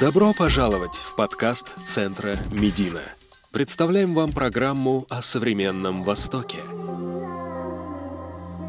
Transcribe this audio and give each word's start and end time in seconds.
Добро 0.00 0.32
пожаловать 0.32 0.94
в 0.94 1.14
подкаст 1.14 1.74
Центра 1.76 2.38
Медина. 2.50 3.02
Представляем 3.52 4.14
вам 4.14 4.32
программу 4.32 5.04
о 5.10 5.20
современном 5.20 6.02
Востоке. 6.02 6.60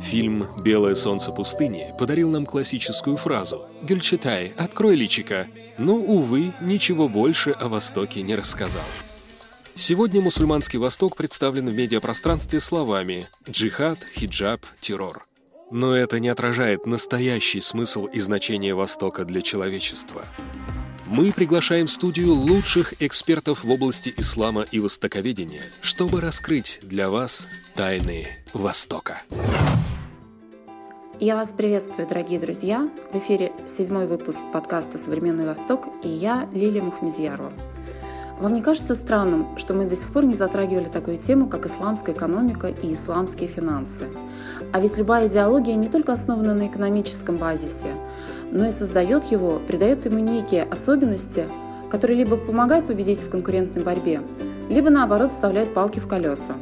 Фильм 0.02 0.46
«Белое 0.62 0.94
солнце 0.94 1.32
пустыни» 1.32 1.96
подарил 1.98 2.30
нам 2.30 2.46
классическую 2.46 3.16
фразу 3.16 3.66
«Гюльчатай, 3.84 4.50
открой 4.58 4.96
личика», 4.96 5.48
но, 5.78 5.96
увы, 5.96 6.52
ничего 6.60 7.08
больше 7.08 7.52
о 7.52 7.70
Востоке 7.70 8.22
не 8.22 8.36
рассказал. 8.36 8.84
Сегодня 9.74 10.22
мусульманский 10.22 10.80
Восток 10.80 11.16
представлен 11.16 11.70
в 11.70 11.78
медиапространстве 11.78 12.60
словами 12.60 13.26
«джихад», 13.50 14.00
«хиджаб», 14.00 14.66
«террор». 14.82 15.26
Но 15.72 15.96
это 15.96 16.20
не 16.20 16.28
отражает 16.28 16.86
настоящий 16.86 17.62
смысл 17.62 18.06
и 18.06 18.20
значение 18.20 18.76
Востока 18.76 19.24
для 19.24 19.42
человечества– 19.42 20.26
мы 21.08 21.32
приглашаем 21.32 21.88
в 21.88 21.92
студию 21.92 22.34
лучших 22.34 23.02
экспертов 23.02 23.64
в 23.64 23.72
области 23.72 24.14
ислама 24.18 24.64
и 24.72 24.80
востоковедения, 24.80 25.62
чтобы 25.82 26.22
раскрыть 26.22 26.80
для 26.82 27.10
вас 27.10 27.48
тайны 27.76 28.28
Востока. 28.54 29.22
Я 31.20 31.36
вас 31.36 31.50
приветствую, 31.56 32.08
дорогие 32.08 32.40
друзья. 32.40 32.90
В 33.14 33.18
эфире 33.18 33.54
седьмой 33.78 34.06
выпуск 34.06 34.40
подкаста 34.52 34.98
«Современный 34.98 35.46
Восток» 35.46 35.88
и 36.04 36.10
я, 36.10 36.50
Лилия 36.52 36.82
Мухмедьярова. 36.82 37.54
Вам 38.40 38.54
не 38.54 38.62
кажется 38.62 38.96
странным, 38.96 39.58
что 39.58 39.74
мы 39.74 39.86
до 39.86 39.96
сих 39.96 40.12
пор 40.12 40.26
не 40.26 40.34
затрагивали 40.34 40.90
такую 40.90 41.18
тему, 41.18 41.48
как 41.48 41.66
исламская 41.68 42.14
экономика 42.14 42.68
и 42.68 42.94
исламские 42.94 43.48
финансы? 43.48 44.10
А 44.74 44.82
ведь 44.82 44.98
любая 44.98 45.30
идеология 45.30 45.76
не 45.76 45.88
только 45.88 46.12
основана 46.12 46.54
на 46.54 46.68
экономическом 46.68 47.38
базисе, 47.38 47.96
но 48.52 48.68
и 48.68 48.72
создает 48.72 49.26
его, 49.26 49.60
придает 49.68 50.06
ему 50.06 50.20
некие 50.20 50.64
особенности, 50.64 51.46
которые 51.90 52.20
либо 52.20 52.38
помогают 52.38 52.88
победить 52.88 53.20
в 53.20 53.30
конкурентной 53.30 53.84
борьбе, 53.84 54.22
либо 54.70 54.90
наоборот 54.90 55.32
вставляют 55.32 55.74
палки 55.74 56.00
в 56.00 56.08
колеса. 56.08 56.56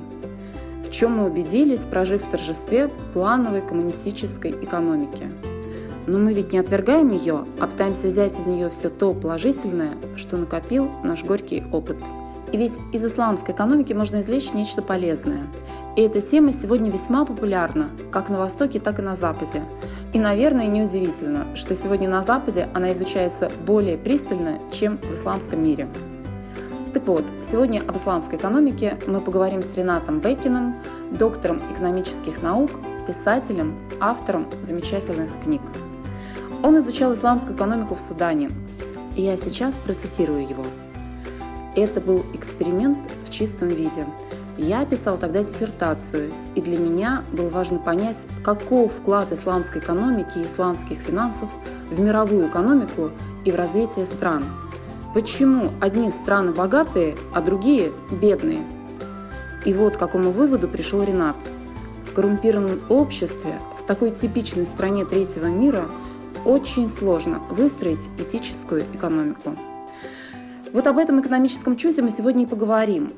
В 0.86 0.92
чем 0.92 1.18
мы 1.18 1.26
убедились, 1.26 1.82
прожив 1.82 2.24
в 2.24 2.30
торжестве 2.30 2.90
плановой 3.14 3.62
коммунистической 3.62 4.52
экономики– 4.52 5.28
но 6.06 6.20
мы 6.20 6.34
ведь 6.34 6.52
не 6.52 6.60
отвергаем 6.60 7.12
ее, 7.12 7.46
а 7.60 7.68
пытаемся 7.68 8.08
взять 8.08 8.38
из 8.38 8.46
нее 8.46 8.70
все 8.70 8.90
то 8.90 9.14
положительное, 9.14 9.94
что 10.18 10.38
накопил 10.38 10.90
наш 11.04 11.24
горький 11.24 11.64
опыт. 11.72 11.98
И 12.52 12.58
ведь 12.58 12.74
из 12.92 13.04
исламской 13.04 13.54
экономики 13.54 13.94
можно 13.94 14.20
извлечь 14.20 14.54
нечто 14.54 14.82
полезное. 14.82 15.48
И 15.96 16.02
эта 16.02 16.22
тема 16.22 16.52
сегодня 16.52 16.90
весьма 16.90 17.24
популярна, 17.24 17.92
как 18.12 18.30
на 18.30 18.40
Востоке, 18.40 18.80
так 18.80 18.98
и 18.98 19.04
на 19.04 19.16
Западе. 19.16 19.64
И, 20.12 20.20
наверное, 20.20 20.66
неудивительно, 20.66 21.46
что 21.56 21.76
сегодня 21.76 22.10
на 22.10 22.24
Западе 22.24 22.68
она 22.74 22.92
изучается 22.94 23.52
более 23.64 23.96
пристально, 23.96 24.58
чем 24.72 24.98
в 24.98 25.14
исламском 25.14 25.64
мире. 25.64 25.88
Так 26.96 27.08
вот, 27.08 27.26
сегодня 27.50 27.82
об 27.88 27.96
исламской 27.96 28.40
экономике 28.40 28.98
мы 29.06 29.22
поговорим 29.22 29.62
с 29.62 29.76
Ренатом 29.76 30.20
Бекиным, 30.20 30.76
доктором 31.12 31.62
экономических 31.72 32.42
наук, 32.42 32.72
писателем, 33.06 33.76
автором 34.00 34.48
замечательных 34.64 35.30
книг. 35.44 35.62
Он 36.64 36.78
изучал 36.80 37.14
исламскую 37.14 37.56
экономику 37.56 37.94
в 37.94 38.00
Судане. 38.00 38.50
И 39.16 39.22
я 39.22 39.38
сейчас 39.38 39.76
процитирую 39.76 40.42
его. 40.42 40.64
Это 41.76 42.02
был 42.02 42.26
эксперимент 42.34 42.98
в 43.26 43.30
чистом 43.30 43.68
виде. 43.68 44.08
Я 44.58 44.86
писал 44.86 45.18
тогда 45.18 45.42
диссертацию, 45.42 46.32
и 46.56 46.62
для 46.62 46.78
меня 46.78 47.24
было 47.32 47.50
важно 47.50 47.80
понять, 47.80 48.18
каков 48.44 48.94
вклад 48.94 49.32
исламской 49.32 49.82
экономики 49.82 50.38
и 50.38 50.44
исламских 50.44 51.00
финансов 51.00 51.50
в 51.90 52.00
мировую 52.00 52.48
экономику 52.48 53.12
и 53.46 53.52
в 53.52 53.56
развитие 53.56 54.06
стран. 54.06 54.46
Почему 55.14 55.72
одни 55.82 56.12
страны 56.12 56.52
богатые, 56.52 57.16
а 57.34 57.42
другие 57.42 57.92
бедные? 58.12 58.64
И 59.66 59.74
вот 59.74 59.96
к 59.96 60.00
какому 60.00 60.32
выводу 60.32 60.68
пришел 60.68 61.02
Ренат. 61.02 61.36
В 62.10 62.14
коррумпированном 62.14 62.82
обществе, 62.90 63.54
в 63.80 63.84
такой 63.84 64.12
типичной 64.12 64.66
стране 64.68 65.06
третьего 65.06 65.48
мира– 65.48 65.86
очень 66.46 66.90
сложно 66.90 67.40
выстроить 67.50 68.00
этическую 68.18 68.84
экономику. 68.94 69.56
Вот 70.72 70.88
об 70.88 70.98
этом 70.98 71.22
экономическом 71.22 71.78
чуде 71.78 72.02
мы 72.02 72.10
сегодня 72.10 72.44
и 72.44 72.48
поговорим. 72.48 73.14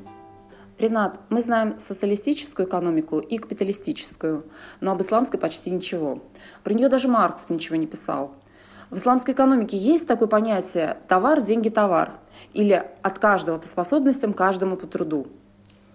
Ренат, 0.78 1.20
мы 1.30 1.40
знаем 1.40 1.80
социалистическую 1.80 2.68
экономику 2.68 3.20
и 3.20 3.38
капиталистическую, 3.38 4.44
но 4.82 4.92
об 4.92 5.02
исламской 5.02 5.40
почти 5.40 5.72
ничего. 5.72 6.20
Про 6.64 6.74
нее 6.74 6.90
даже 6.90 7.08
Маркс 7.08 7.50
ничего 7.50 7.78
не 7.78 7.88
писал. 7.88 8.32
В 8.90 8.98
исламской 8.98 9.34
экономике 9.34 9.78
есть 9.78 10.06
такое 10.06 10.28
понятие 10.28 10.98
«товар, 11.08 11.42
деньги, 11.42 11.70
товар» 11.70 12.12
или 12.54 12.84
«от 13.02 13.20
каждого 13.20 13.58
по 13.58 13.66
способностям, 13.66 14.34
каждому 14.34 14.76
по 14.76 14.86
труду». 14.86 15.28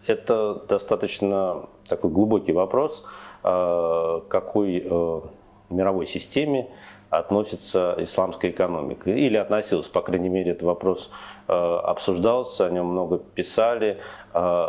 Это 0.06 0.54
достаточно 0.66 1.68
такой 1.86 2.10
глубокий 2.10 2.52
вопрос, 2.52 3.04
э, 3.44 4.20
какой 4.28 4.78
э, 4.78 5.20
мировой 5.68 6.06
системе 6.06 6.70
относится 7.10 7.96
исламская 7.98 8.52
экономика. 8.52 9.10
Или 9.10 9.36
относилась, 9.36 9.88
по 9.88 10.00
крайней 10.00 10.28
мере, 10.28 10.52
этот 10.52 10.62
вопрос 10.62 11.10
э, 11.48 11.52
обсуждался, 11.52 12.66
о 12.66 12.70
нем 12.70 12.86
много 12.86 13.18
писали. 13.18 13.98
Э, 14.32 14.68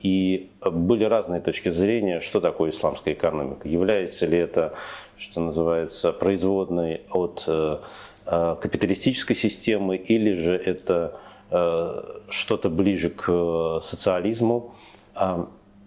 и 0.00 0.50
были 0.60 1.04
разные 1.04 1.40
точки 1.40 1.68
зрения, 1.68 2.20
что 2.20 2.40
такое 2.40 2.70
исламская 2.70 3.14
экономика. 3.14 3.68
Является 3.68 4.26
ли 4.26 4.36
это, 4.36 4.74
что 5.16 5.40
называется, 5.40 6.12
производной 6.12 7.02
от 7.12 7.44
э, 7.46 7.78
капиталистической 8.24 9.34
системы, 9.34 9.96
или 9.96 10.34
же 10.34 10.56
это 10.56 11.18
что-то 12.30 12.70
ближе 12.70 13.10
к 13.10 13.80
социализму, 13.82 14.74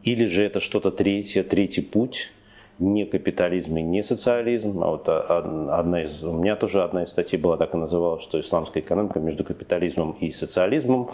или 0.04 0.26
же 0.28 0.44
это 0.44 0.60
что-то 0.60 0.92
третье, 0.92 1.42
третий 1.42 1.82
путь, 1.82 2.32
не 2.80 3.06
капитализм 3.06 3.78
и 3.78 3.82
не 3.82 4.04
социализм. 4.04 4.84
А 4.84 4.92
вот 4.92 5.08
одна 5.08 6.04
из, 6.04 6.24
у 6.24 6.34
меня 6.34 6.56
тоже 6.56 6.84
одна 6.84 7.04
из 7.04 7.10
статей 7.10 7.38
была 7.38 7.58
так 7.58 7.74
и 7.74 7.78
называлась, 7.78 8.24
что 8.24 8.40
исламская 8.40 8.84
экономика 8.84 9.20
между 9.20 9.44
капитализмом 9.44 10.12
и 10.14 10.32
социализмом. 10.32 11.10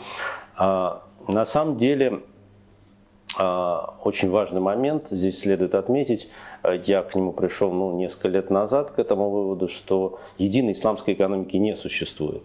А, 0.58 1.04
на 1.28 1.46
самом 1.46 1.78
деле 1.78 2.22
а, 3.38 3.96
очень 4.04 4.30
важный 4.30 4.62
момент 4.62 5.08
здесь 5.12 5.40
следует 5.40 5.76
отметить. 5.76 6.30
Я 6.86 7.04
к 7.04 7.16
нему 7.16 7.32
пришел 7.32 7.72
ну, 7.72 7.96
несколько 7.96 8.30
лет 8.30 8.50
назад, 8.50 8.92
к 8.92 9.00
этому 9.00 9.30
выводу, 9.30 9.68
что 9.68 10.20
единой 10.38 10.74
исламской 10.74 11.14
экономики 11.14 11.58
не 11.58 11.76
существует. 11.76 12.44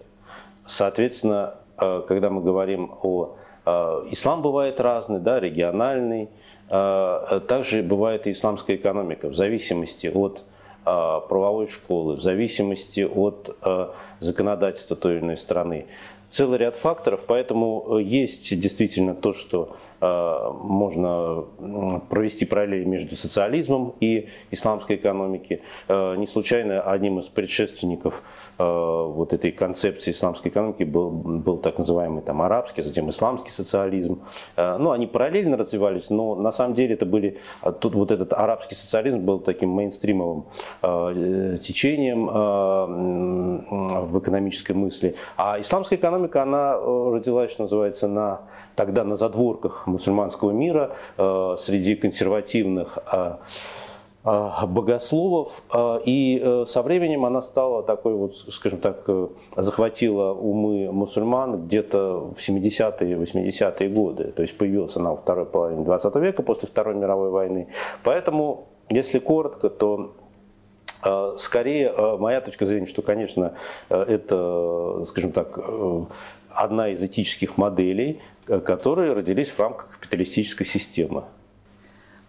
Соответственно, 0.67 1.55
а, 1.77 2.03
когда 2.03 2.31
мы 2.31 2.43
говорим 2.43 2.93
о 3.03 3.37
а, 3.65 4.07
ислам 4.11 4.43
бывает 4.43 4.81
разный, 4.81 5.21
да, 5.21 5.41
региональный, 5.41 6.25
а, 6.25 6.46
также 6.69 7.83
бывает 7.83 8.27
и 8.27 8.33
исламская 8.33 8.77
экономика 8.77 9.29
в 9.29 9.35
зависимости 9.35 10.09
от 10.09 10.43
а, 10.89 11.19
правовой 11.19 11.67
школы, 11.67 12.15
в 12.15 12.21
зависимости 12.21 13.01
от 13.01 13.57
а, 13.63 13.93
законодательства 14.21 14.95
той 14.95 15.17
или 15.17 15.21
иной 15.21 15.37
страны. 15.37 15.87
Целый 16.29 16.59
ряд 16.59 16.77
факторов, 16.77 17.25
поэтому 17.27 17.99
есть 17.99 18.57
действительно 18.57 19.17
то, 19.17 19.33
что 19.33 19.77
можно 20.01 21.45
провести 22.09 22.45
параллели 22.45 22.85
между 22.85 23.17
социализмом 23.17 23.95
и 24.01 24.29
исламской 24.51 24.97
экономикой. 24.97 25.63
Не 25.89 26.27
случайно 26.27 26.83
одним 26.83 27.19
из 27.19 27.29
предшественников 27.29 28.23
вот 28.59 29.33
этой 29.33 29.53
концепции 29.53 30.11
исламской 30.11 30.51
экономики 30.51 30.85
был, 30.85 31.11
был 31.11 31.59
так 31.59 31.79
называемый 31.79 32.23
там, 32.23 32.43
арабский, 32.43 32.83
затем 32.83 33.11
исламский 33.11 33.51
социализм. 33.51 34.23
Ну, 34.57 34.91
они 34.91 35.07
параллельно 35.07 35.57
развивались, 35.57 36.11
но 36.11 36.35
на 36.35 36.53
самом 36.53 36.75
деле 36.75 36.95
это 36.95 37.07
были, 37.07 37.39
тут 37.81 37.95
вот 37.95 38.11
этот 38.11 38.33
арабский 38.33 38.75
социализм 38.75 39.21
был 39.21 39.41
таким 39.41 39.71
мейнстримовым 39.71 40.47
Э, 40.83 41.57
течением 41.61 42.29
э, 42.29 42.87
в 44.07 44.19
экономической 44.19 44.73
мысли. 44.73 45.15
А 45.37 45.61
исламская 45.61 45.99
экономика, 45.99 46.43
она 46.43 46.75
э, 46.75 47.11
родилась, 47.15 47.51
что 47.51 47.63
называется, 47.63 48.09
на, 48.09 48.43
тогда 48.75 49.05
на 49.05 49.17
задворках 49.17 49.86
мусульманского 49.87 50.51
мира, 50.51 50.97
среди 51.17 51.95
консервативных 51.95 52.99
богословов, 54.25 55.63
и 56.05 56.65
со 56.67 56.83
временем 56.83 57.25
она 57.25 57.41
стала 57.41 57.83
такой 57.85 58.15
вот, 58.15 58.35
скажем 58.35 58.81
так, 58.81 59.09
захватила 59.57 60.33
умы 60.33 60.91
мусульман 60.91 61.67
где-то 61.67 62.33
в 62.35 62.39
70-е, 62.39 63.17
80-е 63.17 63.89
годы, 63.89 64.33
то 64.33 64.43
есть 64.43 64.59
появилась 64.59 64.97
она 64.97 65.11
во 65.11 65.17
второй 65.17 65.47
половине 65.47 65.85
20 65.85 66.17
века, 66.17 66.43
после 66.43 66.69
Второй 66.69 66.97
мировой 66.97 67.31
войны. 67.31 67.69
Поэтому, 68.03 68.67
если 68.89 69.21
коротко, 69.21 69.71
то 69.71 70.15
скорее, 71.37 71.93
моя 72.19 72.41
точка 72.41 72.67
зрения, 72.67 72.87
что, 72.87 73.03
конечно, 73.03 73.55
это, 73.89 75.05
скажем 75.07 75.31
так, 75.31 75.57
э, 75.57 76.05
одна 76.51 76.89
из 76.89 77.01
этических 77.03 77.59
моделей, 77.59 78.21
которые 78.47 79.13
родились 79.13 79.51
в 79.51 79.59
рамках 79.59 79.91
капиталистической 79.91 80.65
системы. 80.65 81.25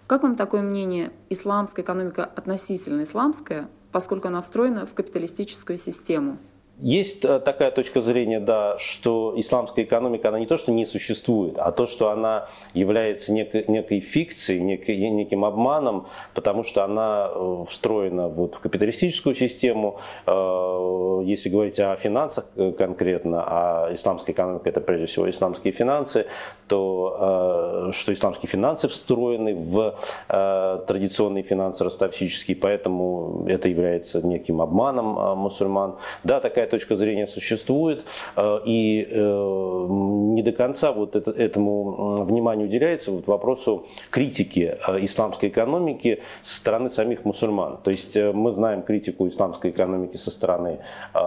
Как 0.07 0.23
вам 0.23 0.35
такое 0.35 0.61
мнение? 0.61 1.11
Исламская 1.29 1.83
экономика 1.83 2.25
относительно 2.25 3.03
исламская, 3.03 3.69
поскольку 3.91 4.29
она 4.29 4.41
встроена 4.41 4.85
в 4.85 4.93
капиталистическую 4.93 5.77
систему? 5.77 6.37
Есть 6.79 7.25
э, 7.25 7.39
такая 7.39 7.71
точка 7.71 8.01
зрения, 8.01 8.39
да, 8.39 8.77
что 8.77 9.33
исламская 9.35 9.83
экономика, 9.83 10.29
она 10.29 10.39
не 10.39 10.45
то, 10.45 10.57
что 10.57 10.71
не 10.71 10.85
существует, 10.85 11.57
а 11.57 11.71
то, 11.71 11.87
что 11.87 12.11
она 12.11 12.49
является 12.73 13.33
некой, 13.33 13.65
некой 13.67 13.99
фикцией, 13.99 14.61
некой, 14.61 14.97
неким 15.09 15.43
обманом, 15.43 16.07
потому 16.35 16.63
что 16.63 16.83
она 16.83 17.31
э, 17.33 17.65
встроена 17.67 18.27
вот 18.27 18.55
в 18.55 18.59
капиталистическую 18.59 19.33
систему. 19.33 19.99
Э, 20.27 21.21
если 21.25 21.49
говорить 21.49 21.79
о 21.79 21.95
финансах 21.95 22.45
конкретно, 22.77 23.43
а 23.45 23.93
исламская 23.93 24.33
экономика 24.33 24.69
это 24.69 24.79
прежде 24.79 25.07
всего 25.07 25.29
исламские 25.29 25.73
финансы, 25.73 26.27
то 26.67 27.89
что 27.91 28.13
исламские 28.13 28.49
финансы 28.49 28.87
встроены 28.87 29.55
в 29.55 29.97
традиционные 30.27 31.43
финансы 31.43 31.83
ростовсические, 31.83 32.55
поэтому 32.55 33.45
это 33.47 33.67
является 33.69 34.25
неким 34.25 34.61
обманом 34.61 35.37
мусульман. 35.37 35.95
Да, 36.23 36.39
такая 36.39 36.66
такая 36.67 36.77
точка 36.79 36.95
зрения 36.95 37.27
существует, 37.27 38.03
э, 38.35 38.59
и 38.65 39.07
э, 39.09 39.87
не 40.35 40.43
до 40.43 40.51
конца 40.51 40.91
вот 40.91 41.15
это, 41.15 41.31
этому 41.31 42.25
вниманию 42.25 42.67
уделяется 42.67 43.11
вот 43.11 43.27
вопросу 43.27 43.85
критики 44.09 44.77
э, 44.87 45.05
исламской 45.05 45.49
экономики 45.49 46.19
со 46.43 46.57
стороны 46.57 46.89
самих 46.89 47.25
мусульман. 47.25 47.77
То 47.83 47.91
есть 47.91 48.17
мы 48.17 48.53
знаем 48.53 48.81
критику 48.81 49.27
исламской 49.27 49.71
экономики 49.71 50.17
со 50.17 50.31
стороны 50.31 50.79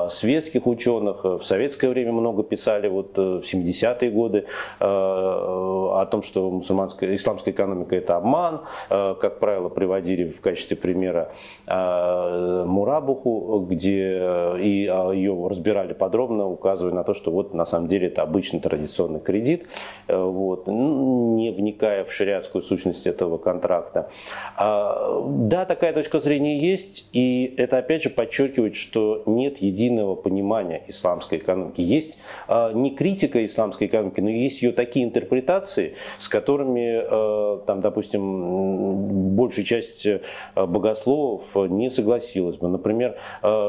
светских 0.08 0.66
ученых. 0.66 1.24
В 1.24 1.42
советское 1.42 1.88
время 1.88 2.12
много 2.12 2.42
писали, 2.42 2.88
вот 2.88 3.16
в 3.16 3.42
70-е 3.42 4.10
годы, 4.10 4.44
о 4.80 6.06
том, 6.10 6.22
что 6.22 6.50
мусульманская, 6.50 7.14
исламская 7.14 7.54
экономика 7.54 7.96
это 7.96 8.16
обман. 8.16 8.60
Как 8.88 9.38
правило, 9.38 9.68
приводили 9.68 10.30
в 10.30 10.40
качестве 10.40 10.76
примера 10.76 11.32
Мурабуху, 11.66 13.66
где 13.68 14.56
и 14.58 14.90
ее 15.14 15.29
ее 15.30 15.48
разбирали 15.48 15.92
подробно, 15.92 16.46
указывая 16.46 16.94
на 16.94 17.04
то, 17.04 17.14
что 17.14 17.30
вот 17.30 17.54
на 17.54 17.64
самом 17.64 17.88
деле 17.88 18.08
это 18.08 18.22
обычный 18.22 18.60
традиционный 18.60 19.20
кредит, 19.20 19.66
э, 20.08 20.16
вот, 20.16 20.66
не 20.66 21.50
вникая 21.50 22.04
в 22.04 22.12
шариатскую 22.12 22.62
сущность 22.62 23.06
этого 23.06 23.38
контракта. 23.38 24.10
А, 24.56 25.22
да, 25.26 25.64
такая 25.64 25.92
точка 25.92 26.20
зрения 26.20 26.58
есть, 26.58 27.08
и 27.12 27.54
это 27.56 27.78
опять 27.78 28.02
же 28.02 28.10
подчеркивает, 28.10 28.74
что 28.74 29.22
нет 29.26 29.58
единого 29.58 30.14
понимания 30.14 30.82
исламской 30.88 31.38
экономики. 31.38 31.80
Есть 31.80 32.18
а, 32.48 32.72
не 32.72 32.94
критика 32.94 33.44
исламской 33.44 33.86
экономики, 33.86 34.20
но 34.20 34.30
есть 34.30 34.62
ее 34.62 34.72
такие 34.72 35.04
интерпретации, 35.04 35.94
с 36.18 36.28
которыми, 36.28 37.02
э, 37.02 37.60
там, 37.66 37.80
допустим, 37.80 39.34
большая 39.34 39.64
часть 39.64 40.06
э, 40.06 40.20
богословов 40.56 41.54
не 41.54 41.90
согласилась 41.90 42.56
бы. 42.56 42.68
Например, 42.68 43.16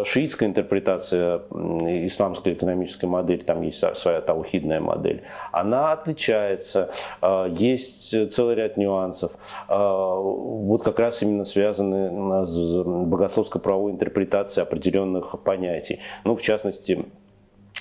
шиитская 0.06 0.50
интерпретация 0.50 1.42
исламская 1.54 2.54
экономическая 2.54 3.08
модель, 3.08 3.44
там 3.44 3.62
есть 3.62 3.84
своя 3.96 4.22
таухидная 4.22 4.80
модель, 4.80 5.24
она 5.52 5.92
отличается, 5.92 6.92
а, 7.22 7.48
есть 7.48 8.32
целый 8.32 8.56
ряд 8.56 8.78
нюансов, 8.78 9.32
а, 9.68 10.16
вот 10.16 10.84
как 10.84 11.00
раз 11.00 11.22
именно 11.22 11.46
связаны 11.46 12.46
с 12.48 12.84
богословско-правовой 12.84 13.92
интерпретацией 13.94 14.64
определенных 14.64 15.36
понятий. 15.44 16.00
Ну, 16.24 16.36
в 16.36 16.42
частности, 16.42 17.06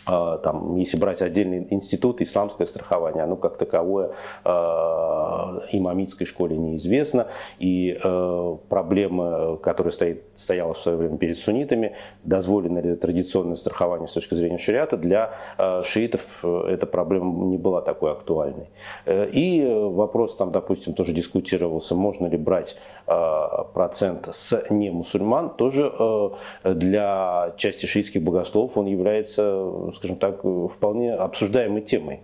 там, 0.07 0.77
если 0.77 0.97
брать 0.97 1.23
отдельный 1.23 1.67
институт, 1.71 2.21
исламское 2.21 2.67
страхование, 2.67 3.25
оно 3.25 3.37
как 3.37 3.57
таковое 3.57 4.13
э, 4.45 4.51
имамитской 5.73 6.27
школе 6.27 6.57
неизвестно. 6.57 7.29
И 7.59 7.99
э, 8.03 8.57
проблема, 8.69 9.57
которая 9.57 9.93
стоит, 9.93 10.25
стояла 10.35 10.75
в 10.75 10.79
свое 10.79 10.97
время 10.97 11.19
перед 11.19 11.39
суннитами, 11.39 11.95
дозволено 12.25 12.79
ли 12.79 12.97
традиционное 12.97 13.57
страхование 13.57 14.09
с 14.09 14.13
точки 14.13 14.35
зрения 14.35 14.59
шариата, 14.59 14.97
для 14.97 15.33
э, 15.59 15.83
шиитов 15.85 16.45
эта 16.45 16.87
проблема 16.87 17.47
не 17.47 17.59
была 17.59 17.81
такой 17.81 18.13
актуальной. 18.13 18.69
И 19.07 19.67
вопрос 19.71 20.37
там, 20.37 20.53
допустим, 20.53 20.95
тоже 20.95 21.13
дискутировался, 21.13 21.95
можно 21.95 22.27
ли 22.27 22.37
брать 22.37 22.77
э, 23.07 23.39
процент 23.75 24.29
с 24.33 24.65
не 24.71 24.91
мусульман, 24.91 25.51
тоже 25.51 25.93
э, 25.99 26.75
для 26.75 27.55
части 27.57 27.87
шиитских 27.87 28.23
богословов 28.23 28.77
он 28.77 28.87
является 28.87 29.90
скажем 29.93 30.17
так, 30.17 30.43
вполне 30.43 31.15
обсуждаемой 31.15 31.83
темой. 31.83 32.21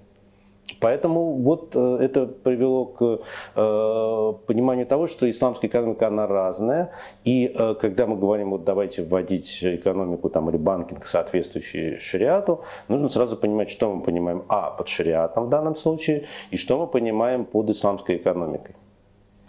Поэтому 0.81 1.35
вот 1.35 1.75
э, 1.75 1.99
это 2.01 2.27
привело 2.27 2.87
к 2.87 3.21
э, 3.55 4.33
пониманию 4.47 4.87
того, 4.87 5.07
что 5.07 5.31
исламская 5.31 5.71
экономика, 5.71 6.09
она 6.09 6.27
разная. 6.27 6.91
И 7.25 7.53
э, 7.55 7.75
когда 7.81 8.07
мы 8.07 8.17
говорим, 8.17 8.51
вот 8.51 8.65
давайте 8.65 9.03
вводить 9.03 9.59
экономику 9.63 10.29
там, 10.29 10.51
или 10.51 10.57
банкинг, 10.57 11.07
соответствующий 11.07 11.99
шариату, 11.99 12.63
нужно 12.89 13.09
сразу 13.09 13.37
понимать, 13.37 13.71
что 13.71 13.95
мы 13.95 14.03
понимаем, 14.03 14.45
а, 14.49 14.71
под 14.71 14.89
шариатом 14.89 15.47
в 15.47 15.49
данном 15.49 15.77
случае, 15.77 16.25
и 16.51 16.57
что 16.57 16.79
мы 16.79 16.87
понимаем 16.87 17.45
под 17.45 17.71
исламской 17.71 18.17
экономикой. 18.17 18.75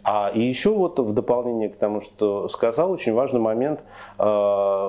А 0.08 0.32
и 0.34 0.42
еще 0.42 0.74
вот 0.74 0.98
в 1.00 1.14
дополнение 1.14 1.68
к 1.68 1.76
тому, 1.76 2.00
что 2.00 2.48
сказал, 2.48 2.92
очень 2.92 3.14
важный 3.14 3.42
момент, 3.42 3.82
а, 4.18 4.88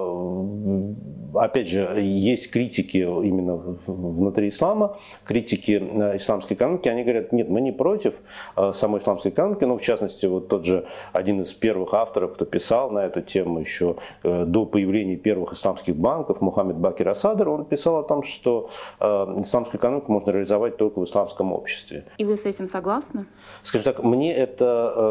опять 1.34 1.68
же, 1.68 2.00
есть 2.00 2.50
критики 2.50 2.98
именно 2.98 3.56
внутри 3.86 4.48
ислама, 4.48 4.96
критики 5.24 5.72
э, 5.72 6.16
исламской 6.16 6.56
экономики, 6.56 6.88
они 6.88 7.02
говорят, 7.02 7.32
нет, 7.32 7.48
мы 7.48 7.60
не 7.60 7.72
против 7.72 8.14
э, 8.56 8.72
самой 8.74 9.00
исламской 9.00 9.30
экономики, 9.30 9.64
но 9.64 9.76
в 9.76 9.82
частности, 9.82 10.26
вот 10.26 10.48
тот 10.48 10.64
же 10.64 10.86
один 11.12 11.40
из 11.42 11.52
первых 11.52 11.94
авторов, 11.94 12.34
кто 12.34 12.44
писал 12.44 12.90
на 12.90 13.00
эту 13.00 13.20
тему 13.20 13.60
еще 13.60 13.96
э, 14.22 14.44
до 14.44 14.66
появления 14.66 15.16
первых 15.16 15.52
исламских 15.52 15.96
банков, 15.96 16.40
Мухаммед 16.40 16.76
Бакир 16.76 17.08
Асадр, 17.08 17.48
он 17.48 17.64
писал 17.64 17.98
о 17.98 18.02
том, 18.02 18.22
что 18.22 18.70
исламскую 19.00 19.78
экономику 19.78 20.12
можно 20.12 20.30
реализовать 20.30 20.76
только 20.76 21.00
в 21.00 21.04
исламском 21.04 21.52
обществе. 21.52 22.04
И 22.18 22.24
вы 22.24 22.36
с 22.36 22.46
этим 22.46 22.66
согласны? 22.66 23.26
Скажем 23.62 23.84
так, 23.84 24.04
мне 24.04 24.34
это 24.34 25.07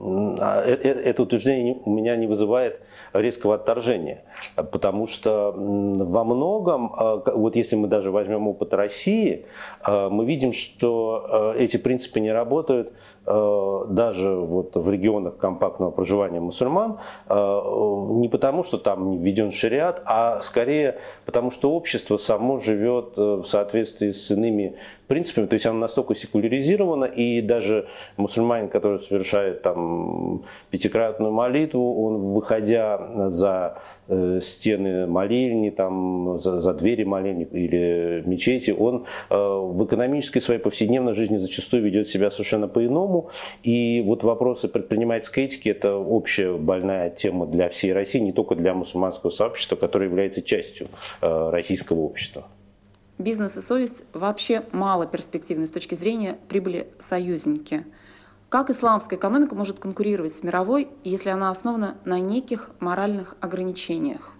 это 0.00 1.22
утверждение 1.22 1.78
у 1.84 1.90
меня 1.90 2.16
не 2.16 2.26
вызывает 2.26 2.80
резкого 3.12 3.56
отторжения, 3.56 4.24
потому 4.56 5.06
что 5.06 5.52
во 5.54 6.24
многом, 6.24 6.92
а, 6.96 7.22
вот 7.34 7.56
если 7.56 7.76
мы 7.76 7.88
даже 7.88 8.10
возьмем 8.10 8.48
опыт 8.48 8.72
России, 8.72 9.46
а, 9.82 10.08
мы 10.08 10.24
видим, 10.24 10.52
что 10.52 11.54
эти 11.56 11.76
принципы 11.76 12.20
не 12.20 12.32
работают 12.32 12.92
даже 13.26 14.34
вот 14.34 14.74
в 14.76 14.90
регионах 14.90 15.36
компактного 15.36 15.90
проживания 15.90 16.40
мусульман 16.40 16.98
не 17.28 18.28
потому, 18.28 18.64
что 18.64 18.78
там 18.78 19.18
введен 19.18 19.52
шариат, 19.52 20.02
а 20.06 20.40
скорее 20.40 20.98
потому, 21.26 21.50
что 21.50 21.72
общество 21.72 22.16
само 22.16 22.60
живет 22.60 23.14
э, 23.16 23.20
в 23.20 23.44
соответствии 23.44 24.10
с 24.10 24.30
иными 24.30 24.76
принципами, 25.10 25.46
то 25.46 25.54
есть 25.54 25.66
оно 25.66 25.80
настолько 25.80 26.14
секуляризировано, 26.14 27.04
и 27.04 27.42
даже 27.42 27.88
мусульманин, 28.16 28.68
который 28.68 29.00
совершает 29.00 29.62
там 29.62 30.44
пятикратную 30.70 31.32
молитву, 31.32 32.06
он, 32.06 32.32
выходя 32.32 33.28
за 33.30 33.78
э, 34.06 34.38
стены 34.40 35.08
молельни, 35.08 35.70
там, 35.70 36.38
за, 36.38 36.60
за 36.60 36.74
двери 36.74 37.02
молельни 37.02 37.42
или 37.42 38.22
мечети, 38.24 38.70
он 38.70 39.06
э, 39.30 39.34
в 39.36 39.84
экономической 39.84 40.38
своей 40.38 40.60
повседневной 40.60 41.14
жизни 41.14 41.38
зачастую 41.38 41.82
ведет 41.82 42.08
себя 42.08 42.30
совершенно 42.30 42.68
по-иному. 42.68 43.30
И 43.64 44.04
вот 44.06 44.22
вопросы 44.22 44.68
предпринимательской 44.68 45.46
этики– 45.46 45.68
это 45.70 45.96
общая 45.96 46.52
больная 46.56 47.10
тема 47.10 47.46
для 47.46 47.68
всей 47.68 47.92
России, 47.92 48.20
не 48.20 48.32
только 48.32 48.54
для 48.54 48.74
мусульманского 48.74 49.30
сообщества, 49.30 49.74
которое 49.74 50.06
является 50.06 50.40
частью 50.40 50.86
э, 51.20 51.50
российского 51.50 51.98
общества 52.02 52.44
бизнес 53.20 53.56
и 53.56 53.60
совесть 53.60 54.04
вообще 54.12 54.64
мало 54.72 55.06
перспективны 55.06 55.66
с 55.66 55.70
точки 55.70 55.94
зрения 55.94 56.38
прибыли 56.48 56.92
союзники. 56.98 57.86
Как 58.48 58.70
исламская 58.70 59.18
экономика 59.18 59.54
может 59.54 59.78
конкурировать 59.78 60.34
с 60.34 60.42
мировой, 60.42 60.88
если 61.04 61.30
она 61.30 61.50
основана 61.50 61.96
на 62.04 62.18
неких 62.18 62.70
моральных 62.80 63.36
ограничениях? 63.40 64.32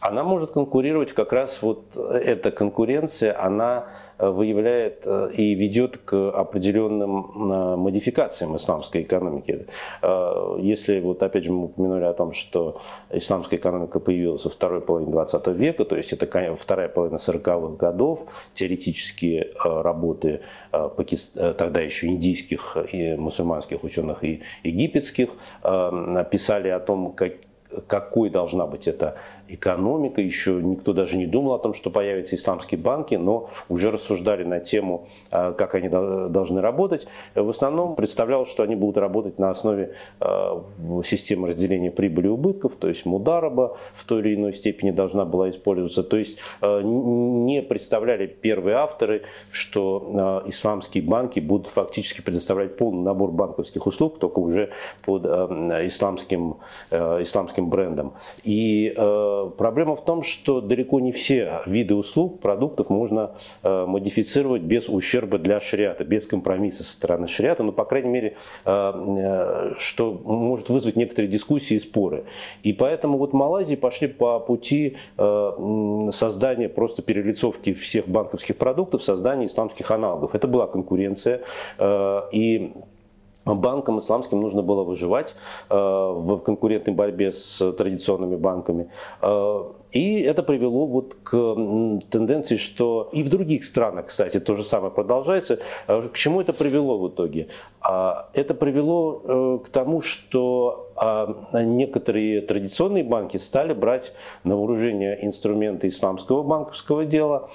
Она 0.00 0.24
может 0.24 0.50
конкурировать, 0.52 1.12
как 1.12 1.32
раз 1.32 1.62
вот 1.62 1.96
эта 1.96 2.50
конкуренция, 2.50 3.38
она 3.42 3.86
э, 4.18 4.28
выявляет 4.28 5.02
э, 5.06 5.30
и 5.32 5.54
ведет 5.54 5.96
к 5.96 6.14
определенным 6.30 7.50
э, 7.52 7.76
модификациям 7.76 8.56
исламской 8.56 9.02
экономики. 9.02 9.66
Если 10.58 11.00
вот 11.00 11.22
опять 11.22 11.44
же 11.44 11.52
мы 11.52 11.64
упомянули 11.64 12.04
о 12.04 12.12
том, 12.12 12.32
что 12.32 12.80
исламская 13.10 13.58
экономика 13.58 14.00
появилась 14.00 14.44
во 14.44 14.50
второй 14.50 14.80
половине 14.80 15.12
20 15.12 15.46
века, 15.48 15.84
то 15.84 15.96
есть 15.96 16.12
это 16.12 16.26
вторая 16.56 16.88
половина 16.88 17.16
40-х 17.16 17.76
годов, 17.76 18.26
теоретические 18.54 19.52
работы 19.62 20.40
тогда 20.70 21.80
еще 21.80 22.08
индийских 22.08 22.76
и 22.92 23.14
мусульманских 23.16 23.82
ученых 23.84 24.24
и 24.24 24.42
египетских 24.62 25.30
писали 25.62 26.68
о 26.68 26.80
том, 26.80 27.12
как 27.12 27.32
какой 27.86 28.30
должна 28.30 28.66
быть 28.66 28.88
эта 28.88 29.16
экономика, 29.48 30.20
еще 30.20 30.60
никто 30.62 30.92
даже 30.92 31.16
не 31.16 31.26
думал 31.26 31.54
о 31.54 31.58
том, 31.58 31.74
что 31.74 31.90
появятся 31.90 32.36
исламские 32.36 32.80
банки, 32.80 33.14
но 33.14 33.50
уже 33.68 33.90
рассуждали 33.90 34.44
на 34.44 34.60
тему, 34.60 35.06
э, 35.30 35.52
как 35.52 35.74
они 35.74 35.88
должны 35.88 36.60
работать. 36.60 37.06
В 37.34 37.48
основном 37.48 37.96
представлялось, 37.96 38.48
что 38.48 38.62
они 38.62 38.76
будут 38.76 38.96
работать 38.96 39.38
на 39.38 39.50
основе 39.50 39.94
э, 40.20 40.62
системы 41.04 41.48
разделения 41.48 41.90
прибыли 41.90 42.26
и 42.26 42.30
убытков, 42.30 42.74
то 42.76 42.88
есть 42.88 43.06
мудараба 43.06 43.76
в 43.94 44.04
той 44.04 44.20
или 44.20 44.34
иной 44.34 44.52
степени 44.54 44.90
должна 44.90 45.24
была 45.24 45.50
использоваться. 45.50 46.02
То 46.02 46.16
есть 46.16 46.38
не 46.62 47.62
представляли 47.62 48.26
первые 48.26 48.76
авторы, 48.76 49.22
что 49.50 50.42
исламские 50.46 51.04
банки 51.04 51.40
будут 51.40 51.68
фактически 51.68 52.20
предоставлять 52.20 52.76
полный 52.76 53.02
набор 53.02 53.30
банковских 53.30 53.86
услуг, 53.86 54.18
только 54.18 54.38
уже 54.40 54.70
под 55.04 55.24
исламским, 55.24 56.56
исламским 56.90 57.68
брендом. 57.68 58.14
И 58.44 58.94
проблема 59.56 59.96
в 59.96 60.04
том, 60.04 60.22
что 60.22 60.60
далеко 60.60 61.00
не 61.00 61.12
все 61.12 61.60
виды 61.66 61.94
услуг, 61.94 62.40
продуктов 62.40 62.90
можно 62.90 63.32
э, 63.62 63.86
модифицировать 63.86 64.62
без 64.62 64.88
ущерба 64.88 65.38
для 65.38 65.60
шариата, 65.60 66.04
без 66.04 66.26
компромисса 66.26 66.84
со 66.84 66.92
стороны 66.92 67.26
шариата, 67.26 67.62
но, 67.62 67.72
по 67.72 67.84
крайней 67.84 68.10
мере, 68.10 68.36
э, 68.64 68.70
э, 68.70 69.74
что 69.78 70.12
может 70.24 70.68
вызвать 70.68 70.96
некоторые 70.96 71.30
дискуссии 71.30 71.74
и 71.74 71.78
споры. 71.78 72.24
И 72.62 72.72
поэтому 72.72 73.18
вот 73.18 73.32
Малайзии 73.32 73.76
пошли 73.76 74.08
по 74.08 74.40
пути 74.40 74.96
э, 75.18 76.08
создания 76.12 76.68
просто 76.68 77.02
перелицовки 77.02 77.74
всех 77.74 78.08
банковских 78.08 78.56
продуктов, 78.56 79.02
создания 79.02 79.46
исламских 79.46 79.90
аналогов. 79.90 80.34
Это 80.34 80.48
была 80.48 80.66
конкуренция. 80.66 81.42
Э, 81.78 82.22
и 82.32 82.72
банкам 83.54 83.98
исламским 83.98 84.40
нужно 84.40 84.62
было 84.62 84.82
выживать 84.82 85.34
э, 85.70 85.74
в 85.74 86.38
конкурентной 86.38 86.94
борьбе 86.94 87.32
с 87.32 87.72
традиционными 87.72 88.36
банками. 88.36 88.90
Э, 89.22 89.64
и 89.92 90.20
это 90.20 90.42
привело 90.42 90.86
вот 90.86 91.16
к 91.22 91.30
тенденции, 92.10 92.56
что 92.56 93.08
и 93.12 93.22
в 93.22 93.28
других 93.28 93.64
странах, 93.64 94.06
кстати, 94.06 94.40
то 94.40 94.54
же 94.54 94.64
самое 94.64 94.92
продолжается. 94.92 95.60
Э, 95.86 96.02
к 96.12 96.16
чему 96.16 96.40
это 96.40 96.52
привело 96.52 96.98
в 96.98 97.08
итоге? 97.08 97.48
А, 97.80 98.28
это 98.34 98.54
привело 98.54 99.60
к 99.64 99.68
тому, 99.68 100.00
что 100.00 100.90
а, 100.96 101.62
некоторые 101.62 102.40
традиционные 102.40 103.04
банки 103.04 103.36
стали 103.36 103.74
брать 103.74 104.12
на 104.44 104.56
вооружение 104.56 105.24
инструменты 105.24 105.88
исламского 105.88 106.42
банковского 106.42 107.04
дела, 107.04 107.48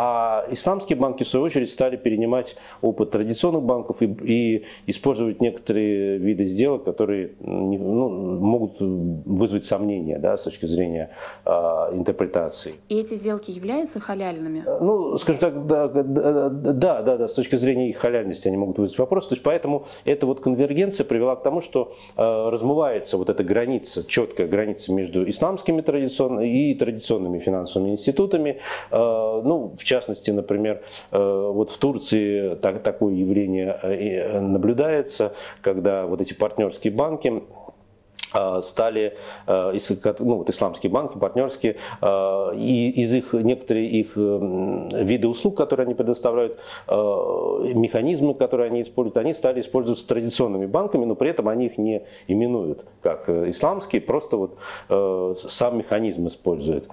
а 0.00 0.44
исламские 0.52 0.96
банки, 0.96 1.24
в 1.24 1.28
свою 1.28 1.44
очередь, 1.46 1.72
стали 1.72 1.96
перенимать 1.96 2.54
опыт 2.82 3.10
традиционных 3.10 3.64
банков 3.64 4.00
и, 4.00 4.06
и 4.06 4.64
использовать 4.86 5.40
некоторые 5.40 6.18
виды 6.18 6.44
сделок, 6.44 6.84
которые 6.84 7.32
ну, 7.40 8.08
могут 8.38 8.76
вызвать 8.78 9.64
сомнения 9.64 10.20
да, 10.20 10.38
с 10.38 10.44
точки 10.44 10.66
зрения 10.66 11.10
э, 11.44 11.50
интерпретации. 11.50 12.74
И 12.88 13.00
эти 13.00 13.14
сделки 13.14 13.50
являются 13.50 13.98
халяльными? 13.98 14.64
Ну, 14.80 15.16
скажем 15.16 15.40
так, 15.40 15.66
да, 15.66 15.88
да, 15.88 17.02
да, 17.02 17.16
да, 17.16 17.26
с 17.26 17.32
точки 17.32 17.56
зрения 17.56 17.90
их 17.90 17.96
халяльности 17.96 18.46
они 18.46 18.56
могут 18.56 18.78
вызвать 18.78 19.00
вопрос. 19.00 19.26
То 19.26 19.34
есть 19.34 19.42
поэтому 19.42 19.86
эта 20.04 20.26
вот 20.26 20.38
конвергенция 20.38 21.02
привела 21.02 21.34
к 21.34 21.42
тому, 21.42 21.60
что 21.60 21.92
э, 22.16 22.22
размывается 22.22 23.16
вот 23.16 23.30
эта 23.30 23.42
граница, 23.42 24.06
четкая 24.06 24.46
граница 24.46 24.92
между 24.92 25.28
исламскими 25.28 25.80
традиционными 25.80 26.70
и 26.70 26.74
традиционными 26.76 27.40
финансовыми 27.40 27.90
институтами. 27.90 28.60
Э, 28.92 28.96
ну, 29.44 29.74
в 29.76 29.87
частности, 29.88 30.30
например, 30.30 30.82
э, 31.10 31.18
вот 31.18 31.70
в 31.70 31.78
Турции 31.78 32.54
так, 32.56 32.82
такое 32.82 33.14
явление 33.14 33.78
э, 33.82 34.40
наблюдается, 34.40 35.32
когда 35.60 36.06
вот 36.06 36.20
эти 36.20 36.34
партнерские 36.34 36.92
банки 36.92 37.42
стали, 38.62 39.16
а, 39.46 39.72
ну, 40.18 40.36
вот 40.36 40.50
исламские 40.50 40.90
банки, 40.90 41.18
партнерские, 41.18 41.76
а, 42.00 42.52
и 42.54 42.90
из 42.90 43.12
их, 43.14 43.32
некоторые 43.32 43.88
их 43.88 44.16
виды 44.16 45.28
услуг, 45.28 45.56
которые 45.56 45.84
они 45.84 45.94
предоставляют, 45.94 46.58
механизмы, 46.88 48.34
которые 48.34 48.68
они 48.68 48.82
используют, 48.82 49.16
они 49.16 49.34
стали 49.34 49.60
использоваться 49.60 50.06
традиционными 50.06 50.66
банками, 50.66 51.04
но 51.04 51.14
при 51.14 51.30
этом 51.30 51.48
они 51.48 51.66
их 51.66 51.78
не 51.78 52.02
именуют 52.26 52.84
как 53.02 53.28
э, 53.28 53.50
исламские, 53.50 54.00
просто 54.00 54.36
вот 54.36 54.58
э, 54.88 55.34
сам 55.36 55.78
механизм 55.78 56.26
используют. 56.26 56.88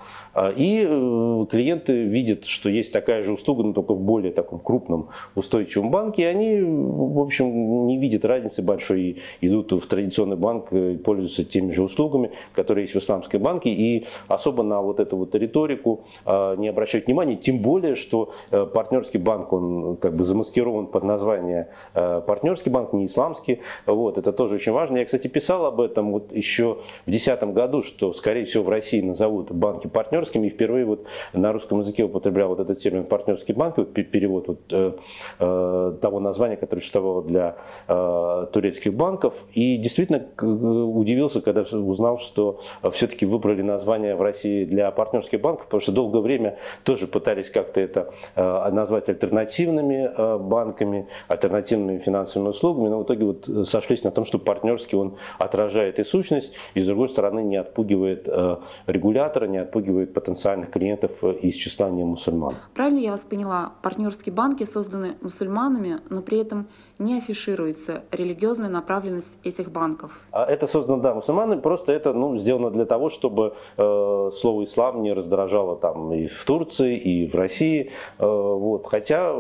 И 0.56 0.86
э, 0.88 1.46
клиенты 1.50 2.04
видят, 2.04 2.46
что 2.46 2.70
есть 2.70 2.94
такая 2.94 3.24
же 3.24 3.34
услуга, 3.34 3.64
но 3.64 3.74
только 3.74 3.94
в 3.94 4.00
более 4.00 4.32
таком 4.32 4.60
крупном 4.60 5.10
устойчивом 5.36 5.92
банке, 5.92 6.24
и 6.24 6.26
они, 6.26 6.62
в 6.62 7.20
общем, 7.20 7.88
не 7.88 7.98
видят 7.98 8.26
разницы 8.26 8.62
большой, 8.62 9.22
идут 9.42 9.72
в 9.72 9.88
традиционный 9.88 10.38
банк 10.38 10.72
и 10.74 10.98
пользуются 10.98 11.25
пользуются 11.26 11.44
теми 11.44 11.72
же 11.72 11.84
услугами, 11.84 12.32
которые 12.54 12.84
есть 12.84 12.96
в 12.96 13.00
исламской 13.00 13.40
банке, 13.40 13.70
и 13.70 14.06
особо 14.28 14.64
на 14.64 14.82
вот 14.82 15.00
эту 15.00 15.18
вот 15.18 15.34
риторику 15.36 16.04
а, 16.26 16.56
не 16.56 16.70
обращают 16.70 17.08
внимания, 17.08 17.36
тем 17.36 17.60
более, 17.60 17.96
что 17.96 18.34
э, 18.52 18.66
партнерский 18.66 19.18
банк, 19.18 19.54
он 19.54 19.98
как 19.98 20.16
бы 20.16 20.24
замаскирован 20.24 20.88
под 20.88 21.04
название 21.04 21.70
э, 21.94 22.22
партнерский 22.26 22.70
банк, 22.70 22.94
не 22.94 23.06
исламский, 23.06 23.62
вот, 23.86 24.18
это 24.18 24.32
тоже 24.32 24.56
очень 24.56 24.72
важно. 24.72 24.98
Я, 24.98 25.06
кстати, 25.06 25.28
писал 25.28 25.66
об 25.66 25.82
этом 25.82 26.12
вот 26.12 26.32
еще 26.32 26.76
в 27.06 27.10
2010 27.10 27.44
году, 27.54 27.82
что, 27.82 28.14
скорее 28.14 28.46
всего, 28.46 28.64
в 28.64 28.70
России 28.70 29.02
назовут 29.02 29.52
банки 29.52 29.88
партнерскими, 29.88 30.48
и 30.48 30.50
впервые 30.50 30.86
вот 30.86 31.06
на 31.34 31.52
русском 31.54 31.80
языке 31.80 32.04
употреблял 32.04 32.50
вот 32.50 32.60
этот 32.60 32.78
термин 32.80 33.06
партнерский 33.06 33.54
банк, 33.54 33.78
вот 33.78 33.94
перевод 33.94 34.48
вот, 34.48 34.60
э, 34.72 34.92
э, 35.40 35.94
того 36.02 36.20
названия, 36.20 36.58
которое 36.58 36.82
существовало 36.82 37.24
для 37.24 37.56
э, 37.88 38.48
турецких 38.54 38.94
банков, 38.94 39.46
и 39.54 39.78
действительно 39.78 40.26
удивительно 40.38 41.15
удивился, 41.16 41.42
когда 41.42 41.62
узнал, 41.62 42.20
что 42.20 42.62
все-таки 42.92 43.26
выбрали 43.26 43.62
название 43.62 44.16
в 44.16 44.22
России 44.22 44.66
для 44.66 44.92
партнерских 44.92 45.42
банков, 45.42 45.66
потому 45.66 45.82
что 45.82 45.92
долгое 45.92 46.22
время 46.22 46.58
тоже 46.84 47.08
пытались 47.08 47.50
как-то 47.50 47.80
это 47.80 48.14
э, 48.36 48.72
назвать 48.72 49.10
альтернативными 49.10 50.12
э, 50.16 50.38
банками, 50.38 51.08
альтернативными 51.28 52.00
финансовыми 52.00 52.50
услугами, 52.50 52.90
но 52.90 53.00
в 53.00 53.04
итоге 53.04 53.26
вот 53.26 53.50
сошлись 53.68 54.04
на 54.04 54.12
том, 54.12 54.26
что 54.26 54.40
партнерский 54.40 54.98
он 54.98 55.16
отражает 55.40 56.00
и 56.00 56.04
сущность, 56.04 56.54
и 56.74 56.82
с 56.82 56.86
другой 56.86 57.10
стороны 57.10 57.40
не 57.42 57.56
отпугивает 57.58 58.28
э, 58.28 58.58
регулятора, 58.88 59.48
не 59.48 59.58
отпугивает 59.58 60.14
потенциальных 60.14 60.72
клиентов 60.72 61.24
из 61.24 61.56
числа 61.56 61.90
не 61.90 62.04
мусульман. 62.04 62.56
Правильно 62.74 63.00
я 63.00 63.12
вас 63.12 63.22
поняла, 63.22 63.74
партнерские 63.82 64.34
банки 64.34 64.66
созданы 64.66 65.16
мусульманами, 65.22 66.00
но 66.10 66.22
при 66.22 66.40
этом 66.40 66.68
не 67.00 67.18
афишируется 67.18 68.04
религиозная 68.12 68.70
направленность 68.70 69.38
этих 69.44 69.72
банков. 69.72 70.20
А 70.32 70.46
это 70.46 70.68
создано, 70.68 71.02
да, 71.02 71.14
мусульманами, 71.14 71.60
просто 71.60 71.92
это 71.92 72.14
ну, 72.14 72.38
сделано 72.38 72.72
для 72.72 72.86
того, 72.86 73.10
чтобы 73.10 73.56
э, 73.78 74.32
слово 74.34 74.64
«ислам» 74.64 75.02
не 75.02 75.14
раздражало 75.14 75.76
там 75.76 76.14
и 76.14 76.28
в 76.28 76.46
Турции, 76.46 76.98
и 76.98 77.30
в 77.30 77.36
России. 77.36 77.92
Э, 78.20 78.26
вот. 78.26 78.88
Хотя, 78.88 79.36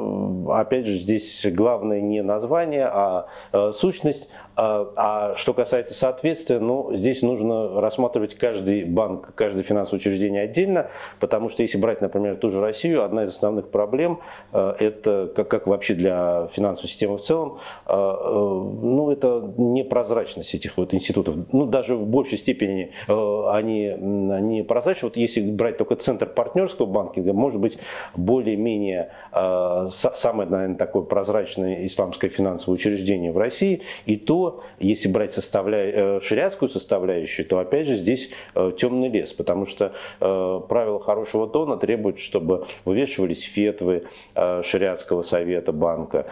опять 0.49 0.85
же, 0.85 0.97
здесь 0.97 1.45
главное 1.51 2.01
не 2.01 2.21
название, 2.21 2.87
а 2.87 3.27
э, 3.51 3.71
сущность. 3.73 4.29
А, 4.55 4.91
а 4.95 5.33
что 5.35 5.53
касается 5.53 5.93
соответствия, 5.93 6.59
ну, 6.59 6.95
здесь 6.95 7.21
нужно 7.21 7.81
рассматривать 7.81 8.35
каждый 8.35 8.85
банк, 8.85 9.33
каждое 9.35 9.63
финансовое 9.63 9.99
учреждение 9.99 10.43
отдельно, 10.43 10.89
потому 11.19 11.49
что 11.49 11.61
если 11.61 11.77
брать, 11.77 12.01
например, 12.01 12.37
ту 12.37 12.51
же 12.51 12.61
Россию, 12.61 13.03
одна 13.03 13.25
из 13.25 13.29
основных 13.29 13.69
проблем 13.69 14.21
э, 14.53 14.75
это, 14.79 15.29
как, 15.35 15.49
как 15.49 15.67
вообще 15.67 15.93
для 15.93 16.47
финансовой 16.53 16.89
системы 16.89 17.17
в 17.17 17.21
целом, 17.21 17.59
э, 17.85 17.91
э, 17.93 17.95
ну, 17.95 19.11
это 19.11 19.53
непрозрачность 19.57 20.53
этих 20.55 20.77
вот 20.77 20.93
институтов. 20.93 21.35
Ну, 21.51 21.65
даже 21.65 21.95
в 21.95 22.05
большей 22.07 22.37
степени 22.37 22.91
они, 23.07 23.87
они 23.87 24.63
прозрачны. 24.63 25.09
Вот 25.09 25.17
если 25.17 25.41
брать 25.41 25.77
только 25.77 25.95
центр 25.95 26.27
партнерского 26.27 26.85
банкинга, 26.85 27.33
может 27.33 27.59
быть, 27.59 27.77
более-менее 28.15 29.11
самое, 29.31 30.49
наверное, 30.49 30.77
такое 30.77 31.03
прозрачное 31.03 31.85
исламское 31.85 32.29
финансовое 32.29 32.75
учреждение 32.75 33.31
в 33.31 33.37
России, 33.37 33.81
и 34.05 34.15
то 34.15 34.44
если 34.79 35.09
брать 35.09 35.33
составля... 35.33 35.77
Э, 35.77 36.19
шариатскую 36.21 36.69
составляющую, 36.69 37.45
то 37.45 37.59
опять 37.59 37.87
же 37.87 37.95
здесь 37.95 38.29
э, 38.55 38.71
темный 38.77 39.09
лес, 39.09 39.33
потому 39.33 39.65
что 39.65 39.93
э, 40.19 40.61
правила 40.67 40.99
хорошего 40.99 41.47
тона 41.47 41.77
требуют, 41.77 42.19
чтобы 42.19 42.67
вывешивались 42.83 43.43
фетвы 43.43 44.03
шариатского 44.35 45.21
совета 45.21 45.71
банка, 45.71 46.25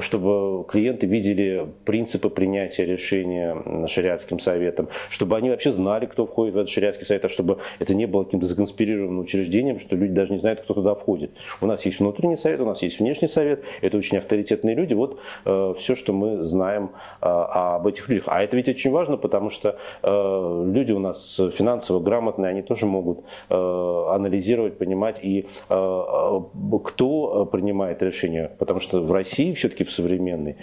чтобы 0.00 0.64
клиенты 0.64 1.06
видели 1.06 1.66
принципы 1.84 2.28
принятия 2.30 2.84
решения 2.84 3.86
шариатским 3.86 4.38
советом, 4.38 4.88
чтобы 5.10 5.36
они 5.36 5.50
вообще 5.50 5.72
знали, 5.72 6.06
кто 6.06 6.26
входит 6.26 6.54
в 6.54 6.58
этот 6.58 6.70
шариатский 6.70 7.06
совет, 7.06 7.24
а 7.24 7.28
чтобы 7.28 7.58
это 7.78 7.94
не 7.94 8.06
было 8.06 8.24
каким-то 8.24 8.46
законспирированным 8.46 9.20
учреждением, 9.20 9.78
что 9.78 9.96
люди 9.96 10.12
даже 10.12 10.32
не 10.32 10.38
знают, 10.38 10.60
кто 10.60 10.74
туда 10.74 10.94
входит. 10.94 11.32
У 11.60 11.66
нас 11.66 11.84
есть 11.86 12.00
внутренний 12.00 12.36
совет, 12.36 12.60
у 12.60 12.66
нас 12.66 12.82
есть 12.82 12.98
внешний 12.98 13.28
совет, 13.28 13.62
это 13.80 13.96
очень 13.96 14.18
авторитетные 14.18 14.74
люди. 14.74 14.94
Вот 14.94 15.18
все, 15.44 15.94
что 15.94 16.12
мы 16.12 16.44
знаем 16.44 16.91
а, 17.20 17.76
об 17.76 17.86
этих 17.86 18.08
людях. 18.08 18.24
А 18.26 18.42
это 18.42 18.56
ведь 18.56 18.68
очень 18.68 18.90
важно, 18.90 19.16
потому 19.16 19.50
что 19.50 19.76
э, 20.02 20.64
люди 20.72 20.92
у 20.92 20.98
нас 20.98 21.40
финансово 21.52 22.00
грамотные, 22.00 22.50
они 22.50 22.62
тоже 22.62 22.86
могут 22.86 23.20
э, 23.48 23.54
анализировать, 23.54 24.78
понимать, 24.78 25.20
и 25.22 25.46
э, 25.68 26.40
кто 26.84 27.46
принимает 27.46 28.02
решение. 28.02 28.50
Потому 28.58 28.80
что 28.80 29.00
в 29.00 29.12
России 29.12 29.52
все-таки 29.52 29.84
в 29.84 29.90
современной 29.90 30.56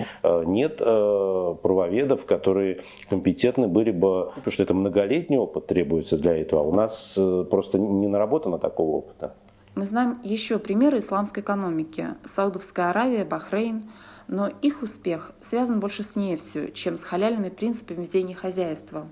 нет 0.45 0.77
правоведов, 0.77 2.25
которые 2.25 2.81
компетентны 3.09 3.67
были 3.67 3.91
бы, 3.91 4.31
потому 4.35 4.51
что 4.51 4.63
это 4.63 4.73
многолетний 4.73 5.37
опыт 5.37 5.67
требуется 5.67 6.17
для 6.17 6.37
этого, 6.37 6.61
а 6.61 6.65
у 6.65 6.73
нас 6.73 7.17
просто 7.49 7.79
не 7.79 8.07
наработано 8.07 8.59
такого 8.59 8.97
опыта. 8.97 9.33
Мы 9.75 9.85
знаем 9.85 10.19
еще 10.23 10.59
примеры 10.59 10.99
исламской 10.99 11.41
экономики. 11.41 12.07
Саудовская 12.35 12.89
Аравия, 12.89 13.23
Бахрейн. 13.23 13.83
Но 14.29 14.47
их 14.61 14.83
успех 14.83 15.31
связан 15.41 15.79
больше 15.79 16.03
с 16.03 16.15
нефтью, 16.15 16.71
чем 16.71 16.99
с 16.99 17.03
халяльными 17.03 17.49
принципами 17.49 18.03
ведения 18.03 18.35
хозяйства. 18.35 19.07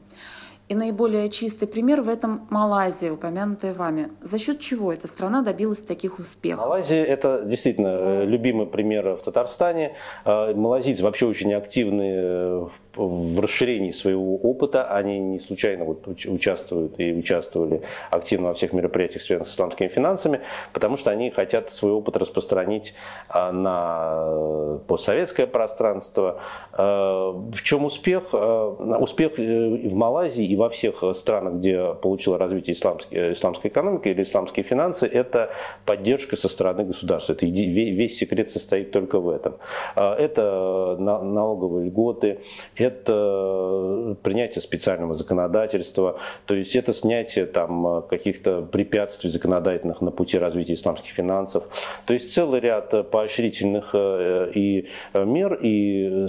И 0.69 0.75
наиболее 0.75 1.29
чистый 1.29 1.65
пример 1.65 2.01
в 2.01 2.09
этом 2.09 2.45
Малайзия, 2.49 3.11
упомянутая 3.11 3.73
вами. 3.73 4.09
За 4.21 4.37
счет 4.37 4.59
чего 4.59 4.93
эта 4.93 5.07
страна 5.07 5.41
добилась 5.41 5.79
таких 5.79 6.19
успехов? 6.19 6.65
Малайзия– 6.65 7.03
это 7.05 7.41
действительно 7.45 7.87
э, 7.87 8.25
любимый 8.25 8.67
пример 8.67 9.15
в 9.15 9.23
Татарстане. 9.23 9.95
Э, 10.25 10.53
малазийцы 10.53 11.03
вообще 11.03 11.25
очень 11.25 11.53
активны 11.53 12.11
э, 12.15 12.67
в 12.97 13.39
расширении 13.39 13.91
своего 13.91 14.37
опыта. 14.37 14.85
Они 14.85 15.19
не 15.19 15.39
случайно 15.39 15.85
вот 15.85 16.07
участвуют 16.07 16.99
и 16.99 17.13
участвовали 17.13 17.81
активно 18.09 18.49
во 18.49 18.53
всех 18.53 18.73
мероприятиях, 18.73 19.21
связанных 19.21 19.47
с 19.47 19.53
исламскими 19.53 19.87
финансами, 19.87 20.41
потому 20.73 20.97
что 20.97 21.11
они 21.11 21.29
хотят 21.29 21.71
свой 21.71 21.91
опыт 21.91 22.17
распространить 22.17 22.93
на 23.33 24.79
постсоветское 24.87 25.47
пространство. 25.47 26.39
В 26.73 27.61
чем 27.63 27.85
успех? 27.85 28.33
Успех 28.33 29.37
в 29.37 29.95
Малайзии 29.95 30.45
и 30.45 30.55
во 30.55 30.69
всех 30.69 31.03
э, 31.03 31.13
странах, 31.13 31.55
где 31.55 31.93
получила 31.93 32.37
развитие 32.37 32.75
исламский, 32.75 33.15
э, 33.15 33.33
исламская 33.33 33.71
экономика 33.71 34.09
или 34.09 34.23
исламские 34.23 34.63
финансы, 34.63 35.07
это 35.07 35.51
поддержка 35.85 36.35
со 36.35 36.49
стороны 36.49 36.85
государства. 36.85 37.33
Это 37.33 37.45
весь 37.45 38.17
секрет 38.17 38.51
состоит 38.51 38.91
только 38.91 39.19
в 39.19 39.29
этом. 39.29 39.55
А, 39.95 40.15
это 40.15 40.95
налоговые 40.99 41.87
льготы, 41.87 42.39
это 42.75 42.86
принятие 42.95 44.61
специального 44.61 45.15
законодательства, 45.15 46.19
то 46.45 46.55
есть 46.55 46.75
это 46.75 46.93
снятие 46.93 47.45
там, 47.45 48.03
каких-то 48.09 48.61
препятствий 48.61 49.29
законодательных 49.29 50.01
на 50.01 50.11
пути 50.11 50.37
развития 50.37 50.73
исламских 50.73 51.11
финансов. 51.11 51.63
То 52.05 52.13
есть 52.13 52.33
целый 52.33 52.59
ряд 52.59 53.09
поощрительных 53.11 53.91
э, 53.93 54.51
и 54.53 54.89
мер, 55.13 55.55
и 55.55 56.27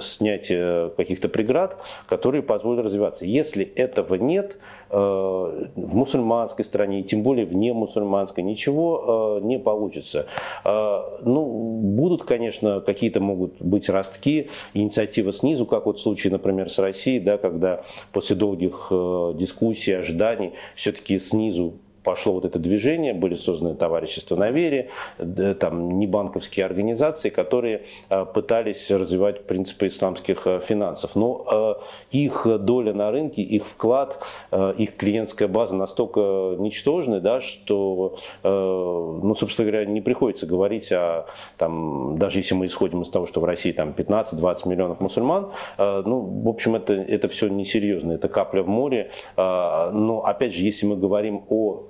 снятие 0.00 0.90
каких-то 0.90 1.28
преград, 1.28 1.76
которые 2.06 2.42
позволят 2.42 2.84
развиваться. 2.84 3.24
Если 3.24 3.64
этого 3.64 4.14
нет 4.14 4.56
э, 4.56 4.77
в 4.90 5.94
мусульманской 5.94 6.64
стране, 6.64 7.00
и 7.00 7.02
тем 7.02 7.22
более 7.22 7.46
в 7.46 7.54
немусульманской, 7.54 8.42
ничего 8.42 9.38
э, 9.40 9.46
не 9.46 9.58
получится. 9.58 10.26
Э, 10.64 11.00
ну, 11.22 11.80
будут, 11.82 12.24
конечно, 12.24 12.80
какие-то 12.80 13.20
могут 13.20 13.60
быть 13.60 13.88
ростки, 13.88 14.48
инициатива 14.74 15.32
снизу, 15.32 15.66
как 15.66 15.86
вот 15.86 15.98
в 15.98 16.02
случае, 16.02 16.32
например, 16.32 16.70
с 16.70 16.78
Россией, 16.78 17.20
да, 17.20 17.38
когда 17.38 17.82
после 18.12 18.36
долгих 18.36 18.88
дискуссий, 19.34 19.92
ожиданий, 19.92 20.52
все-таки 20.74 21.18
снизу 21.18 21.74
пошло 22.08 22.32
вот 22.32 22.46
это 22.46 22.58
движение, 22.58 23.12
были 23.12 23.34
созданы 23.34 23.74
товарищества 23.74 24.34
на 24.34 24.50
вере, 24.50 24.88
там 25.60 25.98
небанковские 25.98 26.64
организации, 26.64 27.28
которые 27.28 27.82
а, 28.08 28.24
пытались 28.24 28.90
развивать 28.90 29.44
принципы 29.44 29.88
исламских 29.88 30.46
а, 30.46 30.60
финансов. 30.60 31.14
Но 31.16 31.44
а, 31.46 31.80
их 32.10 32.46
доля 32.60 32.94
на 32.94 33.10
рынке, 33.10 33.42
их 33.42 33.66
вклад, 33.66 34.24
их 34.78 34.96
клиентская 34.96 35.48
база 35.48 35.76
настолько 35.76 36.20
ничтожны, 36.58 37.20
да, 37.20 37.42
что, 37.42 38.18
ну, 38.42 39.34
собственно 39.34 39.70
говоря, 39.70 39.84
не 39.84 40.00
приходится 40.00 40.46
говорить 40.46 40.90
о, 40.92 41.26
там, 41.58 42.16
даже 42.18 42.38
если 42.38 42.54
мы 42.54 42.64
исходим 42.64 43.02
из 43.02 43.10
того, 43.10 43.26
что 43.26 43.40
в 43.40 43.44
России 43.44 43.72
там 43.72 43.90
15-20 43.90 44.66
миллионов 44.66 45.00
мусульман, 45.00 45.50
ну, 45.78 46.20
в 46.20 46.48
общем, 46.48 46.76
это, 46.76 46.94
это 46.94 47.28
все 47.28 47.48
несерьезно, 47.48 48.12
это 48.12 48.28
капля 48.28 48.62
в 48.62 48.68
море. 48.68 49.10
Но, 49.36 50.22
опять 50.24 50.54
же, 50.54 50.62
если 50.62 50.86
мы 50.86 50.96
говорим 50.96 51.44
о 51.50 51.88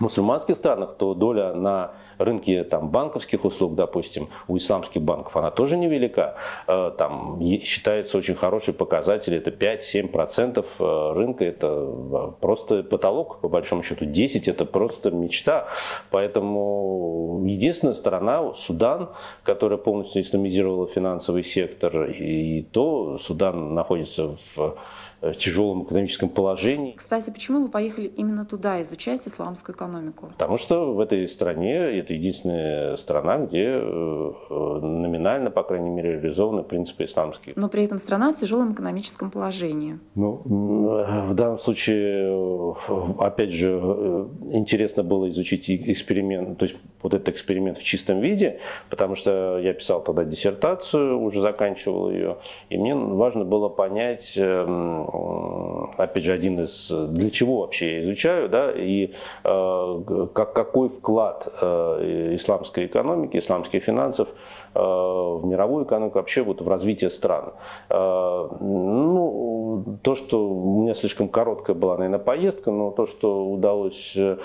мусульманских 0.00 0.56
странах, 0.56 0.96
то 0.98 1.14
доля 1.14 1.52
на 1.54 1.92
рынке 2.18 2.64
там, 2.64 2.88
банковских 2.90 3.44
услуг, 3.44 3.74
допустим, 3.74 4.28
у 4.48 4.56
исламских 4.56 5.02
банков, 5.02 5.36
она 5.36 5.50
тоже 5.50 5.76
невелика. 5.76 6.36
Э, 6.66 6.90
там 6.96 7.40
считается 7.62 8.18
очень 8.18 8.34
хороший 8.34 8.74
показатель, 8.74 9.34
это 9.34 9.50
5-7% 9.50 10.64
э, 10.78 11.12
рынка, 11.14 11.44
это 11.44 11.66
э, 11.66 12.32
просто 12.40 12.82
потолок, 12.82 13.40
по 13.40 13.48
большому 13.48 13.82
счету 13.82 14.04
10 14.04 14.48
это 14.48 14.64
просто 14.64 15.10
мечта. 15.10 15.68
Поэтому 16.10 17.44
единственная 17.46 17.94
сторона, 17.94 18.52
Судан, 18.54 19.10
которая 19.42 19.78
полностью 19.78 20.22
исламизировала 20.22 20.88
финансовый 20.88 21.44
сектор, 21.44 22.04
и 22.10 22.62
то 22.62 23.18
Судан 23.18 23.74
находится 23.74 24.36
в 24.56 24.76
тяжелом 25.36 25.84
экономическом 25.84 26.28
положении. 26.28 26.94
Кстати, 26.96 27.30
почему 27.30 27.62
вы 27.62 27.68
поехали 27.68 28.06
именно 28.06 28.44
туда 28.44 28.80
изучать 28.82 29.26
исламскую 29.26 29.74
экономику? 29.74 30.28
Потому 30.28 30.56
что 30.58 30.92
в 30.94 31.00
этой 31.00 31.26
стране 31.28 31.74
это 31.98 32.12
единственная 32.12 32.96
страна, 32.96 33.38
где 33.38 33.64
э, 33.64 34.32
номинально, 34.50 35.50
по 35.50 35.62
крайней 35.62 35.90
мере, 35.90 36.20
реализованы 36.20 36.62
принципы 36.62 37.04
исламские. 37.04 37.54
Но 37.56 37.68
при 37.68 37.84
этом 37.84 37.98
страна 37.98 38.32
в 38.32 38.36
тяжелом 38.36 38.72
экономическом 38.72 39.30
положении. 39.30 39.98
Ну, 40.14 40.42
в 40.44 41.34
данном 41.34 41.58
случае, 41.58 42.76
опять 43.18 43.52
же, 43.52 43.80
э, 43.82 44.26
интересно 44.52 45.02
было 45.02 45.28
изучить 45.30 45.68
эксперимент, 45.68 46.58
то 46.58 46.64
есть 46.64 46.76
вот 47.02 47.14
этот 47.14 47.28
эксперимент 47.30 47.78
в 47.78 47.82
чистом 47.82 48.20
виде, 48.20 48.60
потому 48.90 49.14
что 49.16 49.58
я 49.58 49.72
писал 49.72 50.02
тогда 50.02 50.24
диссертацию, 50.24 51.20
уже 51.20 51.40
заканчивал 51.40 52.10
ее, 52.10 52.38
и 52.70 52.78
мне 52.78 52.94
важно 52.94 53.44
было 53.44 53.68
понять, 53.68 54.34
эм, 54.36 55.07
опять 55.96 56.24
же, 56.24 56.32
один 56.32 56.60
из, 56.60 56.90
для 56.90 57.30
чего 57.30 57.60
вообще 57.60 57.96
я 57.96 58.04
изучаю, 58.04 58.48
да, 58.48 58.70
и 58.72 59.14
э, 59.44 60.26
как, 60.34 60.52
какой 60.52 60.88
вклад 60.88 61.48
э, 61.60 62.34
исламской 62.34 62.86
экономики, 62.86 63.38
исламских 63.38 63.84
финансов 63.84 64.28
э, 64.74 64.80
в 64.80 65.42
мировую 65.44 65.84
экономику, 65.84 66.18
вообще 66.18 66.42
вот 66.42 66.60
в 66.60 66.68
развитие 66.68 67.10
стран. 67.10 67.52
Э, 67.90 68.48
ну, 68.60 69.98
то, 70.02 70.14
что 70.14 70.48
у 70.48 70.82
меня 70.82 70.94
слишком 70.94 71.28
короткая 71.28 71.76
была, 71.76 71.96
наверное, 71.96 72.18
поездка, 72.18 72.70
но 72.70 72.90
то, 72.90 73.06
что 73.06 73.46
удалось 73.46 74.16
э, 74.16 74.36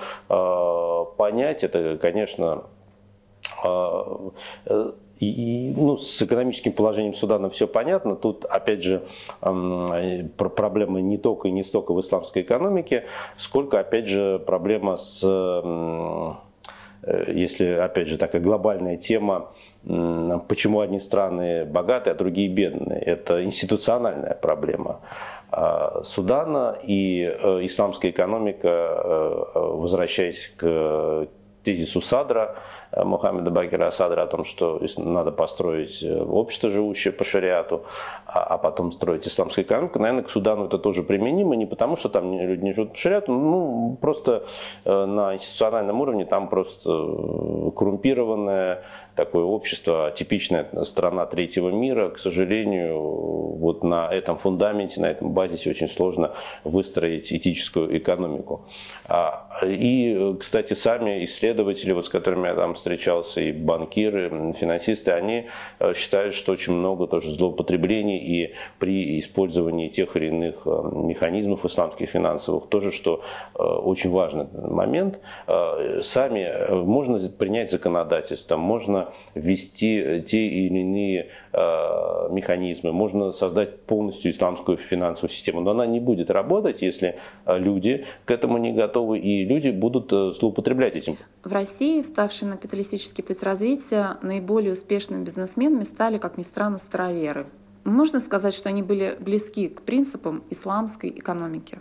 понять, 1.18 1.64
это, 1.64 1.98
конечно, 2.02 2.64
э, 3.66 4.92
и, 5.20 5.70
и, 5.70 5.74
ну, 5.76 5.98
с 5.98 6.22
экономическим 6.22 6.72
положением 6.72 7.14
Судана 7.14 7.50
все 7.50 7.68
понятно. 7.68 8.16
Тут, 8.16 8.46
опять 8.46 8.84
же, 8.84 9.04
э, 9.42 10.24
проблема 10.36 11.02
не 11.02 11.18
только 11.18 11.48
и 11.48 11.52
не 11.52 11.64
столько 11.64 11.94
в 11.94 12.00
исламской 12.00 12.42
экономике, 12.42 13.06
сколько, 13.38 13.80
опять 13.80 14.08
же, 14.08 14.40
проблема 14.40 14.98
с, 14.98 15.22
э, 15.24 16.34
если, 17.28 17.68
опять 17.68 18.08
же, 18.08 18.18
такая 18.18 18.42
глобальная 18.42 18.98
тема, 18.98 19.52
почему 20.48 20.80
одни 20.80 21.02
страны 21.02 21.66
богатые, 21.66 22.14
а 22.14 22.16
другие 22.16 22.48
бедные. 22.48 23.00
Это 23.02 23.44
институциональная 23.44 24.34
проблема. 24.34 25.02
Судана 26.04 26.78
и 26.82 27.22
э, 27.22 27.60
исламская 27.66 28.10
экономика, 28.10 28.68
э, 28.68 29.44
возвращаясь 29.54 30.52
к 30.58 31.28
тезису 31.64 32.02
Садра, 32.02 32.56
Мухаммеда 32.96 33.52
Бакира 33.52 33.88
Асадра 33.88 34.24
о 34.24 34.28
том, 34.28 34.46
что 34.46 34.82
надо 34.98 35.32
построить 35.32 36.04
э, 36.04 36.22
общество, 36.22 36.70
живущее 36.70 37.12
по 37.12 37.24
шариату, 37.24 37.84
а, 38.26 38.44
а 38.44 38.58
потом 38.58 38.92
строить 38.92 39.28
исламскую 39.28 39.66
экономику. 39.66 40.00
Наверное, 40.00 40.24
к 40.24 40.30
Судану 40.30 40.66
это 40.66 40.78
тоже 40.78 41.04
применимо, 41.04 41.56
не 41.56 41.66
потому 41.66 41.96
что 41.96 42.10
там 42.10 42.38
люди 42.40 42.64
не 42.64 42.74
живут 42.74 42.92
по 42.92 42.98
шариату, 42.98 43.32
ну, 43.32 43.98
просто 44.02 44.46
э, 44.86 45.06
на 45.06 45.36
институциональном 45.36 46.02
уровне 46.02 46.26
там 46.26 46.48
просто 46.50 46.90
коррумпированное 47.76 48.84
такое 49.16 49.44
общество, 49.44 50.12
типичная 50.16 50.68
страна 50.84 51.26
третьего 51.26 51.70
мира. 51.70 52.10
К 52.10 52.20
сожалению, 52.20 53.00
вот 53.00 53.84
на 53.84 54.12
этом 54.12 54.38
фундаменте, 54.38 55.02
на 55.02 55.08
этом 55.08 55.32
базисе 55.32 55.70
очень 55.70 55.88
сложно 55.88 56.32
выстроить 56.64 57.32
этическую 57.32 57.98
экономику. 57.98 58.66
А, 59.06 59.48
и, 59.64 60.36
кстати, 60.40 60.74
сами 60.74 61.24
исследователи, 61.26 61.94
вот 61.94 62.06
с 62.06 62.10
которыми 62.10 62.48
я 62.48 62.56
там 62.56 62.74
встречался, 62.74 63.42
и 63.42 63.52
банкиры, 63.52 64.54
финансисты, 64.60 65.12
они 65.12 65.48
э, 65.80 65.94
считают, 65.94 66.36
что 66.36 66.52
очень 66.52 66.74
много 66.74 67.08
тоже 67.08 67.32
злоупотреблений 67.32 68.18
и 68.18 68.54
при 68.80 69.20
использовании 69.20 69.90
тех 69.90 70.16
или 70.16 70.28
иных 70.28 70.56
э, 70.66 70.70
механизмов 70.94 71.66
исламских 71.66 72.10
финансовых, 72.10 72.68
тоже, 72.70 72.92
что 72.92 73.22
э, 73.54 73.64
очень 73.64 74.12
важный 74.12 74.48
момент. 74.54 75.20
Сами 76.02 76.84
можно 76.84 77.20
принять 77.30 77.72
законодательство, 77.72 78.58
можно 78.58 79.03
ввести 79.36 80.24
те 80.26 80.48
или 80.48 80.80
иные 80.80 81.30
механизмы, 82.32 82.92
можно 82.92 83.32
создать 83.32 83.82
полностью 83.82 84.32
исламскую 84.32 84.78
финансовую 84.78 85.30
систему, 85.30 85.62
но 85.62 85.72
она 85.72 85.86
не 85.86 86.00
будет 86.00 86.30
работать, 86.30 86.82
если 86.82 87.20
люди 87.46 88.06
к 88.26 88.32
этому 88.32 88.58
не 88.58 88.74
готовы 88.74 89.20
и 89.20 89.46
люди 89.46 89.70
будут 89.70 90.12
злоупотреблять 90.36 90.96
этим. 90.96 91.18
В 91.44 91.52
России, 91.52 92.02
вставшей 92.02 92.48
на 92.48 92.58
капиталистический 92.58 93.24
путь 93.24 93.44
развития, 93.44 94.18
наиболее 94.22 94.74
успешными 94.74 95.24
бизнесменами 95.24 95.84
стали, 95.84 96.18
как 96.18 96.38
ни 96.38 96.44
странно, 96.44 96.78
староверы. 96.78 97.46
Можно 97.84 98.20
сказать, 98.20 98.54
что 98.54 98.70
они 98.70 98.82
были 98.82 99.18
близки 99.20 99.68
к 99.68 99.82
принципам 99.82 100.44
исламской 100.50 101.10
экономики? 101.10 101.80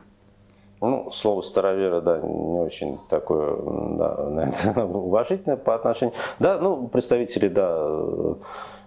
Ну, 0.82 1.10
слово 1.12 1.42
старовера, 1.42 2.00
да, 2.00 2.18
не 2.18 2.58
очень 2.58 2.98
такое, 3.08 3.56
да, 3.56 4.52
уважительное 4.84 5.56
по 5.56 5.76
отношению. 5.76 6.12
Да, 6.40 6.58
ну, 6.58 6.88
представители, 6.88 7.46
да, 7.46 7.88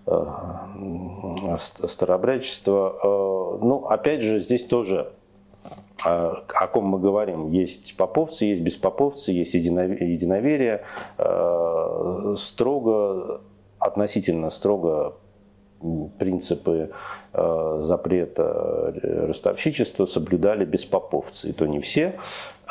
э, 0.06 1.58
старообрядчества. 1.88 2.98
Э, 3.02 3.58
ну, 3.64 3.86
опять 3.86 4.22
же, 4.22 4.42
здесь 4.42 4.66
тоже 4.66 5.14
э, 6.06 6.10
о 6.10 6.68
ком 6.68 6.84
мы 6.84 7.00
говорим. 7.00 7.50
Есть 7.52 7.96
поповцы, 7.96 8.44
есть 8.44 8.62
беспоповцы, 8.62 9.32
есть 9.32 9.54
единоверие. 9.54 10.84
Строго, 12.36 13.40
относительно 13.80 14.50
строго 14.50 15.16
принципы 16.18 16.92
э, 17.34 17.80
запрета 17.84 18.94
ростовщичества 19.28 20.06
соблюдали 20.06 20.66
беспоповцы, 20.66 21.50
и 21.50 21.54
то 21.54 21.66
не 21.66 21.80
все, 21.80 22.16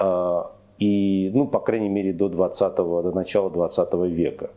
э, 0.01 0.43
и, 0.79 1.31
ну, 1.35 1.47
по 1.47 1.61
крайней 1.61 1.89
мере, 1.89 2.13
до, 2.13 2.29
20 2.29 2.77
до 2.77 3.13
начала 3.13 3.51
20 3.51 3.95
века. 4.11 4.51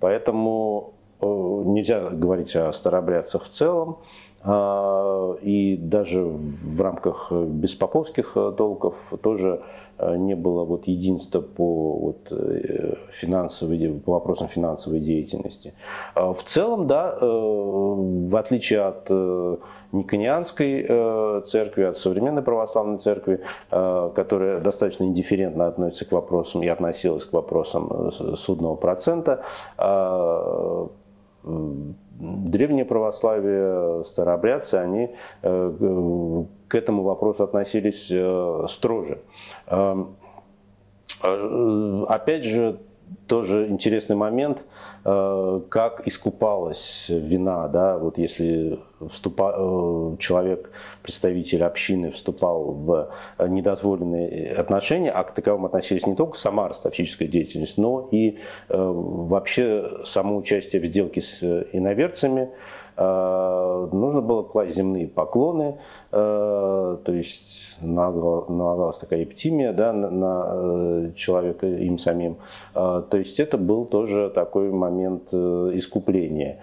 Поэтому 0.00 0.94
э, 1.20 1.26
нельзя 1.26 2.08
говорить 2.08 2.56
о 2.56 2.72
старообрядцах 2.72 3.44
в 3.44 3.48
целом, 3.48 3.98
и 4.42 5.78
даже 5.78 6.24
в 6.24 6.80
рамках 6.80 7.30
беспоповских 7.30 8.36
толков 8.56 8.96
тоже 9.22 9.62
Э, 10.00 10.16
не 10.16 10.34
было 10.34 10.64
вот 10.64 10.86
единства 10.88 11.40
по 11.40 11.92
вот, 11.96 12.28
э, 12.30 12.94
финансовой, 13.12 14.00
по 14.04 14.12
вопросам 14.12 14.48
финансовой 14.48 15.00
деятельности. 15.00 15.74
А 16.14 16.32
в 16.32 16.42
целом, 16.42 16.86
да, 16.86 17.16
э, 17.20 17.26
в 17.26 18.36
отличие 18.36 18.80
от 18.80 19.10
Никонианской 19.92 21.42
церкви, 21.46 21.82
от 21.82 21.96
современной 21.96 22.42
православной 22.42 22.98
церкви, 22.98 23.40
которая 23.70 24.60
достаточно 24.60 25.02
индифферентно 25.02 25.66
относится 25.66 26.04
к 26.04 26.12
вопросам 26.12 26.62
и 26.62 26.68
относилась 26.68 27.24
к 27.24 27.32
вопросам 27.32 28.12
судного 28.36 28.76
процента, 28.76 29.42
древнее 31.42 32.84
православие, 32.84 34.04
старообрядцы, 34.04 34.74
они 34.74 35.14
к 36.70 36.74
этому 36.74 37.02
вопросу 37.02 37.42
относились 37.42 38.08
э, 38.12 38.64
строже. 38.68 39.18
Эм, 39.66 40.14
э, 41.24 42.04
опять 42.08 42.44
же, 42.44 42.78
тоже 43.30 43.68
интересный 43.68 44.16
момент, 44.16 44.58
э, 45.04 45.60
как 45.68 46.06
искупалась 46.08 47.06
вина, 47.08 47.68
да, 47.68 47.96
вот 47.96 48.18
если 48.18 48.80
вступа, 49.08 50.16
человек, 50.18 50.72
представитель 51.02 51.62
общины, 51.62 52.10
вступал 52.10 52.72
в 52.72 53.10
недозволенные 53.38 54.52
отношения, 54.52 55.12
а 55.12 55.22
к 55.22 55.32
таковым 55.32 55.64
относились 55.64 56.06
не 56.06 56.16
только 56.16 56.36
сама 56.36 56.68
ростовщическая 56.68 57.28
деятельность, 57.28 57.78
но 57.78 58.08
и 58.10 58.38
вообще 58.68 59.88
само 60.04 60.36
участие 60.36 60.82
в 60.82 60.84
сделке 60.86 61.20
с 61.20 61.42
иноверцами, 61.72 62.50
нужно 62.96 64.20
было 64.20 64.42
класть 64.42 64.76
земные 64.76 65.08
поклоны, 65.08 65.78
Э, 66.09 66.09
то 66.10 67.00
есть 67.06 67.78
налагалась 67.80 68.98
такая 68.98 69.22
эптимия 69.22 69.72
да, 69.72 69.92
на, 69.92 70.10
на 70.10 70.44
э, 70.48 71.12
человека 71.14 71.66
им 71.66 71.98
самим. 71.98 72.38
Э, 72.74 73.02
то 73.08 73.16
есть 73.16 73.38
это 73.38 73.56
был 73.56 73.84
тоже 73.84 74.30
такой 74.34 74.70
момент 74.70 75.32
искупления. 75.32 76.58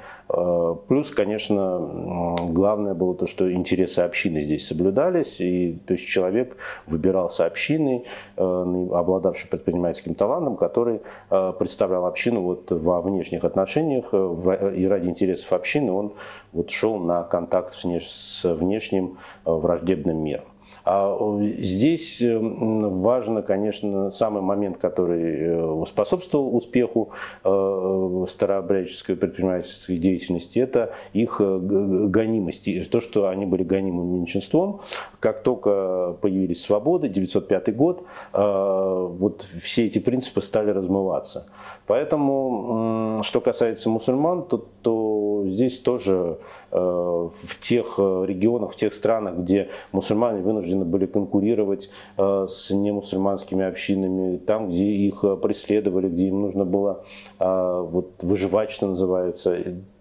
Плюс, 0.90 1.12
конечно, 1.12 2.36
главное 2.50 2.94
было 2.94 3.16
то, 3.16 3.28
что 3.28 3.50
интересы 3.50 4.00
общины 4.00 4.42
здесь 4.42 4.68
соблюдались, 4.68 5.40
и 5.40 5.80
то 5.86 5.94
есть 5.94 6.06
человек 6.06 6.58
выбирался 6.86 7.46
общиной, 7.46 8.04
обладавший 8.36 9.50
предпринимательским 9.50 10.16
талантом, 10.16 10.58
который 10.58 11.00
представлял 11.30 12.06
общину 12.06 12.42
вот 12.42 12.70
во 12.72 13.02
внешних 13.02 13.46
отношениях, 13.46 14.14
и 14.14 14.86
ради 14.86 15.08
интересов 15.08 15.54
общины 15.54 15.94
он 15.94 16.12
вот 16.52 16.72
шел 16.72 16.98
на 16.98 17.24
контакт 17.24 17.74
с 17.74 18.44
внешним 18.44 19.20
враждебным 19.56 20.24
миром. 20.24 20.46
А 20.86 21.18
здесь 21.58 22.22
э, 22.22 22.38
важно, 22.40 23.42
конечно, 23.42 24.10
самый 24.12 24.42
момент, 24.42 24.78
который 24.78 25.82
э, 25.82 25.86
способствовал 25.86 26.56
успеху 26.56 27.10
э, 27.44 28.26
старообрядческой 28.30 29.18
предпринимательской 29.18 29.98
деятельности, 29.98 30.60
это 30.60 30.94
их 31.14 31.40
гонимость. 31.40 32.90
То, 32.90 33.02
что 33.02 33.28
они 33.28 33.46
были 33.46 33.64
гонимым 33.64 34.16
меньшинством, 34.16 34.82
как 35.20 35.44
только 35.44 36.16
появились 36.22 36.62
свободы, 36.62 37.10
905 37.10 37.76
год, 37.76 38.06
вот 38.34 39.46
все 39.62 39.86
эти 39.86 40.00
принципы 40.00 40.42
стали 40.42 40.72
размываться. 40.72 41.48
Поэтому, 41.86 43.22
что 43.24 43.42
касается 43.42 43.90
мусульман, 43.90 44.44
то, 44.44 44.66
то 44.82 45.17
здесь 45.50 45.80
тоже 45.80 46.38
в 46.72 47.60
тех 47.60 47.98
регионах, 47.98 48.74
в 48.74 48.76
тех 48.76 48.94
странах, 48.94 49.38
где 49.38 49.70
мусульмане 49.92 50.42
вынуждены 50.42 50.86
были 50.86 51.06
конкурировать 51.06 51.90
э, 52.18 52.48
с 52.50 52.72
немусульманскими 52.72 53.66
общинами, 53.66 54.38
там, 54.38 54.70
где 54.70 54.84
их 54.86 55.24
э, 55.24 55.36
преследовали, 55.38 56.10
где 56.10 56.28
им 56.28 56.42
нужно 56.42 56.66
было 56.66 57.04
э, 57.40 57.86
вот, 57.90 58.12
выживать, 58.22 58.72
что 58.72 58.88
называется. 58.88 59.58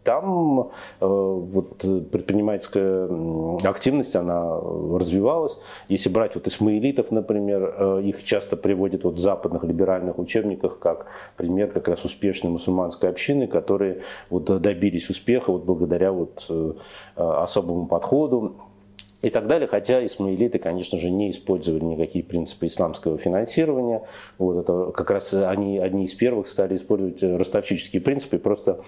Там 0.06 0.70
вот, 1.00 1.78
предпринимательская 1.78 3.08
активность, 3.64 4.14
она 4.14 4.56
развивалась. 4.56 5.58
Если 5.88 6.08
брать 6.08 6.36
вот 6.36 6.46
исмаилитов, 6.46 7.10
например, 7.10 7.98
их 7.98 8.22
часто 8.22 8.56
приводят 8.56 9.02
вот 9.02 9.14
в 9.14 9.18
западных 9.18 9.64
либеральных 9.64 10.20
учебниках 10.20 10.78
как 10.78 11.06
пример 11.36 11.72
как 11.72 11.88
раз 11.88 12.04
успешной 12.04 12.52
мусульманской 12.52 13.10
общины, 13.10 13.48
которые 13.48 14.02
вот 14.30 14.44
добились 14.44 15.10
успеха 15.10 15.50
вот 15.50 15.64
благодаря 15.64 16.12
вот 16.12 16.48
особому 17.16 17.88
подходу 17.88 18.54
и 19.22 19.30
так 19.30 19.48
далее, 19.48 19.66
хотя 19.66 20.04
исмаилиты, 20.04 20.60
конечно 20.60 20.98
же, 20.98 21.10
не 21.10 21.32
использовали 21.32 21.82
никакие 21.82 22.22
принципы 22.22 22.68
исламского 22.68 23.18
финансирования. 23.18 24.02
Вот 24.38 24.58
это 24.58 24.92
как 24.92 25.10
раз 25.10 25.34
они 25.34 25.78
одни 25.78 26.04
из 26.04 26.14
первых 26.14 26.46
стали 26.46 26.76
использовать 26.76 27.22
ростовчические 27.24 28.02
принципы, 28.02 28.38
просто 28.38 28.82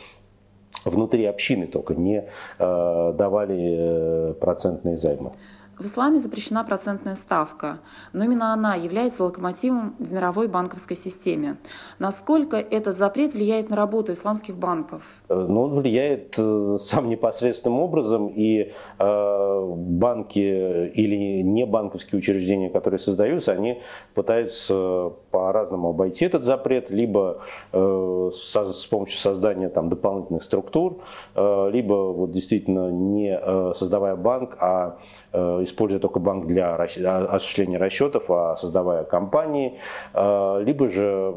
внутри 0.84 1.24
общины 1.24 1.66
только 1.66 1.94
не 1.94 2.24
э, 2.58 3.14
давали 3.16 4.30
э, 4.30 4.34
процентные 4.34 4.96
займы. 4.98 5.32
В 5.78 5.86
исламе 5.86 6.18
запрещена 6.18 6.64
процентная 6.64 7.14
ставка, 7.14 7.78
но 8.12 8.24
именно 8.24 8.52
она 8.52 8.74
является 8.74 9.22
локомотивом 9.22 9.94
в 10.00 10.12
мировой 10.12 10.48
банковской 10.48 10.96
системе. 10.96 11.56
Насколько 12.00 12.56
этот 12.56 12.98
запрет 12.98 13.34
влияет 13.34 13.70
на 13.70 13.76
работу 13.76 14.12
исламских 14.12 14.56
банков? 14.56 15.02
Э, 15.28 15.46
ну, 15.48 15.62
он 15.62 15.78
влияет 15.78 16.34
э, 16.36 16.78
сам 16.80 17.08
непосредственным 17.08 17.78
образом, 17.78 18.26
и 18.26 18.72
э, 18.98 19.74
банки 19.76 20.88
или 20.94 21.42
не 21.42 21.64
банковские 21.64 22.18
учреждения, 22.18 22.70
которые 22.70 22.98
создаются, 22.98 23.52
они 23.52 23.80
пытаются 24.14 25.12
по-разному 25.30 25.90
обойти 25.90 26.24
этот 26.24 26.42
запрет, 26.42 26.90
либо 26.90 27.42
э, 27.72 28.30
со, 28.34 28.64
с 28.64 28.84
помощью 28.86 29.18
создания 29.18 29.68
там, 29.68 29.90
дополнительных 29.90 30.42
структур, 30.42 31.02
э, 31.36 31.70
либо 31.70 32.12
вот, 32.12 32.32
действительно 32.32 32.90
не 32.90 33.38
э, 33.40 33.72
создавая 33.76 34.16
банк, 34.16 34.56
а 34.58 34.98
э, 35.32 35.67
используя 35.68 36.00
только 36.00 36.18
банк 36.18 36.46
для 36.46 36.74
а, 36.74 37.26
осуществления 37.30 37.78
расчетов, 37.78 38.30
а 38.30 38.56
создавая 38.56 39.04
компании, 39.04 39.78
а, 40.12 40.58
либо 40.60 40.88
же 40.88 41.34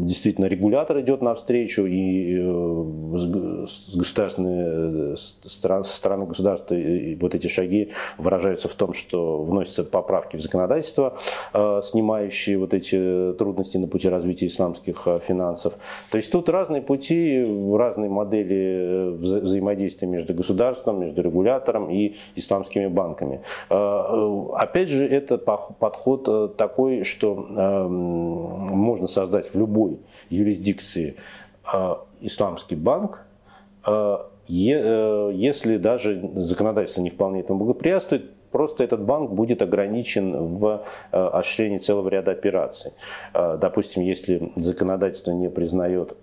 действительно 0.00 0.46
регулятор 0.46 1.00
идет 1.00 1.22
навстречу 1.22 1.84
и 1.84 2.38
э, 2.38 2.79
с 3.18 3.96
государственной 3.96 5.16
со 5.16 5.82
стороны 5.84 6.26
государства 6.26 6.76
вот 7.20 7.34
эти 7.34 7.48
шаги 7.48 7.92
выражаются 8.18 8.68
в 8.68 8.74
том, 8.74 8.94
что 8.94 9.42
вносятся 9.42 9.84
поправки 9.84 10.36
в 10.36 10.40
законодательство, 10.40 11.18
а, 11.52 11.82
снимающие 11.82 12.58
вот 12.58 12.74
эти 12.74 13.32
трудности 13.34 13.76
на 13.76 13.88
пути 13.88 14.08
развития 14.08 14.46
исламских 14.46 15.06
финансов. 15.26 15.74
То 16.10 16.16
есть 16.16 16.30
тут 16.30 16.48
разные 16.48 16.82
пути, 16.82 17.44
разные 17.76 18.10
модели 18.10 19.10
вза 19.16 19.40
взаимодействия 19.40 20.08
между 20.08 20.34
государством, 20.34 21.00
между 21.00 21.22
регулятором 21.22 21.90
и 21.90 22.16
исламскими 22.36 22.86
банками. 22.86 23.40
Э, 23.68 24.46
опять 24.54 24.88
же, 24.88 25.06
это 25.06 25.38
подход 25.38 26.24
э, 26.28 26.48
такой, 26.56 27.04
что 27.04 27.46
эм, 27.56 27.90
можно 28.76 29.06
создать 29.06 29.46
в 29.52 29.58
любой 29.58 29.98
юрисдикции 30.30 31.08
э, 31.10 31.12
исламский 32.20 32.76
банк, 32.76 33.24
если 34.46 35.76
даже 35.76 36.30
законодательство 36.36 37.02
не 37.02 37.10
вполне 37.10 37.40
этому 37.40 37.60
благоприятствует, 37.60 38.32
просто 38.50 38.84
этот 38.84 39.02
банк 39.02 39.30
будет 39.30 39.62
ограничен 39.62 40.54
в 40.54 40.84
осуществлении 41.12 41.78
целого 41.78 42.08
ряда 42.08 42.32
операций. 42.32 42.92
Допустим, 43.32 44.02
если 44.02 44.52
законодательство 44.56 45.30
не 45.30 45.48
признает 45.48 46.12
а, 46.12 46.16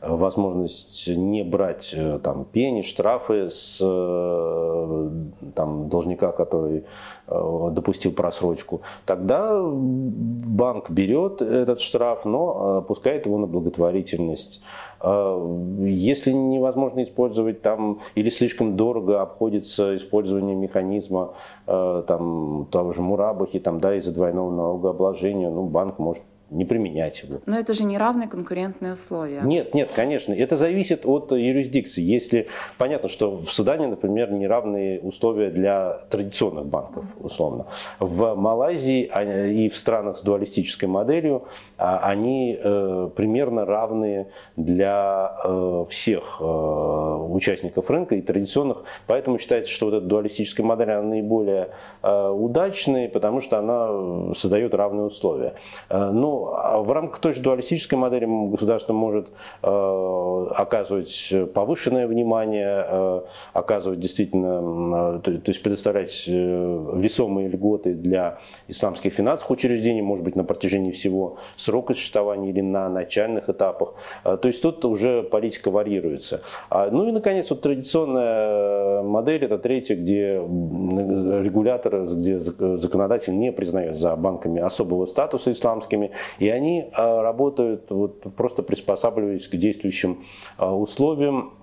возможность 0.00 1.08
не 1.08 1.42
брать 1.42 1.92
э, 1.94 2.18
там, 2.22 2.44
пени, 2.44 2.82
штрафы 2.82 3.50
с 3.50 3.78
э, 3.80 5.10
там, 5.54 5.88
должника, 5.88 6.32
который 6.32 6.84
э, 7.26 7.68
допустил 7.72 8.12
просрочку, 8.12 8.82
тогда 9.06 9.60
банк 9.62 10.90
берет 10.90 11.42
этот 11.42 11.80
штраф, 11.80 12.24
но 12.24 12.78
опускает 12.78 13.26
его 13.26 13.38
на 13.38 13.46
благотворительность. 13.46 14.60
Если 15.00 16.32
невозможно 16.32 17.04
использовать 17.04 17.62
там 17.62 18.00
или 18.16 18.30
слишком 18.30 18.76
дорого 18.76 19.22
обходится 19.22 19.96
использование 19.96 20.56
механизма 20.56 21.34
там, 21.66 22.66
того 22.72 22.92
же 22.92 23.02
Мурабахи 23.02 23.60
там, 23.60 23.78
да, 23.80 23.94
из-за 23.94 24.12
двойного 24.12 24.50
налогообложения, 24.50 25.50
ну, 25.50 25.66
банк 25.66 26.00
может 26.00 26.24
не 26.50 26.64
применять 26.64 27.22
его. 27.22 27.40
Но 27.46 27.58
это 27.58 27.74
же 27.74 27.84
не 27.84 27.98
равные 27.98 28.28
конкурентные 28.28 28.94
условия. 28.94 29.40
Нет, 29.42 29.74
нет, 29.74 29.90
конечно. 29.94 30.32
Это 30.32 30.56
зависит 30.56 31.04
от 31.04 31.32
юрисдикции. 31.32 32.02
Если 32.02 32.48
понятно, 32.78 33.08
что 33.08 33.32
в 33.36 33.52
Судане, 33.52 33.86
например, 33.86 34.32
неравные 34.32 35.00
условия 35.00 35.50
для 35.50 36.00
традиционных 36.10 36.66
банков, 36.66 37.04
условно. 37.20 37.66
В 37.98 38.34
Малайзии 38.34 39.10
а, 39.12 39.46
и 39.46 39.68
в 39.68 39.76
странах 39.76 40.16
с 40.16 40.22
дуалистической 40.22 40.88
моделью 40.88 41.44
а, 41.76 41.98
они 41.98 42.58
э, 42.58 43.10
примерно 43.14 43.66
равные 43.66 44.28
для 44.56 45.36
э, 45.44 45.84
всех 45.90 46.38
э, 46.40 46.44
участников 46.44 47.90
рынка 47.90 48.14
и 48.14 48.22
традиционных. 48.22 48.84
Поэтому 49.06 49.38
считается, 49.38 49.72
что 49.72 49.86
вот 49.86 49.94
эта 49.94 50.06
дуалистическая 50.06 50.64
модель 50.64 50.90
она 50.90 51.02
наиболее 51.02 51.70
удачная, 52.02 53.08
потому 53.08 53.40
что 53.40 53.58
она 53.58 54.32
создает 54.34 54.74
равные 54.74 55.06
условия. 55.06 55.54
Но 55.90 56.37
а 56.46 56.78
в 56.80 56.90
рамках 56.92 57.20
той 57.20 57.34
же 57.34 57.40
дуалистической 57.40 57.98
модели 57.98 58.26
государство 58.50 58.92
может 58.92 59.28
э, 59.62 60.46
оказывать 60.56 61.32
повышенное 61.54 62.06
внимание, 62.06 62.84
э, 62.88 63.20
оказывать 63.52 64.00
действительно, 64.00 65.18
э, 65.18 65.20
то, 65.20 65.40
есть 65.46 65.62
предоставлять 65.62 66.26
весомые 66.26 67.48
льготы 67.48 67.94
для 67.94 68.38
исламских 68.68 69.12
финансовых 69.12 69.50
учреждений, 69.50 70.02
может 70.02 70.24
быть, 70.24 70.36
на 70.36 70.44
протяжении 70.44 70.92
всего 70.92 71.38
срока 71.56 71.94
существования 71.94 72.50
или 72.50 72.60
на 72.60 72.88
начальных 72.88 73.48
этапах. 73.48 73.94
То 74.22 74.40
есть 74.44 74.62
тут 74.62 74.84
уже 74.84 75.22
политика 75.22 75.70
варьируется. 75.70 76.42
А, 76.70 76.90
ну 76.90 77.08
и, 77.08 77.12
наконец, 77.12 77.50
вот 77.50 77.60
традиционная 77.60 79.02
модель, 79.02 79.44
это 79.44 79.58
третья, 79.58 79.96
где 79.96 80.34
регулятор, 80.36 82.04
где 82.04 82.38
законодатель 82.38 83.36
не 83.36 83.52
признает 83.52 83.96
за 83.96 84.14
банками 84.16 84.60
особого 84.60 85.06
статуса 85.06 85.52
исламскими, 85.52 86.10
и 86.38 86.48
они 86.48 86.90
а, 86.92 87.22
работают, 87.22 87.90
вот, 87.90 88.22
просто 88.34 88.62
приспосабливаясь 88.62 89.48
к 89.48 89.56
действующим 89.56 90.22
а, 90.56 90.74
условиям. 90.74 91.57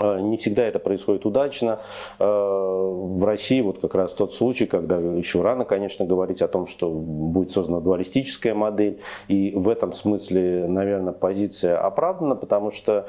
А, 0.00 0.18
не 0.18 0.36
всегда 0.38 0.64
это 0.64 0.78
происходит 0.78 1.26
удачно. 1.26 1.80
В 2.18 3.24
России 3.24 3.60
вот 3.60 3.80
как 3.80 3.94
раз 3.94 4.12
тот 4.12 4.34
случай, 4.34 4.66
когда 4.66 4.96
еще 4.98 5.42
рано, 5.42 5.64
конечно, 5.64 6.04
говорить 6.04 6.42
о 6.42 6.48
том, 6.48 6.66
что 6.66 6.90
будет 6.90 7.50
создана 7.50 7.80
дуалистическая 7.80 8.54
модель. 8.54 9.00
И 9.28 9.52
в 9.54 9.68
этом 9.68 9.92
смысле, 9.92 10.66
наверное, 10.66 11.12
позиция 11.12 11.78
оправдана, 11.78 12.34
потому 12.36 12.70
что 12.70 13.06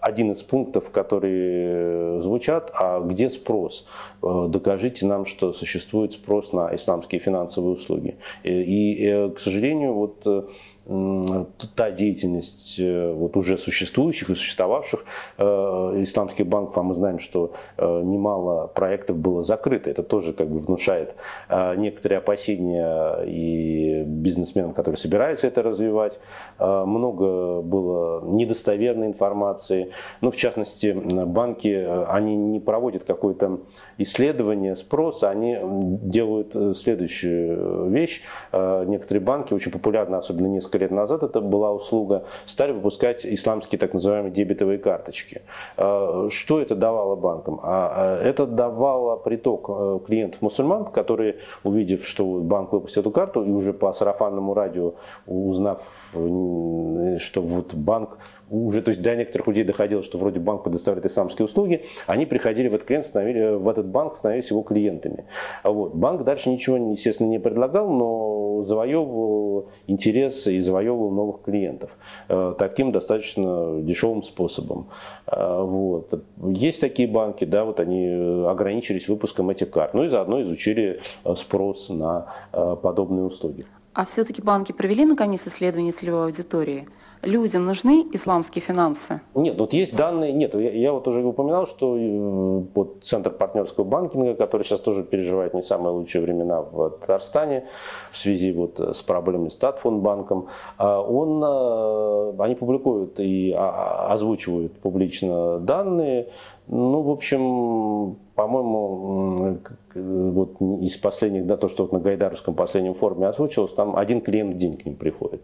один 0.00 0.32
из 0.32 0.42
пунктов, 0.42 0.90
которые 0.90 2.20
звучат, 2.20 2.70
а 2.74 3.00
где 3.00 3.30
спрос? 3.30 3.86
Докажите 4.22 5.06
нам, 5.06 5.26
что 5.26 5.52
существует 5.52 6.12
спрос 6.12 6.52
на 6.52 6.74
исламские 6.74 7.20
финансовые 7.20 7.72
услуги. 7.72 8.16
И, 8.44 9.04
э, 9.04 9.30
к 9.30 9.38
сожалению, 9.38 9.94
вот 9.94 10.22
э, 10.26 10.42
та 10.84 11.90
деятельность 11.92 12.76
э, 12.80 13.12
вот 13.12 13.36
уже 13.36 13.56
существующих 13.56 14.30
и 14.30 14.34
существовавших 14.34 15.04
э, 15.38 15.44
исламских 15.44 16.46
банков, 16.46 16.76
а 16.76 16.82
мы 16.82 16.94
знаем, 16.94 17.20
что 17.20 17.52
э, 17.76 18.02
немало 18.02 18.66
проектов 18.66 19.16
было 19.16 19.44
закрыто, 19.44 19.90
это 19.90 20.02
тоже 20.02 20.32
как 20.32 20.48
бы 20.48 20.58
внушает 20.58 21.14
некоторые 21.48 22.18
опасения 22.18 23.22
и 23.24 24.02
бизнесменам, 24.04 24.72
которые 24.72 24.98
собираются 24.98 25.46
это 25.46 25.62
развивать. 25.62 26.18
Много 26.58 27.60
было 27.62 28.22
недостоверной 28.24 29.08
информации, 29.08 29.92
ну, 30.20 30.30
в 30.30 30.36
частности, 30.36 30.92
банки, 30.92 31.86
они 32.08 32.36
не 32.36 32.60
проводят 32.60 33.04
какое-то 33.04 33.60
исследование 33.98 34.76
спроса, 34.76 35.30
они 35.30 35.58
делают 35.62 36.76
следующую 36.76 37.88
вещь. 37.90 38.22
Некоторые 38.52 39.22
банки, 39.22 39.54
очень 39.54 39.72
популярны, 39.72 40.16
особенно 40.16 40.46
несколько 40.46 40.71
несколько 40.72 40.78
лет 40.78 40.90
назад 40.90 41.22
это 41.22 41.40
была 41.40 41.72
услуга, 41.72 42.24
стали 42.46 42.72
выпускать 42.72 43.26
исламские 43.26 43.78
так 43.78 43.94
называемые 43.94 44.32
дебетовые 44.32 44.78
карточки. 44.78 45.42
А, 45.76 46.28
что 46.30 46.60
это 46.60 46.74
давало 46.74 47.16
банкам? 47.16 47.60
А, 47.62 47.92
а, 47.94 48.22
это 48.22 48.46
давало 48.46 49.16
приток 49.16 49.68
э, 49.68 49.98
клиентов-мусульман, 50.06 50.86
которые, 50.86 51.36
увидев, 51.64 52.06
что 52.06 52.24
банк 52.24 52.72
выпустил 52.72 53.02
эту 53.02 53.10
карту, 53.10 53.44
и 53.44 53.50
уже 53.50 53.72
по 53.72 53.92
сарафанному 53.92 54.54
радио 54.54 54.94
узнав, 55.26 55.82
что 56.12 57.42
вот 57.42 57.74
банк 57.74 58.18
уже, 58.52 58.82
то 58.82 58.90
есть 58.90 59.00
до 59.00 59.16
некоторых 59.16 59.48
людей 59.48 59.64
доходило, 59.64 60.02
что 60.02 60.18
вроде 60.18 60.38
банк 60.38 60.62
предоставляет 60.62 61.06
исламские 61.06 61.46
услуги, 61.46 61.84
они 62.06 62.26
приходили 62.26 62.68
в 62.68 62.74
этот, 62.74 62.86
клиент, 62.86 63.06
в 63.06 63.68
этот 63.68 63.86
банк, 63.86 64.16
становились 64.16 64.50
его 64.50 64.62
клиентами. 64.62 65.24
Вот. 65.64 65.94
Банк 65.94 66.22
дальше 66.24 66.50
ничего, 66.50 66.76
естественно, 66.76 67.28
не 67.28 67.38
предлагал, 67.38 67.90
но 67.90 68.62
завоевывал 68.62 69.70
интерес 69.86 70.46
и 70.46 70.60
завоевывал 70.60 71.10
новых 71.10 71.42
клиентов 71.42 71.90
э, 72.28 72.54
таким 72.58 72.92
достаточно 72.92 73.80
дешевым 73.80 74.22
способом. 74.22 74.88
Э, 75.26 75.62
вот. 75.62 76.22
Есть 76.42 76.80
такие 76.80 77.08
банки, 77.08 77.44
да, 77.44 77.64
вот 77.64 77.80
они 77.80 78.46
ограничились 78.46 79.08
выпуском 79.08 79.48
этих 79.50 79.70
карт, 79.70 79.94
ну 79.94 80.04
и 80.04 80.08
заодно 80.08 80.42
изучили 80.42 81.00
э, 81.24 81.34
спрос 81.34 81.88
на 81.88 82.26
подобные 82.52 83.24
услуги. 83.24 83.64
А 83.94 84.04
все-таки 84.04 84.42
банки 84.42 84.72
провели 84.72 85.04
наконец 85.04 85.46
исследование 85.46 85.92
целевой 85.92 86.24
аудитории? 86.24 86.86
Людям 87.22 87.64
нужны 87.64 88.06
исламские 88.12 88.62
финансы? 88.62 89.20
Нет, 89.34 89.58
вот 89.58 89.72
есть 89.72 89.96
данные, 89.96 90.32
нет, 90.32 90.54
я, 90.54 90.70
я 90.70 90.92
вот 90.92 91.06
уже 91.08 91.24
упоминал, 91.24 91.66
что 91.66 91.96
э, 91.96 92.64
вот 92.74 92.98
Центр 93.02 93.30
партнерского 93.30 93.84
банкинга, 93.84 94.34
который 94.34 94.64
сейчас 94.64 94.80
тоже 94.80 95.02
переживает 95.04 95.54
не 95.54 95.62
самые 95.62 95.92
лучшие 95.92 96.22
времена 96.22 96.62
в 96.62 96.90
Татарстане 96.90 97.64
в 98.10 98.18
связи 98.18 98.52
вот 98.52 98.78
с 98.78 99.02
проблемами 99.02 99.48
с 99.48 99.56
Татфондбанком, 99.56 100.48
а 100.78 101.00
он, 101.00 101.42
э, 101.42 102.42
они 102.42 102.54
публикуют 102.54 103.20
и 103.20 103.52
озвучивают 103.52 104.72
публично 104.80 105.58
данные, 105.58 106.28
ну, 106.68 107.02
в 107.02 107.10
общем, 107.10 108.16
по-моему, 108.34 109.58
вот 109.94 110.60
из 110.82 110.96
последних, 110.96 111.46
да, 111.46 111.56
то, 111.56 111.68
что 111.68 111.84
вот 111.84 111.92
на 111.92 111.98
Гайдаровском 111.98 112.54
последнем 112.54 112.94
форуме 112.94 113.26
озвучилось, 113.26 113.72
там 113.72 113.96
один 113.96 114.20
клиент 114.20 114.54
в 114.54 114.58
день 114.58 114.76
к 114.76 114.84
ним 114.84 114.94
приходит. 114.94 115.42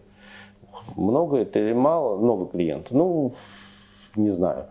Много 0.97 1.39
это 1.39 1.59
или 1.59 1.73
мало? 1.73 2.17
Много 2.17 2.47
клиентов. 2.47 2.93
Ну, 2.93 3.35
не 4.17 4.31
знаю, 4.31 4.67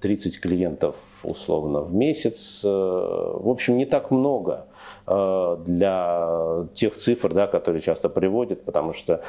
30 0.00 0.36
э, 0.36 0.40
клиентов 0.40 0.96
условно 1.22 1.80
в 1.80 1.94
месяц. 1.94 2.60
Э, 2.64 2.68
в 2.68 3.48
общем, 3.48 3.76
не 3.76 3.86
так 3.86 4.10
много 4.10 4.66
для 5.06 6.66
тех 6.72 6.96
цифр, 6.96 7.34
да, 7.34 7.46
которые 7.46 7.82
часто 7.82 8.08
приводят, 8.08 8.64
потому 8.64 8.92
что 8.92 9.20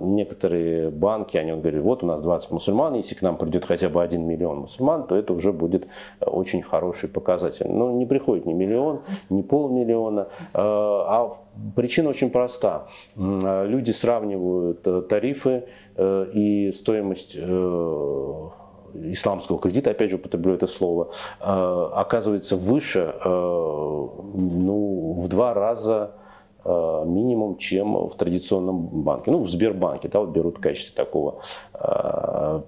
некоторые 0.00 0.90
банки, 0.90 1.36
они 1.36 1.52
говорят, 1.52 1.82
вот 1.82 2.02
у 2.02 2.06
нас 2.06 2.20
20 2.20 2.50
мусульман, 2.50 2.94
если 2.94 3.14
к 3.14 3.22
нам 3.22 3.36
придет 3.36 3.64
хотя 3.64 3.88
бы 3.88 4.02
1 4.02 4.22
миллион 4.22 4.58
мусульман, 4.58 5.06
то 5.06 5.16
это 5.16 5.32
уже 5.32 5.52
будет 5.52 5.86
очень 6.20 6.62
хороший 6.62 7.08
показатель. 7.08 7.66
Но 7.68 7.90
не 7.90 8.06
приходит 8.06 8.46
ни 8.46 8.52
миллион, 8.52 9.00
ни 9.30 9.42
полмиллиона. 9.42 10.28
А 10.52 11.30
причина 11.74 12.10
очень 12.10 12.30
проста. 12.30 12.86
Люди 13.16 13.92
сравнивают 13.92 15.08
тарифы 15.08 15.64
и 15.98 16.72
стоимость 16.72 17.38
исламского 18.94 19.58
кредита, 19.58 19.90
опять 19.90 20.10
же 20.10 20.16
употреблю 20.16 20.54
это 20.54 20.66
слово, 20.66 21.10
э, 21.40 21.90
оказывается 21.94 22.56
выше 22.56 23.14
э, 23.24 23.28
ну, 23.28 25.14
в 25.18 25.28
два 25.28 25.54
раза 25.54 26.12
э, 26.64 27.04
минимум, 27.06 27.56
чем 27.56 28.08
в 28.08 28.14
традиционном 28.16 29.02
банке. 29.02 29.30
Ну, 29.30 29.38
в 29.42 29.48
Сбербанке, 29.48 30.08
да, 30.08 30.20
вот 30.20 30.30
берут 30.30 30.58
в 30.58 30.60
качестве 30.60 30.94
такого 30.94 31.40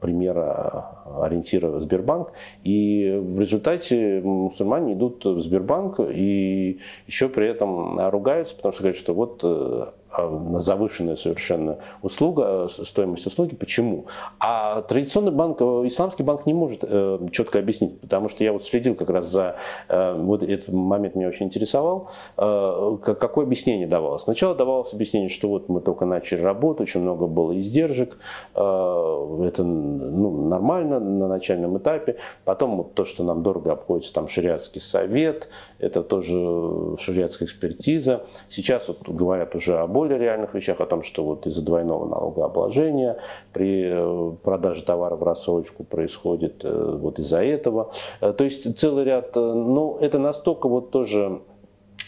примера 0.01 1.03
ориентира 1.21 1.81
Сбербанк. 1.81 2.33
И 2.63 3.21
в 3.21 3.41
результате 3.41 4.21
мусульмане 4.21 4.93
идут 4.93 5.25
в 5.25 5.41
Сбербанк 5.41 5.99
и 5.99 6.79
еще 7.09 7.29
при 7.29 7.49
этом 7.49 7.99
ругаются, 8.09 8.55
потому 8.55 8.73
что 8.73 8.83
говорят, 8.83 9.01
что 9.01 9.15
вот 9.15 9.43
Э, 9.43 9.87
завышенная 10.59 11.17
совершенно 11.17 11.79
услуга, 12.03 12.67
э, 12.67 12.85
стоимость 12.85 13.27
услуги. 13.27 13.55
Почему? 13.55 14.07
А 14.39 14.83
традиционный 14.83 15.33
банк, 15.33 15.61
э, 15.61 15.65
исламский 15.87 16.23
банк 16.23 16.47
не 16.47 16.55
может 16.55 16.85
четко 17.33 17.59
объяснить, 17.59 18.01
потому 18.01 18.29
что 18.29 18.45
я 18.45 18.53
вот 18.53 18.65
следил 18.65 18.95
как 18.95 19.11
раз 19.11 19.29
за, 19.29 19.57
вот 19.89 20.43
этот 20.43 20.69
момент 20.69 21.15
меня 21.15 21.29
очень 21.29 21.47
интересовал, 21.47 22.11
какое 22.37 23.45
объяснение 23.45 23.87
давалось. 23.87 24.23
Сначала 24.23 24.55
давалось 24.55 24.93
объяснение, 24.93 25.29
что 25.29 25.49
вот 25.49 25.69
мы 25.69 25.81
только 25.81 26.05
начали 26.05 26.41
работу, 26.41 26.83
очень 26.83 27.01
много 27.01 27.27
было 27.27 27.59
издержек, 27.59 28.19
это 28.55 29.63
ну, 29.63 30.49
нормально 30.49 31.01
на 31.01 31.29
начальном 31.29 31.79
этапе. 31.79 32.17
Потом 32.45 32.77
вот 32.79 32.95
то, 32.95 33.05
что 33.05 33.25
нам 33.25 33.43
дорого 33.43 33.73
обходится, 33.73 34.13
там 34.13 34.29
шариатский 34.29 34.81
совет, 34.81 35.49
это 35.79 36.03
тоже 36.03 36.97
шариатская 36.99 37.47
экспертиза. 37.47 38.25
Сейчас 38.49 38.89
вот 38.89 39.09
говорят 39.09 39.55
уже 39.55 39.79
об 39.79 39.97
более 40.01 40.19
реальных 40.19 40.55
вещах, 40.55 40.81
о 40.81 40.87
том, 40.87 41.03
что 41.03 41.25
вот 41.25 41.47
из-за 41.47 41.63
двойного 41.63 42.09
налогообложения 42.09 43.19
при 43.53 43.85
э, 43.85 44.33
продаже 44.43 44.83
товара 44.83 45.15
в 45.15 45.23
рассрочку 45.23 45.85
происходит 45.85 46.65
э, 46.65 46.97
вот 46.99 47.19
из-за 47.19 47.45
этого. 47.45 47.93
Э, 48.23 48.33
то 48.33 48.45
есть 48.45 48.79
целый 48.79 49.05
ряд, 49.05 49.37
ну 49.37 49.99
это 50.01 50.19
настолько 50.19 50.69
вот 50.71 50.91
тоже 50.91 51.43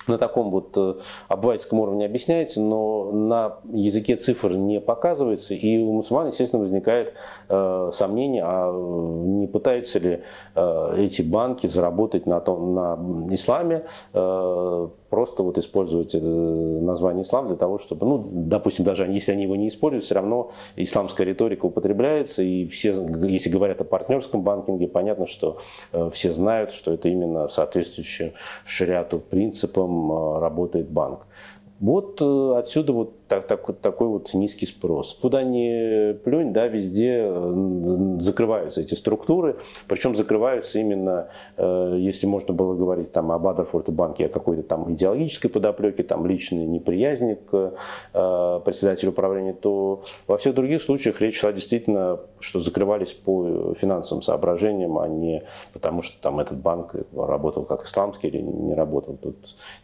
на 0.08 0.16
таком 0.16 0.50
вот 0.50 1.04
обывательском 1.28 1.80
уровне 1.80 2.06
объясняется, 2.06 2.62
но 2.62 3.12
на 3.12 3.58
языке 3.70 4.16
цифр 4.16 4.52
не 4.54 4.80
показывается, 4.80 5.52
и 5.54 5.78
у 5.78 5.92
мусульман, 5.92 6.28
естественно, 6.28 6.62
возникает 6.62 7.12
э, 7.50 7.90
сомнение, 7.92 8.42
а 8.44 8.72
не 8.72 9.46
пытаются 9.46 9.98
ли 9.98 10.22
э, 10.54 10.94
эти 10.96 11.20
банки 11.20 11.66
заработать 11.66 12.26
на, 12.26 12.40
том, 12.40 12.74
на 12.74 13.34
исламе, 13.34 13.84
э, 14.14 14.88
просто 15.12 15.42
вот 15.42 15.58
использовать 15.58 16.14
название 16.14 17.24
ислам 17.24 17.46
для 17.46 17.56
того, 17.56 17.78
чтобы, 17.78 18.06
ну, 18.06 18.26
допустим, 18.32 18.86
даже 18.86 19.04
если 19.04 19.32
они 19.32 19.42
его 19.42 19.56
не 19.56 19.68
используют, 19.68 20.04
все 20.04 20.14
равно 20.14 20.52
исламская 20.74 21.26
риторика 21.26 21.66
употребляется, 21.66 22.42
и 22.42 22.66
все, 22.68 22.94
если 23.28 23.50
говорят 23.50 23.82
о 23.82 23.84
партнерском 23.84 24.40
банкинге, 24.40 24.88
понятно, 24.88 25.26
что 25.26 25.58
э, 25.92 26.08
все 26.14 26.32
знают, 26.32 26.72
что 26.72 26.94
это 26.94 27.10
именно 27.10 27.48
соответствующим 27.48 28.32
шариату 28.64 29.18
принципам 29.18 30.10
э, 30.10 30.38
работает 30.38 30.88
банк. 30.88 31.26
Вот 31.78 32.22
э, 32.22 32.54
отсюда 32.58 32.94
вот 32.94 33.21
так, 33.40 33.46
так, 33.46 33.76
такой 33.80 34.08
вот 34.08 34.34
низкий 34.34 34.66
спрос. 34.66 35.16
Куда 35.20 35.42
ни 35.42 36.12
плюнь, 36.12 36.52
да, 36.52 36.66
везде 36.66 37.22
э, 37.24 38.16
закрываются 38.20 38.82
эти 38.82 38.94
структуры, 38.94 39.56
причем 39.88 40.14
закрываются 40.14 40.78
именно, 40.78 41.28
э, 41.56 41.96
если 41.98 42.26
можно 42.26 42.52
было 42.52 42.74
говорить 42.74 43.12
там 43.12 43.32
об 43.32 43.46
Адерфорд 43.46 43.88
банке, 43.88 44.26
о 44.26 44.28
какой-то 44.28 44.62
там 44.62 44.92
идеологической 44.92 45.50
подоплеке, 45.50 46.02
там 46.02 46.26
личной 46.26 46.66
неприязни 46.66 47.34
к 47.34 47.74
председателю 48.12 49.10
управления, 49.10 49.54
то 49.54 50.04
во 50.26 50.36
всех 50.36 50.54
других 50.54 50.82
случаях 50.82 51.20
речь 51.20 51.38
шла 51.38 51.52
действительно, 51.52 52.20
что 52.40 52.60
закрывались 52.60 53.12
по 53.12 53.74
финансовым 53.74 54.22
соображениям, 54.22 54.98
а 54.98 55.08
не 55.08 55.42
потому, 55.72 56.02
что 56.02 56.20
там 56.20 56.40
этот 56.40 56.58
банк 56.58 56.94
работал 57.14 57.64
как 57.64 57.84
исламский 57.84 58.28
или 58.28 58.38
не 58.42 58.74
работал. 58.74 59.16
Тут 59.16 59.36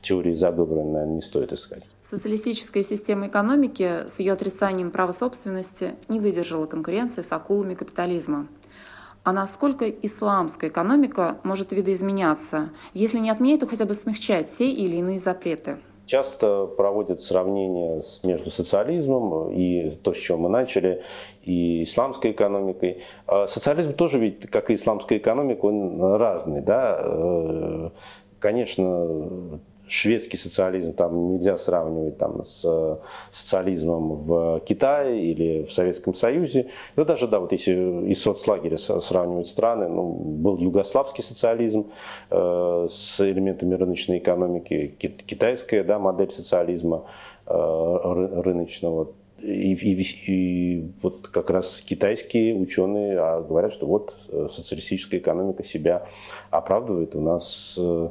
теории 0.03 0.35
заговора, 0.35 0.83
наверное, 0.85 1.15
не 1.17 1.21
стоит 1.23 1.53
искать. 1.53 1.83
Социалистическая 2.03 2.83
система 2.83 3.29
экономики 3.39 4.09
с 4.09 4.19
ее 4.19 4.33
отрицанием 4.33 4.91
права 4.91 5.13
собственности 5.13 5.95
не 6.09 6.19
выдержала 6.19 6.67
конкуренции 6.67 7.23
с 7.23 7.31
акулами 7.31 7.75
капитализма. 7.75 8.49
А 9.23 9.33
насколько 9.33 9.89
исламская 9.89 10.71
экономика 10.71 11.39
может 11.45 11.71
видоизменяться, 11.71 12.71
если 12.95 13.19
не 13.19 13.31
отменять, 13.31 13.61
то 13.61 13.67
хотя 13.69 13.85
бы 13.85 13.95
смягчать 13.95 14.57
те 14.57 14.69
или 14.69 14.97
иные 14.97 15.21
запреты? 15.21 15.77
Часто 16.07 16.67
проводят 16.67 17.21
сравнения 17.21 18.03
между 18.25 18.51
социализмом 18.51 19.53
и 19.53 19.91
то, 19.91 20.13
с 20.13 20.17
чего 20.17 20.39
мы 20.39 20.49
начали, 20.49 21.05
и 21.43 21.85
исламской 21.85 22.33
экономикой. 22.33 23.05
А 23.29 23.47
социализм 23.47 23.93
тоже 23.93 24.19
ведь, 24.19 24.51
как 24.51 24.71
и 24.71 24.75
исламская 24.75 25.19
экономика, 25.19 25.67
он 25.67 26.17
разный. 26.17 26.61
Да? 26.61 26.99
Э, 27.01 27.91
конечно, 28.41 29.61
шведский 29.89 30.37
социализм 30.37 30.93
там 30.93 31.33
нельзя 31.33 31.57
сравнивать 31.59 32.19
там, 32.19 32.45
с 32.45 32.63
э, 32.65 32.97
социализмом 33.33 34.17
в 34.17 34.61
Китае 34.61 35.25
или 35.25 35.65
в 35.65 35.73
Советском 35.73 36.15
Союзе. 36.15 36.69
Ну, 36.97 37.05
даже, 37.05 37.27
да, 37.27 37.41
вот 37.41 37.53
если 37.53 38.11
из 38.11 38.23
соцлагеря 38.23 38.77
сравнивать 38.77 39.49
страны, 39.49 39.89
ну, 39.89 40.13
был 40.13 40.57
югославский 40.59 41.25
социализм 41.25 41.91
э, 42.31 42.89
с 42.91 43.21
элементами 43.21 43.75
рыночной 43.75 44.19
экономики, 44.19 44.95
китайская 44.99 45.83
да, 45.83 45.99
модель 45.99 46.31
социализма 46.31 47.05
э, 47.47 48.41
рыночного, 48.45 49.09
и, 49.41 49.73
и, 49.75 50.33
и 50.33 50.93
вот 51.01 51.29
как 51.29 51.51
раз 51.51 51.81
китайские 51.81 52.55
ученые 52.55 53.19
а, 53.19 53.41
говорят, 53.41 53.73
что 53.73 53.87
вот 53.87 54.17
э, 54.29 54.49
социалистическая 54.51 55.19
экономика 55.19 55.63
себя 55.63 56.07
оправдывает. 56.51 57.15
У 57.15 57.21
нас, 57.21 57.77
э, 57.79 58.09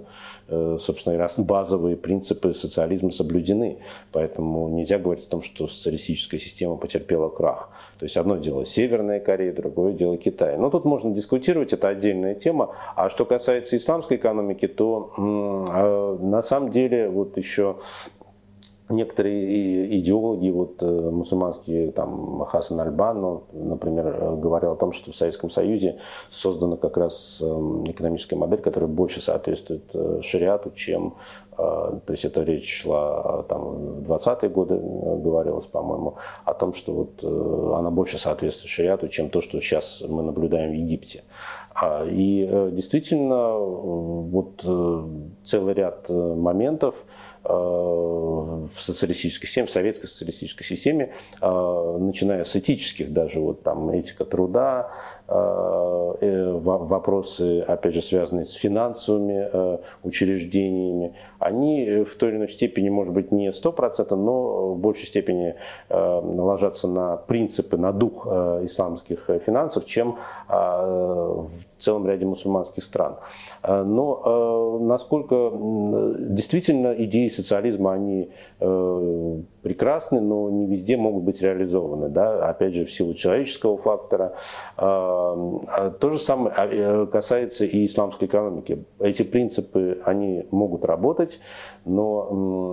собственно 0.49 1.15
говоря, 1.15 1.33
базовые 1.37 1.97
принципы 1.97 2.53
социализма 2.53 3.11
соблюдены. 3.11 3.79
Поэтому 4.11 4.69
нельзя 4.69 4.97
говорить 4.97 5.25
о 5.25 5.29
том, 5.29 5.41
что 5.41 5.67
социалистическая 5.67 6.39
система 6.39 6.77
потерпела 6.77 7.29
крах. 7.29 7.69
То 7.99 8.05
есть 8.05 8.15
одно 8.17 8.37
дело 8.37 8.65
Северная 8.65 9.19
Корея, 9.19 9.53
другое 9.53 9.93
дело 9.93 10.17
Китай. 10.17 10.57
Но 10.57 10.69
тут 10.69 10.85
можно 10.85 11.11
дискутировать, 11.11 11.73
это 11.73 11.89
отдельная 11.89 12.35
тема. 12.35 12.75
А 12.95 13.09
что 13.09 13.25
касается 13.25 13.75
исламской 13.75 14.17
экономики, 14.17 14.67
то 14.67 15.13
а, 15.17 16.17
на 16.17 16.41
самом 16.41 16.71
деле 16.71 17.09
вот 17.09 17.37
еще 17.37 17.77
Некоторые 18.89 19.99
идеологи, 19.99 20.49
вот, 20.49 20.81
э, 20.81 20.85
мусульманские, 20.85 21.91
там, 21.91 22.45
Хасан 22.45 22.79
Альбан, 22.79 23.21
он, 23.21 23.43
например, 23.51 24.07
э, 24.07 24.35
говорил 24.37 24.71
о 24.71 24.75
том, 24.77 24.93
что 24.93 25.11
в 25.11 25.15
Советском 25.15 25.49
Союзе 25.49 25.99
создана 26.31 26.77
как 26.77 26.95
раз 26.95 27.39
эм, 27.41 27.83
экономическая 27.83 28.37
модель, 28.37 28.61
которая 28.61 28.89
больше 28.89 29.19
соответствует 29.19 29.83
э, 29.93 30.21
шариату, 30.21 30.71
чем 30.71 31.15
то 31.57 32.03
есть 32.09 32.23
это 32.23 32.43
речь 32.43 32.83
шла 32.83 33.43
там, 33.49 34.03
в 34.03 34.11
20-е 34.11 34.47
годы, 34.47 34.77
говорилось, 34.77 35.65
по-моему, 35.65 36.17
о 36.45 36.53
том, 36.53 36.75
что 36.75 36.93
вот 36.93 37.23
она 37.23 37.89
больше 37.89 38.19
соответствует 38.19 38.69
шариату, 38.69 39.07
чем 39.07 39.31
то, 39.31 39.41
что 39.41 39.59
сейчас 39.59 40.03
мы 40.07 40.21
наблюдаем 40.21 40.69
в 40.69 40.75
Египте. 40.75 41.23
А, 41.73 42.05
и 42.05 42.45
действительно, 42.73 43.57
вот 43.57 44.61
целый 45.41 45.73
ряд 45.73 46.07
моментов, 46.11 46.93
в 47.47 48.69
социалистической 48.77 49.47
системе, 49.47 49.67
в 49.67 49.71
советской 49.71 50.07
социалистической 50.07 50.65
системе, 50.65 51.13
э, 51.41 51.97
начиная 51.99 52.43
с 52.43 52.55
этических 52.55 53.13
даже, 53.13 53.39
вот 53.39 53.63
там 53.63 53.89
этика 53.89 54.25
труда, 54.25 54.91
э, 54.91 55.16
вопросы, 55.27 57.61
опять 57.61 57.93
же, 57.93 58.01
связанные 58.01 58.45
с 58.45 58.53
финансовыми 58.53 59.79
учреждениями, 60.03 61.15
они 61.39 62.03
в 62.03 62.15
той 62.15 62.29
или 62.29 62.37
иной 62.37 62.49
степени, 62.49 62.89
может 62.89 63.13
быть, 63.13 63.31
не 63.31 63.49
100%, 63.49 64.15
но 64.15 64.73
в 64.73 64.79
большей 64.79 65.05
степени 65.05 65.55
ложатся 65.89 66.87
на 66.87 67.17
принципы, 67.17 67.77
на 67.77 67.91
дух 67.91 68.25
исламских 68.25 69.29
финансов, 69.45 69.85
чем 69.85 70.17
в 70.47 71.49
целом 71.77 72.07
ряде 72.07 72.25
мусульманских 72.25 72.83
стран. 72.83 73.17
Но 73.63 74.79
насколько 74.79 75.51
действительно 76.19 76.93
идеи 77.03 77.27
социализма, 77.27 77.93
они 77.93 78.31
э, 78.59 79.41
прекрасны, 79.67 80.21
но 80.21 80.49
не 80.49 80.65
везде 80.65 80.95
могут 80.95 81.23
быть 81.23 81.41
реализованы. 81.41 82.07
Да? 82.07 82.49
Опять 82.49 82.73
же, 82.73 82.85
в 82.85 82.91
силу 82.91 83.13
человеческого 83.13 83.77
фактора. 83.77 84.33
А, 84.77 85.59
а 85.67 85.89
то 85.89 86.09
же 86.11 86.19
самое 86.19 86.53
а, 86.55 86.67
э, 86.67 87.05
касается 87.07 87.65
и 87.65 87.85
исламской 87.85 88.29
экономики. 88.29 88.85
Эти 88.99 89.23
принципы, 89.23 89.99
они 90.05 90.47
могут 90.51 90.85
работать, 90.85 91.41
но 91.83 92.29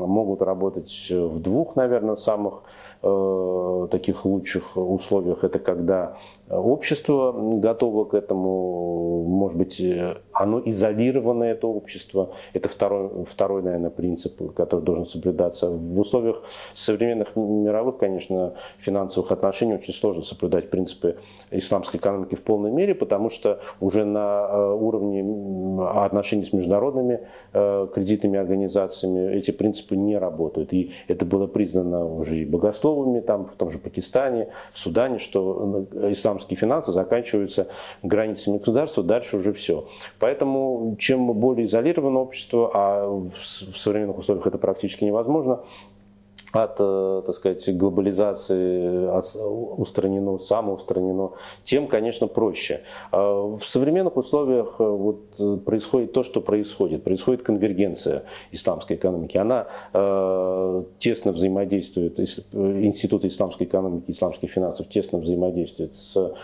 могут 0.06 0.40
работать 0.42 1.08
в 1.10 1.40
двух, 1.40 1.74
наверное, 1.74 2.14
самых 2.14 2.62
э, 3.02 3.88
таких 3.90 4.24
лучших 4.24 4.76
условиях. 4.76 5.42
Это 5.42 5.58
когда 5.58 6.16
общество 6.48 7.32
готово 7.58 8.04
к 8.04 8.14
этому, 8.14 9.24
может 9.24 9.58
быть, 9.58 9.82
оно 10.34 10.60
изолированное, 10.64 11.52
это 11.52 11.66
общество. 11.66 12.32
Это 12.52 12.68
второй, 12.68 13.24
второй 13.24 13.62
наверное, 13.62 13.90
принцип, 13.90 14.54
который 14.54 14.82
должен 14.82 15.06
соблюдаться. 15.06 15.70
В 15.70 15.98
условиях 15.98 16.42
современных 16.74 17.36
мировых, 17.36 17.98
конечно, 17.98 18.54
финансовых 18.78 19.30
отношений 19.32 19.74
очень 19.74 19.94
сложно 19.94 20.22
соблюдать 20.22 20.70
принципы 20.70 21.16
исламской 21.50 22.00
экономики 22.00 22.34
в 22.34 22.42
полной 22.42 22.70
мере, 22.70 22.94
потому 22.94 23.30
что 23.30 23.60
уже 23.80 24.04
на 24.04 24.46
э, 24.48 24.72
уровне 24.72 25.24
отношений 26.04 26.44
с 26.44 26.52
международными 26.52 27.20
э, 27.52 27.88
кредитными 27.94 28.38
организациями 28.38 29.34
эти 29.34 29.50
принципы 29.50 29.96
не 29.96 30.18
работают. 30.18 30.72
И 30.72 30.92
это 31.08 31.24
было 31.24 31.46
признано 31.46 32.04
уже 32.04 32.38
и 32.38 32.44
богословами, 32.44 33.20
там, 33.20 33.46
в 33.46 33.54
том 33.54 33.70
же 33.70 33.78
Пакистане, 33.78 34.48
в 34.72 34.78
Судане, 34.78 35.18
что 35.18 35.86
э, 35.92 36.12
исламские 36.12 36.56
финансы 36.56 36.92
заканчиваются 36.92 37.68
границами 38.02 38.58
государства, 38.58 39.02
дальше 39.02 39.36
уже 39.36 39.52
все. 39.52 39.86
Поэтому 40.24 40.96
чем 40.98 41.30
более 41.34 41.66
изолировано 41.66 42.20
общество, 42.20 42.70
а 42.72 43.06
в 43.06 43.76
современных 43.76 44.16
условиях 44.16 44.46
это 44.46 44.56
практически 44.56 45.04
невозможно, 45.04 45.64
от, 46.54 46.76
э, 46.78 47.22
так 47.26 47.34
сказать, 47.34 47.76
глобализации 47.76 49.08
от, 49.08 49.24
устранено, 49.78 50.38
самоустранено, 50.38 51.32
тем, 51.64 51.88
конечно, 51.88 52.26
проще. 52.26 52.82
А 53.10 53.56
в 53.56 53.64
современных 53.64 54.16
условиях 54.16 54.76
э, 54.78 54.84
вот 54.84 55.34
э, 55.38 55.56
происходит 55.64 56.12
то, 56.12 56.22
что 56.22 56.40
происходит. 56.40 57.02
Происходит 57.02 57.42
конвергенция 57.42 58.24
исламской 58.52 58.96
экономики. 58.96 59.36
Она 59.36 59.66
тесно 60.98 61.32
взаимодействует, 61.32 62.18
Институт 62.20 63.24
исламской 63.24 63.66
экономики, 63.66 64.10
исламских 64.10 64.50
финансов 64.50 64.88
тесно 64.88 65.18
взаимодействует 65.18 65.94
с 65.94 66.34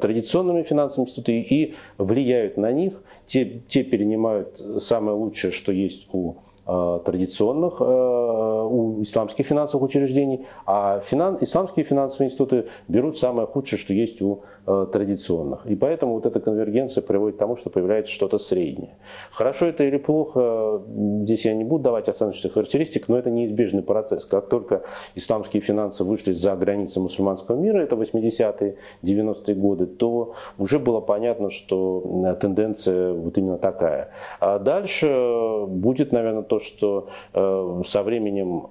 традиционными 0.00 0.62
финансовыми 0.62 1.08
институтами 1.08 1.42
и 1.42 1.74
влияют 1.98 2.56
на 2.56 2.72
них. 2.72 3.02
Те, 3.26 3.62
те 3.66 3.82
перенимают 3.82 4.58
самое 4.78 5.16
лучшее, 5.16 5.52
что 5.52 5.72
есть 5.72 6.08
у 6.12 6.36
традиционных 6.68 7.80
э, 7.80 7.84
у 7.84 9.00
исламских 9.00 9.46
финансовых 9.46 9.88
учреждений, 9.88 10.46
а 10.66 11.00
финан, 11.00 11.38
исламские 11.40 11.86
финансовые 11.86 12.26
институты 12.26 12.66
берут 12.88 13.16
самое 13.16 13.46
худшее, 13.46 13.78
что 13.78 13.94
есть 13.94 14.20
у 14.20 14.42
э, 14.66 14.86
традиционных. 14.92 15.64
И 15.64 15.74
поэтому 15.76 16.14
вот 16.14 16.26
эта 16.26 16.40
конвергенция 16.40 17.00
приводит 17.00 17.36
к 17.36 17.38
тому, 17.38 17.56
что 17.56 17.70
появляется 17.70 18.12
что-то 18.12 18.36
среднее. 18.36 18.98
Хорошо 19.30 19.64
это 19.66 19.84
или 19.84 19.96
плохо, 19.96 20.82
здесь 21.22 21.46
я 21.46 21.54
не 21.54 21.64
буду 21.64 21.84
давать 21.84 22.08
оценочных 22.08 22.52
характеристик, 22.52 23.08
но 23.08 23.18
это 23.18 23.30
неизбежный 23.30 23.82
процесс. 23.82 24.26
Как 24.26 24.50
только 24.50 24.82
исламские 25.14 25.62
финансы 25.62 26.04
вышли 26.04 26.34
за 26.34 26.54
границы 26.54 27.00
мусульманского 27.00 27.56
мира, 27.56 27.78
это 27.78 27.96
80-е, 27.96 28.76
90-е 29.02 29.54
годы, 29.54 29.86
то 29.86 30.34
уже 30.58 30.78
было 30.78 31.00
понятно, 31.00 31.48
что 31.48 32.36
тенденция 32.40 33.14
вот 33.14 33.38
именно 33.38 33.56
такая. 33.56 34.10
А 34.40 34.58
дальше 34.58 35.64
будет, 35.66 36.12
наверное, 36.12 36.42
то, 36.42 36.57
что 36.60 37.08
э, 37.32 37.82
со 37.86 38.02
временем 38.02 38.68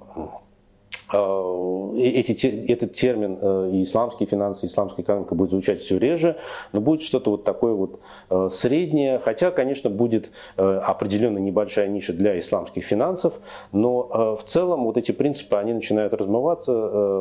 э, 1.11 1.97
эти, 1.97 2.47
этот 2.71 2.93
термин 2.93 3.38
э, 3.41 3.81
исламские 3.83 4.27
финансы, 4.27 4.65
исламская 4.65 5.03
экономика 5.03 5.35
будет 5.35 5.51
звучать 5.51 5.81
все 5.81 5.97
реже, 5.97 6.38
но 6.73 6.81
будет 6.81 7.01
что-то 7.01 7.31
вот 7.31 7.43
такое 7.43 7.73
вот 7.73 7.99
среднее, 8.51 9.19
хотя, 9.19 9.51
конечно, 9.51 9.89
будет 9.89 10.31
определенно 10.57 11.38
небольшая 11.38 11.88
ниша 11.88 12.13
для 12.13 12.38
исламских 12.38 12.83
финансов, 12.83 13.39
но 13.71 14.38
в 14.38 14.43
целом 14.45 14.83
вот 14.83 14.97
эти 14.97 15.11
принципы, 15.11 15.55
они 15.55 15.73
начинают 15.73 16.13
размываться 16.13 16.73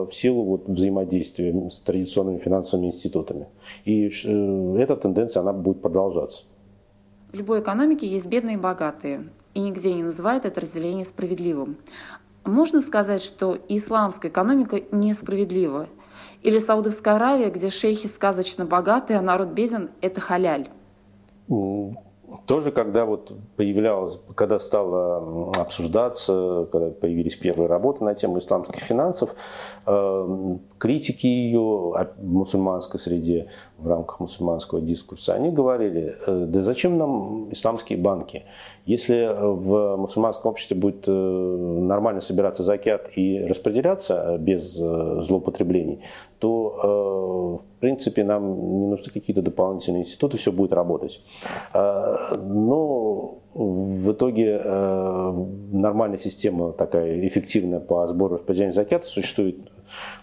в 0.05 0.11
силу 0.13 0.45
вот 0.45 0.69
взаимодействия 0.69 1.55
с 1.71 1.81
традиционными 1.81 2.39
финансовыми 2.39 2.87
институтами. 2.87 3.47
И 3.85 4.07
эта 4.07 4.97
тенденция, 4.97 5.41
она 5.41 5.53
будет 5.53 5.81
продолжаться. 5.81 6.45
В 7.33 7.35
любой 7.39 7.61
экономике 7.61 8.07
есть 8.07 8.27
бедные 8.27 8.55
и 8.55 8.59
богатые 8.59 9.29
и 9.57 9.61
нигде 9.61 9.95
не 9.95 10.03
называет 10.03 10.45
это 10.45 10.61
разделение 10.61 11.07
справедливым. 11.07 11.79
Можно 12.45 12.83
сказать, 12.83 13.23
что 13.23 13.57
исламская 13.69 14.31
экономика 14.31 14.83
несправедлива? 14.93 15.89
Или 16.43 16.59
Саудовская 16.59 17.15
Аравия, 17.15 17.49
где 17.49 17.71
шейхи 17.71 18.07
сказочно 18.07 18.67
богатые, 18.67 19.19
а 19.19 19.23
народ 19.23 19.49
беден, 19.49 19.89
это 20.03 20.21
халяль? 20.21 20.69
Тоже, 22.45 22.71
когда 22.71 23.07
вот 23.07 23.33
появлялось, 23.57 24.19
когда 24.35 24.59
стало 24.59 25.53
обсуждаться, 25.53 26.69
когда 26.71 26.91
появились 26.91 27.37
первые 27.37 27.69
работы 27.69 28.05
на 28.05 28.15
тему 28.15 28.41
исламских 28.41 28.83
финансов, 28.83 29.35
э, 29.87 30.57
критики 30.77 31.27
ее 31.27 31.61
в 31.61 32.09
мусульманской 32.21 33.01
среде, 33.01 33.49
в 33.79 33.89
рамках 33.89 34.21
мусульманского 34.21 34.81
дискурса, 34.81 35.35
они 35.35 35.51
говорили, 35.51 36.17
э, 36.27 36.47
да 36.49 36.63
зачем 36.63 36.97
нам 36.97 37.53
исламские 37.53 37.99
банки? 37.99 38.45
Если 38.87 39.29
в 39.35 39.97
мусульманском 39.97 40.51
обществе 40.51 40.77
будет 40.77 41.05
э, 41.07 41.13
нормально 41.13 42.21
собираться 42.21 42.63
закят 42.63 43.11
и 43.17 43.45
распределяться 43.45 44.37
без 44.39 44.73
злоупотреблений, 44.73 46.01
то, 46.39 47.63
в 47.77 47.81
принципе, 47.81 48.23
нам 48.23 48.81
не 48.81 48.87
нужны 48.89 49.11
какие-то 49.11 49.41
дополнительные 49.41 50.03
институты, 50.03 50.37
все 50.37 50.53
будет 50.53 50.75
работать. 50.75 51.23
Но 51.73 53.39
в 53.55 54.13
итоге 54.13 54.61
нормальная 54.63 56.19
система 56.19 56.73
такая 56.73 57.27
эффективная 57.27 57.81
по 57.81 58.07
сбору 58.07 58.35
распределения 58.35 58.75
закята 58.75 59.07
существует 59.07 59.57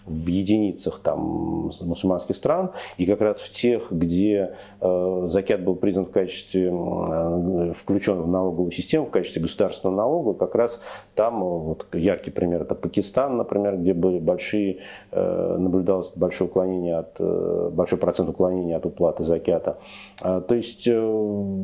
в 0.06 0.26
единицах 0.26 1.00
там, 1.00 1.70
мусульманских 1.80 2.36
стран, 2.36 2.70
и 2.98 3.06
как 3.06 3.20
раз 3.20 3.40
в 3.40 3.50
тех, 3.50 3.90
где 3.90 4.56
э, 4.80 5.24
закят 5.26 5.62
был 5.62 5.76
признан 5.76 6.06
в 6.06 6.10
качестве, 6.10 6.68
э, 6.68 7.72
включен 7.76 8.22
в 8.22 8.28
налоговую 8.28 8.70
систему, 8.70 9.06
в 9.06 9.10
качестве 9.10 9.42
государственного 9.42 9.96
налога, 9.96 10.34
как 10.34 10.54
раз 10.54 10.80
там, 11.14 11.42
э, 11.42 11.46
вот 11.46 11.86
яркий 11.92 12.30
пример, 12.30 12.62
это 12.62 12.74
Пакистан, 12.74 13.36
например, 13.36 13.76
где 13.76 13.94
были 13.94 14.18
большие, 14.18 14.78
э, 15.10 15.56
наблюдалось 15.58 16.12
большое 16.14 16.50
уклонение 16.50 16.96
от, 16.96 17.16
э, 17.18 17.70
большой 17.72 17.98
процент 17.98 18.28
уклонения 18.28 18.76
от 18.76 18.86
уплаты 18.86 19.24
закята. 19.24 19.78
А, 20.22 20.40
то 20.40 20.54
есть 20.54 20.86
э, 20.86 21.54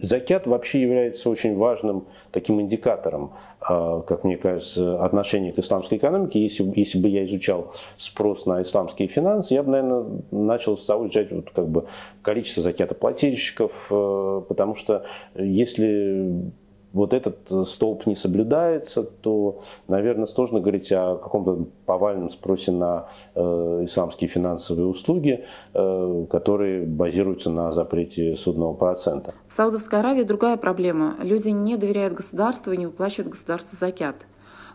закят 0.00 0.46
вообще 0.46 0.82
является 0.82 1.30
очень 1.30 1.56
важным 1.56 2.06
таким 2.30 2.60
индикатором 2.60 3.32
как 3.66 4.24
мне 4.24 4.36
кажется, 4.36 5.02
отношение 5.02 5.52
к 5.52 5.58
исламской 5.58 5.98
экономике. 5.98 6.42
Если, 6.42 6.70
если 6.76 6.98
бы 6.98 7.08
я 7.08 7.24
изучал 7.24 7.72
спрос 7.96 8.44
на 8.44 8.62
исламские 8.62 9.08
финансы, 9.08 9.54
я 9.54 9.62
бы, 9.62 9.70
наверное, 9.70 10.04
начал 10.30 10.76
с 10.76 10.84
того 10.84 11.06
изучать 11.06 11.32
вот, 11.32 11.50
как 11.50 11.68
бы, 11.68 11.86
количество 12.22 12.62
закятоплательщиков, 12.62 13.88
э, 13.90 14.42
потому 14.48 14.74
что 14.74 15.04
если 15.34 16.52
вот 16.94 17.12
этот 17.12 17.52
э, 17.52 17.64
столб 17.64 18.06
не 18.06 18.14
соблюдается, 18.14 19.02
то, 19.02 19.60
наверное, 19.88 20.26
сложно 20.26 20.60
говорить 20.60 20.90
о 20.92 21.16
каком-то 21.16 21.66
повальном 21.84 22.30
спросе 22.30 22.72
на 22.72 23.08
э, 23.34 23.40
исламские 23.84 24.28
финансовые 24.28 24.86
услуги, 24.86 25.44
э, 25.74 26.26
которые 26.30 26.86
базируются 26.86 27.50
на 27.50 27.72
запрете 27.72 28.36
судного 28.36 28.72
процента. 28.72 29.34
В 29.48 29.52
Саудовской 29.52 29.98
Аравии 29.98 30.22
другая 30.22 30.56
проблема. 30.56 31.16
Люди 31.20 31.50
не 31.50 31.76
доверяют 31.76 32.14
государству 32.14 32.72
и 32.72 32.76
не 32.76 32.86
выплачивают 32.86 33.32
государству 33.32 33.76
закят 33.76 34.26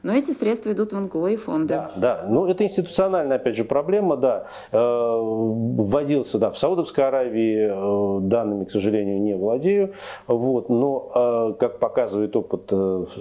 но 0.03 0.13
эти 0.13 0.31
средства 0.31 0.71
идут 0.71 0.93
в 0.93 0.99
НКО 0.99 1.27
и 1.27 1.35
фонды. 1.35 1.73
Да, 1.73 1.91
да. 1.95 2.25
ну 2.27 2.45
это 2.45 2.63
институциональная, 2.63 3.37
опять 3.37 3.55
же, 3.55 3.63
проблема, 3.63 4.17
да. 4.17 4.45
Э, 4.71 4.77
вводился, 4.79 6.39
да, 6.39 6.51
в 6.51 6.57
Саудовской 6.57 7.07
Аравии, 7.07 7.69
э, 7.69 8.21
данными, 8.21 8.65
к 8.65 8.71
сожалению, 8.71 9.21
не 9.21 9.35
владею, 9.35 9.93
вот, 10.27 10.69
но, 10.69 11.11
э, 11.13 11.53
как 11.59 11.79
показывает 11.79 12.35
опыт 12.35 12.71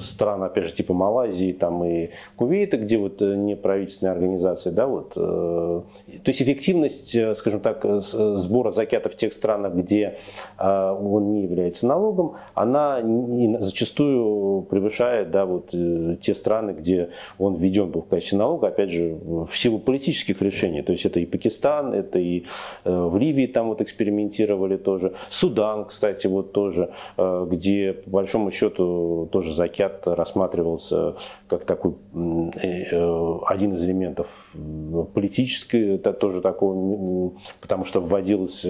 стран, 0.01 0.43
опять 0.43 0.67
же, 0.67 0.75
типа 0.75 0.95
Малайзии 0.95 1.53
там 1.53 1.85
и 1.85 2.11
Кувейта, 2.37 2.77
где 2.77 2.99
вот 2.99 3.21
неправительственные 3.21 4.13
организации, 4.13 4.71
да, 4.71 4.87
вот, 4.87 5.15
то 5.15 5.85
есть 6.27 6.43
эффективность, 6.43 7.17
скажем 7.37 7.61
так, 7.61 7.85
сбора 8.03 8.73
закята 8.73 9.09
в 9.09 9.17
тех 9.17 9.33
странах, 9.33 9.75
где 9.75 10.19
он 10.59 11.33
не 11.33 11.43
является 11.43 11.87
налогом, 11.87 12.37
она 12.55 13.01
зачастую 13.61 14.63
превышает, 14.63 15.31
да, 15.31 15.47
вот 15.47 15.71
те 16.21 16.35
страны, 16.35 16.68
страны, 16.69 16.73
где 16.73 17.11
он 17.39 17.57
введен 17.57 17.91
был 17.91 18.03
в 18.03 18.09
качестве 18.09 18.39
налога, 18.39 18.69
опять 18.69 18.91
же, 18.91 19.19
в 19.25 19.51
силу 19.55 19.79
политических 19.79 20.43
решений. 20.43 20.83
То 20.83 20.93
есть 20.93 21.05
это 21.07 21.21
и 21.21 21.27
Пакистан, 21.27 21.95
это 21.95 22.19
и 22.19 22.45
э, 22.85 23.09
в 23.09 23.17
Ливии 23.17 23.47
там 23.47 23.69
вот 23.69 23.81
экспериментировали 23.81 24.77
тоже. 24.77 25.13
Судан, 25.31 25.85
кстати, 25.85 26.27
вот 26.27 26.53
тоже, 26.53 26.91
э, 27.17 27.47
где 27.51 27.93
по 27.93 28.11
большому 28.11 28.51
счету 28.51 29.29
тоже 29.33 29.55
закят 29.55 30.07
рассматривался 30.07 31.15
как 31.49 31.65
такой 31.65 31.93
э, 32.15 33.39
один 33.47 33.75
из 33.75 33.85
элементов 33.85 34.27
политической, 35.15 35.97
это 35.97 36.13
тоже 36.13 36.41
такого, 36.41 37.33
потому 37.61 37.85
что 37.85 38.01
вводились 38.01 38.67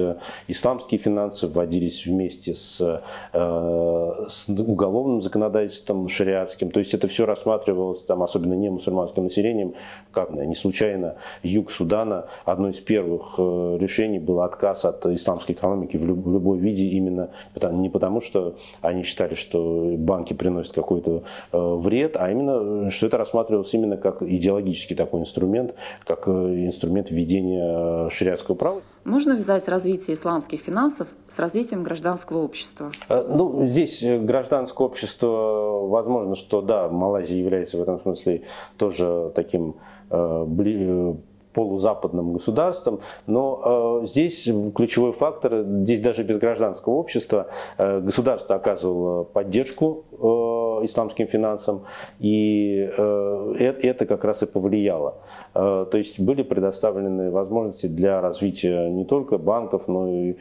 исламские 0.48 0.98
финансы, 0.98 1.46
вводились 1.46 2.06
вместе 2.06 2.54
с, 2.54 3.02
с 3.32 4.48
уголовным 4.48 5.22
законодательством 5.22 6.08
шариатским. 6.08 6.70
То 6.70 6.80
есть 6.80 6.94
это 6.94 7.08
все 7.08 7.26
рассматривалось 7.26 7.87
оказывалось 7.88 8.04
там, 8.04 8.22
особенно 8.22 8.54
не 8.54 8.70
мусульманским 8.70 9.24
населением, 9.24 9.74
как 10.10 10.30
не 10.30 10.54
случайно 10.54 11.16
юг 11.42 11.70
Судана, 11.70 12.26
одно 12.44 12.68
из 12.68 12.78
первых 12.80 13.34
э, 13.38 13.78
решений 13.80 14.18
было 14.18 14.44
отказ 14.44 14.84
от 14.84 15.06
исламской 15.06 15.54
экономики 15.54 15.96
в 15.96 16.04
любой 16.06 16.58
виде 16.58 16.84
именно 16.86 17.30
не 17.72 17.88
потому, 17.88 18.20
что 18.20 18.56
они 18.80 19.02
считали, 19.02 19.34
что 19.34 19.94
банки 19.96 20.34
приносят 20.34 20.74
какой-то 20.74 21.22
э, 21.52 21.58
вред, 21.58 22.16
а 22.16 22.30
именно, 22.30 22.90
что 22.90 23.06
это 23.06 23.18
рассматривалось 23.18 23.72
именно 23.74 23.96
как 23.96 24.22
идеологический 24.22 24.94
такой 24.94 25.20
инструмент, 25.20 25.74
как 26.04 26.28
э, 26.28 26.30
инструмент 26.30 27.10
введения 27.10 28.08
шариатского 28.10 28.54
права. 28.54 28.82
Можно 29.08 29.36
связать 29.36 29.66
развитие 29.68 30.14
исламских 30.14 30.60
финансов 30.60 31.08
с 31.28 31.38
развитием 31.38 31.82
гражданского 31.82 32.38
общества? 32.42 32.92
Ну, 33.08 33.64
здесь 33.64 34.04
гражданское 34.04 34.84
общество, 34.84 35.86
возможно, 35.88 36.34
что 36.34 36.60
да, 36.60 36.88
Малайзия 36.90 37.38
является 37.38 37.78
в 37.78 37.82
этом 37.82 37.98
смысле 38.00 38.42
тоже 38.76 39.32
таким 39.34 39.76
э, 40.10 40.46
э, 40.46 41.14
полузападным 41.54 42.34
государством, 42.34 43.00
но 43.26 44.00
э, 44.02 44.06
здесь 44.06 44.44
ключевой 44.74 45.12
фактор, 45.12 45.64
здесь 45.64 46.00
даже 46.00 46.22
без 46.22 46.36
гражданского 46.36 46.92
общества 46.92 47.46
государство 47.78 48.56
оказывало 48.56 49.24
поддержку 49.24 50.04
по 50.20 50.80
исламским 50.84 51.26
финансам, 51.26 51.84
и 52.18 52.90
э, 52.96 53.54
это 53.58 54.06
как 54.06 54.24
раз 54.24 54.42
и 54.42 54.46
повлияло. 54.46 55.14
Э, 55.54 55.86
то 55.90 55.98
есть 55.98 56.20
были 56.20 56.42
предоставлены 56.42 57.30
возможности 57.30 57.86
для 57.86 58.20
развития 58.20 58.88
не 58.90 59.04
только 59.04 59.38
банков, 59.38 59.88
но 59.88 60.08
и 60.08 60.36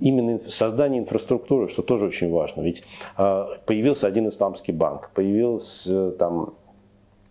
именно 0.00 0.38
создания 0.46 0.98
инфраструктуры, 0.98 1.68
что 1.68 1.82
тоже 1.82 2.06
очень 2.06 2.30
важно. 2.30 2.62
Ведь 2.62 2.82
появился 3.16 4.06
один 4.06 4.28
исламский 4.28 4.72
банк, 4.72 5.10
появился 5.14 6.12
там 6.12 6.54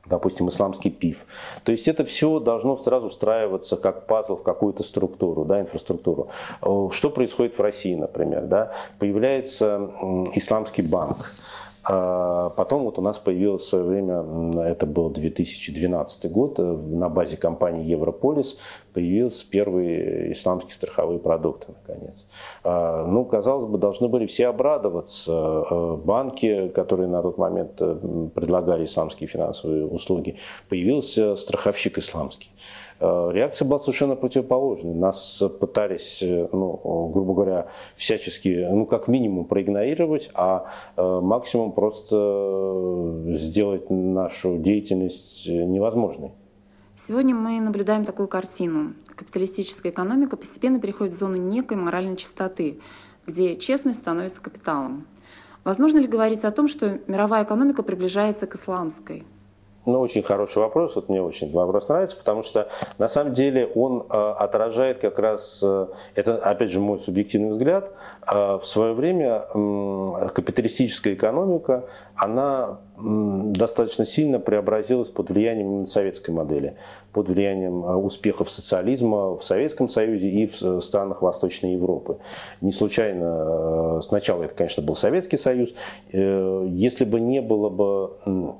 допустим, 0.05 0.49
исламский 0.49 0.89
ПИФ. 0.89 1.25
То 1.63 1.71
есть 1.71 1.87
это 1.87 2.03
все 2.03 2.39
должно 2.39 2.77
сразу 2.77 3.09
встраиваться 3.09 3.77
как 3.77 4.07
пазл 4.07 4.37
в 4.37 4.43
какую-то 4.43 4.83
структуру, 4.83 5.45
да, 5.45 5.61
инфраструктуру. 5.61 6.29
Что 6.61 7.09
происходит 7.09 7.57
в 7.57 7.61
России, 7.61 7.95
например? 7.95 8.45
Да? 8.45 8.71
Появляется 8.99 9.91
исламский 10.35 10.83
банк. 10.83 11.31
А 11.87 12.49
потом 12.49 12.83
вот 12.83 12.97
у 12.97 13.01
нас 13.01 13.19
появилось 13.19 13.61
в 13.63 13.67
свое 13.67 13.83
время, 13.83 14.63
это 14.63 14.87
был 14.87 15.11
2012 15.11 16.31
год, 16.31 16.59
э, 16.59 16.63
на 16.63 17.09
базе 17.09 17.37
компании 17.37 17.85
Европолис 17.85 18.57
появился 18.91 19.45
первый 19.47 20.31
исламский 20.31 20.71
страховые 20.71 21.19
продукты, 21.19 21.73
наконец. 21.85 22.25
А, 22.63 23.05
ну, 23.05 23.23
казалось 23.25 23.69
бы, 23.69 23.77
должны 23.77 24.07
были 24.07 24.25
все 24.25 24.47
обрадоваться. 24.47 25.31
Э, 25.31 25.97
банки, 26.03 26.69
которые 26.69 27.07
на 27.07 27.21
тот 27.21 27.37
момент 27.37 27.79
э, 27.79 28.29
предлагали 28.33 28.85
исламские 28.85 29.27
финансовые 29.27 29.85
услуги, 29.85 30.37
появился 30.69 31.35
страховщик 31.35 31.99
исламский. 31.99 32.49
Э, 32.99 33.29
реакция 33.33 33.67
была 33.67 33.79
совершенно 33.79 34.15
противоположной. 34.15 34.93
Нас 34.93 35.43
пытались, 35.59 36.23
э, 36.23 36.47
ну, 36.51 37.09
грубо 37.13 37.33
говоря, 37.33 37.67
всячески, 37.95 38.67
ну, 38.69 38.85
как 38.85 39.07
минимум 39.07 39.45
проигнорировать, 39.45 40.29
а 40.33 40.71
э, 40.95 41.19
максимум 41.21 41.73
просто 41.73 43.33
сделать 43.33 43.89
нашу 43.89 44.57
деятельность 44.57 45.47
невозможной. 45.47 46.31
Сегодня 46.95 47.35
мы 47.35 47.59
наблюдаем 47.59 48.05
такую 48.05 48.27
картину. 48.27 48.93
Капиталистическая 49.15 49.89
экономика 49.89 50.37
постепенно 50.37 50.79
переходит 50.79 51.13
в 51.13 51.19
зону 51.19 51.35
некой 51.35 51.77
моральной 51.77 52.15
чистоты, 52.15 52.79
где 53.27 53.55
честность 53.57 53.99
становится 53.99 54.41
капиталом. 54.41 55.05
Возможно 55.65 55.97
ли 55.97 56.07
говорить 56.07 56.45
о 56.45 56.51
том, 56.51 56.67
что 56.67 56.99
мировая 57.07 57.43
экономика 57.43 57.83
приближается 57.83 58.47
к 58.47 58.55
исламской? 58.55 59.23
Ну, 59.85 59.99
очень 59.99 60.23
хороший 60.23 60.59
вопрос, 60.59 60.95
вот 60.95 61.09
мне 61.09 61.21
очень 61.21 61.51
вопрос 61.51 61.87
нравится, 61.89 62.17
потому 62.17 62.41
что 62.41 62.69
на 62.97 63.07
самом 63.07 63.33
деле 63.33 63.67
он 63.67 64.05
э, 64.09 64.17
отражает 64.17 64.97
как 64.97 65.19
раз, 65.19 65.59
э, 65.61 65.87
это 66.15 66.37
опять 66.37 66.71
же 66.71 66.79
мой 66.79 66.99
субъективный 66.99 67.49
взгляд, 67.49 67.91
э, 68.25 68.57
в 68.57 68.65
свое 68.65 68.93
время 68.93 69.45
э, 69.53 70.29
капиталистическая 70.33 71.13
экономика, 71.13 71.85
она 72.15 72.79
э, 72.97 72.99
достаточно 72.99 74.07
сильно 74.07 74.39
преобразилась 74.39 75.09
под 75.09 75.29
влиянием 75.29 75.85
советской 75.85 76.31
модели, 76.31 76.77
под 77.13 77.29
влиянием 77.29 77.85
э, 77.85 77.95
успехов 77.95 78.49
социализма 78.49 79.37
в 79.37 79.43
Советском 79.43 79.87
Союзе 79.87 80.29
и 80.29 80.47
в 80.47 80.59
э, 80.63 80.81
странах 80.81 81.21
Восточной 81.21 81.73
Европы. 81.73 82.17
Не 82.61 82.71
случайно, 82.71 83.97
э, 83.97 84.01
сначала 84.01 84.43
это, 84.43 84.55
конечно, 84.55 84.81
был 84.81 84.95
Советский 84.95 85.37
Союз, 85.37 85.75
э, 86.11 86.65
если 86.69 87.05
бы 87.05 87.19
не 87.19 87.41
было 87.41 87.69
бы 87.69 88.55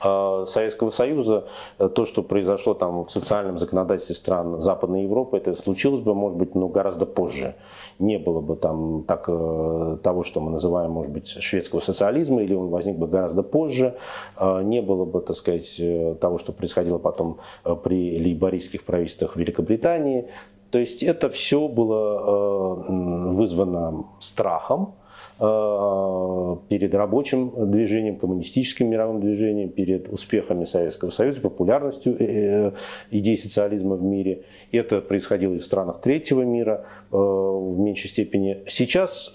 Советского 0.00 0.90
Союза, 0.90 1.46
э, 1.78 1.88
то, 1.88 2.04
что 2.04 2.22
произошло 2.22 2.74
там 2.74 3.04
в 3.04 3.10
социальном 3.10 3.58
законодательстве 3.58 4.14
стран 4.14 4.60
Западной 4.60 5.02
Европы, 5.04 5.36
это 5.36 5.54
случилось 5.56 6.00
бы, 6.00 6.14
может 6.14 6.38
быть, 6.38 6.54
ну, 6.54 6.68
гораздо 6.68 7.06
позже. 7.06 7.56
Не 7.98 8.18
было 8.18 8.40
бы 8.40 8.56
там 8.56 9.04
так, 9.04 9.24
э, 9.28 9.98
того, 10.02 10.22
что 10.22 10.40
мы 10.40 10.50
называем, 10.50 10.92
может 10.92 11.12
быть, 11.12 11.28
шведского 11.28 11.80
социализма, 11.80 12.42
или 12.42 12.54
он 12.54 12.68
возник 12.68 12.96
бы 12.96 13.06
гораздо 13.06 13.42
позже. 13.42 13.96
А, 14.36 14.62
не 14.62 14.80
было 14.80 15.04
бы, 15.04 15.20
так 15.20 15.36
сказать, 15.36 15.76
э, 15.80 16.14
того, 16.20 16.38
что 16.38 16.52
происходило 16.52 16.98
потом 16.98 17.38
при 17.82 18.18
лейбористских 18.18 18.84
правительствах 18.84 19.36
Великобритании. 19.36 20.28
То 20.70 20.78
есть 20.78 21.02
это 21.02 21.30
все 21.30 21.66
было 21.66 22.84
вызвано 23.32 24.04
страхом, 24.18 24.94
перед 25.38 26.94
рабочим 26.94 27.70
движением, 27.70 28.18
коммунистическим 28.18 28.88
мировым 28.88 29.20
движением, 29.20 29.68
перед 29.68 30.08
успехами 30.08 30.64
Советского 30.64 31.10
Союза, 31.10 31.40
популярностью 31.40 32.16
э, 32.18 32.24
э, 32.24 32.72
идей 33.12 33.38
социализма 33.38 33.94
в 33.94 34.02
мире. 34.02 34.44
Это 34.72 35.00
происходило 35.00 35.54
и 35.54 35.58
в 35.58 35.64
странах 35.64 36.00
третьего 36.00 36.42
мира 36.42 36.86
в 37.10 37.78
меньшей 37.78 38.08
степени. 38.08 38.64
Сейчас, 38.66 39.32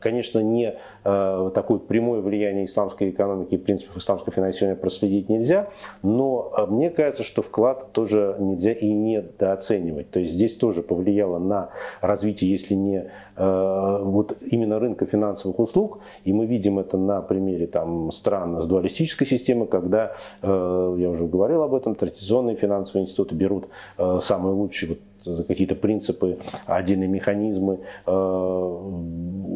конечно, 0.00 0.40
не 0.40 0.74
такое 1.02 1.78
прямое 1.78 2.20
влияние 2.20 2.66
исламской 2.66 3.10
экономики 3.10 3.54
и 3.54 3.58
принципов 3.58 3.96
исламского 3.96 4.32
финансирования 4.32 4.76
проследить 4.76 5.28
нельзя, 5.28 5.68
но 6.02 6.52
мне 6.68 6.90
кажется, 6.90 7.22
что 7.22 7.42
вклад 7.42 7.92
тоже 7.92 8.36
нельзя 8.38 8.72
и 8.72 8.92
недооценивать. 8.92 10.10
То 10.10 10.20
есть 10.20 10.32
здесь 10.32 10.56
тоже 10.56 10.82
повлияло 10.82 11.38
на 11.38 11.70
развитие, 12.00 12.50
если 12.50 12.74
не 12.74 13.10
вот 13.36 14.36
именно 14.50 14.78
рынка 14.78 15.06
финансовых 15.06 15.58
услуг, 15.58 16.00
и 16.24 16.32
мы 16.32 16.44
видим 16.46 16.78
это 16.78 16.98
на 16.98 17.22
примере 17.22 17.66
там, 17.66 18.10
стран 18.10 18.60
с 18.60 18.66
дуалистической 18.66 19.26
системой, 19.26 19.66
когда, 19.66 20.12
э, 20.42 20.96
я 20.98 21.10
уже 21.10 21.26
говорил 21.26 21.62
об 21.62 21.74
этом, 21.74 21.94
традиционные 21.94 22.56
финансовые 22.56 23.04
институты 23.04 23.34
берут 23.34 23.68
э, 23.98 24.18
самые 24.20 24.54
лучшие 24.54 24.90
вот, 24.90 24.98
какие-то 25.24 25.74
принципы, 25.74 26.38
отдельные 26.66 27.08
механизмы 27.08 27.80
э, 28.06 28.10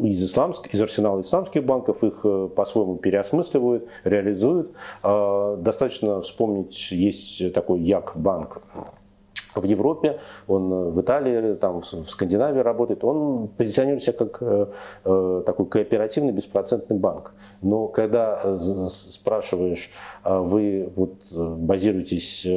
из, 0.03 0.23
исламск, 0.23 0.73
из 0.73 0.81
арсенала 0.81 1.21
исламских 1.21 1.65
банков, 1.65 2.03
их 2.03 2.25
по-своему 2.55 2.97
переосмысливают, 2.97 3.87
реализуют. 4.03 4.71
Достаточно 5.01 6.21
вспомнить, 6.21 6.91
есть 6.91 7.53
такой 7.53 7.81
Як-банк, 7.81 8.61
в 9.55 9.63
Европе, 9.63 10.19
он 10.47 10.71
э, 10.71 10.89
в 10.91 11.01
Италии, 11.01 11.55
там, 11.55 11.81
в 11.81 11.85
Скандинавии 11.85 12.59
работает, 12.59 13.03
он 13.03 13.47
позиционирует 13.47 14.03
себя 14.03 14.13
как 14.13 14.37
э, 14.41 14.67
э, 15.05 15.43
такой 15.45 15.65
кооперативный 15.67 16.31
беспроцентный 16.31 16.97
банк. 16.97 17.33
Но 17.61 17.87
когда 17.87 18.57
спрашиваешь, 18.57 19.89
а 20.23 20.39
вы 20.39 20.91
вот 20.95 21.15
базируетесь 21.31 22.47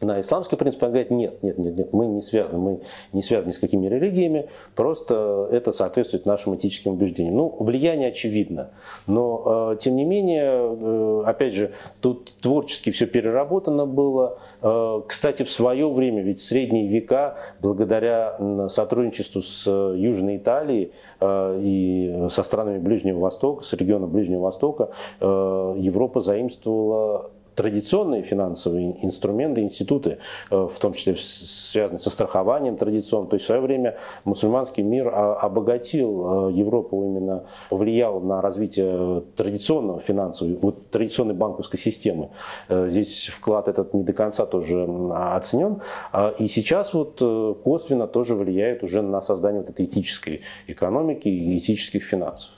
на 0.00 0.20
исламский 0.20 0.56
принцип, 0.56 0.82
он 0.82 0.90
говорит, 0.90 1.10
нет, 1.10 1.42
нет, 1.42 1.58
нет, 1.58 1.76
нет, 1.76 1.92
мы 1.92 2.06
не 2.06 2.22
связаны, 2.22 2.58
мы 2.58 2.80
не 3.12 3.22
связаны 3.22 3.52
с 3.52 3.58
какими 3.58 3.86
религиями, 3.86 4.48
просто 4.74 5.48
это 5.50 5.72
соответствует 5.72 6.26
нашим 6.26 6.54
этическим 6.54 6.92
убеждениям. 6.92 7.36
Ну, 7.36 7.56
влияние 7.58 8.08
очевидно, 8.08 8.70
но, 9.06 9.72
э, 9.72 9.76
тем 9.80 9.96
не 9.96 10.04
менее, 10.04 10.42
э, 10.44 11.22
опять 11.26 11.54
же, 11.54 11.72
тут 12.00 12.36
творчески 12.40 12.90
все 12.90 13.06
переработано 13.06 13.86
было. 13.86 14.38
Э, 14.62 15.02
кстати, 15.06 15.42
в 15.42 15.50
свое 15.50 15.90
время, 15.90 16.22
ведь 16.22 16.40
в 16.40 16.44
средние 16.44 16.86
века, 16.86 17.36
благодаря 17.60 18.36
сотрудничеству 18.68 19.42
с 19.42 19.66
Южной 19.68 20.36
Италией 20.36 20.92
и 21.20 22.26
со 22.28 22.42
странами 22.42 22.78
Ближнего 22.78 23.18
Востока, 23.18 23.64
с 23.64 23.72
региона 23.72 24.06
Ближнего 24.06 24.42
Востока, 24.42 24.90
Европа 25.20 26.20
заимствовала 26.20 27.30
традиционные 27.58 28.22
финансовые 28.22 29.04
инструменты, 29.04 29.62
институты, 29.62 30.18
э, 30.50 30.56
в 30.56 30.78
том 30.78 30.92
числе 30.92 31.16
связанные 31.16 31.98
со 31.98 32.08
страхованием 32.08 32.76
традиционным. 32.76 33.28
То 33.28 33.34
есть 33.34 33.44
в 33.44 33.46
свое 33.48 33.60
время 33.60 33.98
мусульманский 34.24 34.84
мир 34.84 35.08
обогатил 35.08 36.50
э, 36.50 36.52
Европу, 36.52 37.02
именно 37.04 37.46
повлиял 37.68 38.20
на 38.20 38.40
развитие 38.40 39.24
традиционного 39.34 39.98
финансового, 39.98 40.56
вот, 40.60 40.90
традиционной 40.90 41.34
банковской 41.34 41.80
системы. 41.80 42.30
Э, 42.68 42.88
здесь 42.90 43.26
вклад 43.26 43.66
этот 43.66 43.92
не 43.92 44.04
до 44.04 44.12
конца 44.12 44.46
тоже 44.46 44.84
оценен. 45.12 45.82
А, 46.12 46.34
и 46.38 46.46
сейчас 46.46 46.94
вот 46.94 47.18
косвенно 47.64 48.06
тоже 48.06 48.36
влияет 48.36 48.84
уже 48.84 49.02
на 49.02 49.20
создание 49.20 49.62
вот 49.62 49.70
этой 49.70 49.86
этической 49.86 50.42
экономики 50.68 51.28
и 51.28 51.58
этических 51.58 52.04
финансов. 52.04 52.50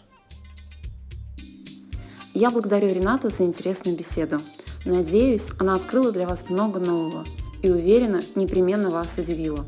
Я 2.34 2.50
благодарю 2.50 2.88
Рената 2.88 3.28
за 3.30 3.44
интересную 3.44 3.96
беседу. 3.96 4.40
Надеюсь, 4.86 5.46
она 5.58 5.74
открыла 5.74 6.10
для 6.10 6.26
вас 6.26 6.44
много 6.48 6.80
нового 6.80 7.24
и 7.60 7.70
уверена, 7.70 8.22
непременно 8.34 8.88
вас 8.88 9.12
удивила. 9.18 9.66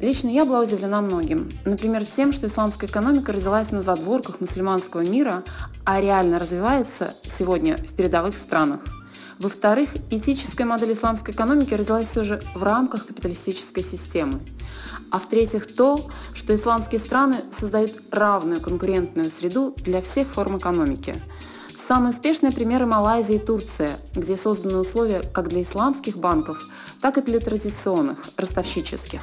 Лично 0.00 0.28
я 0.28 0.44
была 0.44 0.60
удивлена 0.60 1.00
многим. 1.00 1.48
Например, 1.64 2.04
тем, 2.04 2.32
что 2.32 2.46
исламская 2.46 2.88
экономика 2.88 3.32
родилась 3.32 3.70
на 3.70 3.80
задворках 3.80 4.40
мусульманского 4.40 5.00
мира, 5.00 5.44
а 5.84 6.00
реально 6.00 6.38
развивается 6.38 7.14
сегодня 7.38 7.78
в 7.78 7.94
передовых 7.94 8.36
странах. 8.36 8.82
Во-вторых, 9.38 9.90
этическая 10.10 10.66
модель 10.66 10.92
исламской 10.92 11.32
экономики 11.32 11.72
родилась 11.72 12.08
все 12.08 12.22
же 12.22 12.42
в 12.54 12.62
рамках 12.62 13.06
капиталистической 13.06 13.82
системы. 13.82 14.40
А 15.10 15.18
в-третьих, 15.18 15.74
то, 15.74 16.04
что 16.34 16.54
исламские 16.54 17.00
страны 17.00 17.36
создают 17.58 17.92
равную 18.10 18.60
конкурентную 18.60 19.30
среду 19.30 19.74
для 19.78 20.02
всех 20.02 20.28
форм 20.28 20.58
экономики– 20.58 21.16
Самые 21.88 22.12
успешные 22.12 22.52
примеры 22.52 22.84
Малайзия 22.84 23.36
и 23.36 23.38
Турция, 23.38 23.96
где 24.14 24.36
созданы 24.36 24.76
условия 24.76 25.22
как 25.22 25.48
для 25.48 25.62
исламских 25.62 26.18
банков, 26.18 26.68
так 27.00 27.16
и 27.16 27.22
для 27.22 27.40
традиционных, 27.40 28.28
ростовщических. 28.36 29.22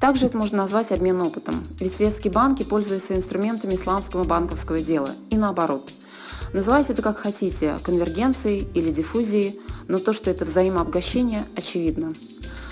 Также 0.00 0.24
это 0.24 0.38
можно 0.38 0.56
назвать 0.56 0.92
обмен 0.92 1.20
опытом, 1.20 1.62
ведь 1.78 1.94
светские 1.94 2.32
банки 2.32 2.62
пользуются 2.62 3.14
инструментами 3.14 3.74
исламского 3.74 4.24
банковского 4.24 4.78
дела 4.78 5.10
и 5.28 5.36
наоборот. 5.36 5.90
Называйте 6.54 6.94
это 6.94 7.02
как 7.02 7.18
хотите, 7.18 7.74
конвергенцией 7.82 8.66
или 8.72 8.90
диффузией, 8.90 9.60
но 9.86 9.98
то, 9.98 10.14
что 10.14 10.30
это 10.30 10.46
взаимообогащение, 10.46 11.44
очевидно. 11.54 12.14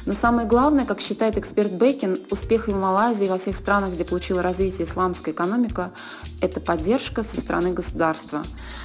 Но 0.07 0.13
самое 0.13 0.47
главное, 0.47 0.85
как 0.85 1.01
считает 1.01 1.39
эксперт 1.39 1.73
Бекин, 1.73 2.21
успех 2.31 2.69
в 2.69 2.75
Малайзии 2.77 3.27
и 3.27 3.29
во 3.29 3.39
всех 3.39 3.57
странах, 3.57 3.93
где 3.93 4.05
получила 4.05 4.43
развитие 4.43 4.87
исламская 4.87 5.33
экономика, 5.33 5.93
это 6.41 6.61
поддержка 6.61 7.23
со 7.23 7.41
стороны 7.41 7.73
государства. 7.73 8.43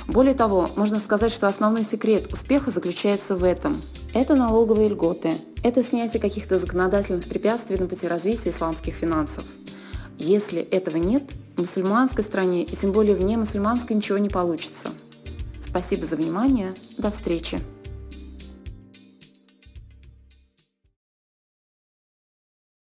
Более 0.07 0.33
того, 0.33 0.69
можно 0.75 0.99
сказать, 0.99 1.31
что 1.31 1.47
основной 1.47 1.83
секрет 1.83 2.31
успеха 2.31 2.71
заключается 2.71 3.35
в 3.35 3.43
этом. 3.43 3.81
Это 4.13 4.35
налоговые 4.35 4.89
льготы, 4.89 5.33
это 5.63 5.83
снятие 5.83 6.21
каких-то 6.21 6.57
законодательных 6.57 7.25
препятствий 7.25 7.77
на 7.77 7.87
пути 7.87 8.07
развития 8.07 8.51
исламских 8.51 8.95
финансов. 8.95 9.43
Если 10.17 10.61
этого 10.61 10.97
нет, 10.97 11.23
в 11.55 11.61
мусульманской 11.61 12.23
стране 12.23 12.63
и 12.63 12.75
тем 12.75 12.91
более 12.91 13.15
вне 13.15 13.37
мусульманской 13.37 13.95
ничего 13.95 14.17
не 14.17 14.29
получится. 14.29 14.89
Спасибо 15.65 16.05
за 16.05 16.15
внимание. 16.15 16.73
До 16.97 17.11
встречи. 17.11 17.59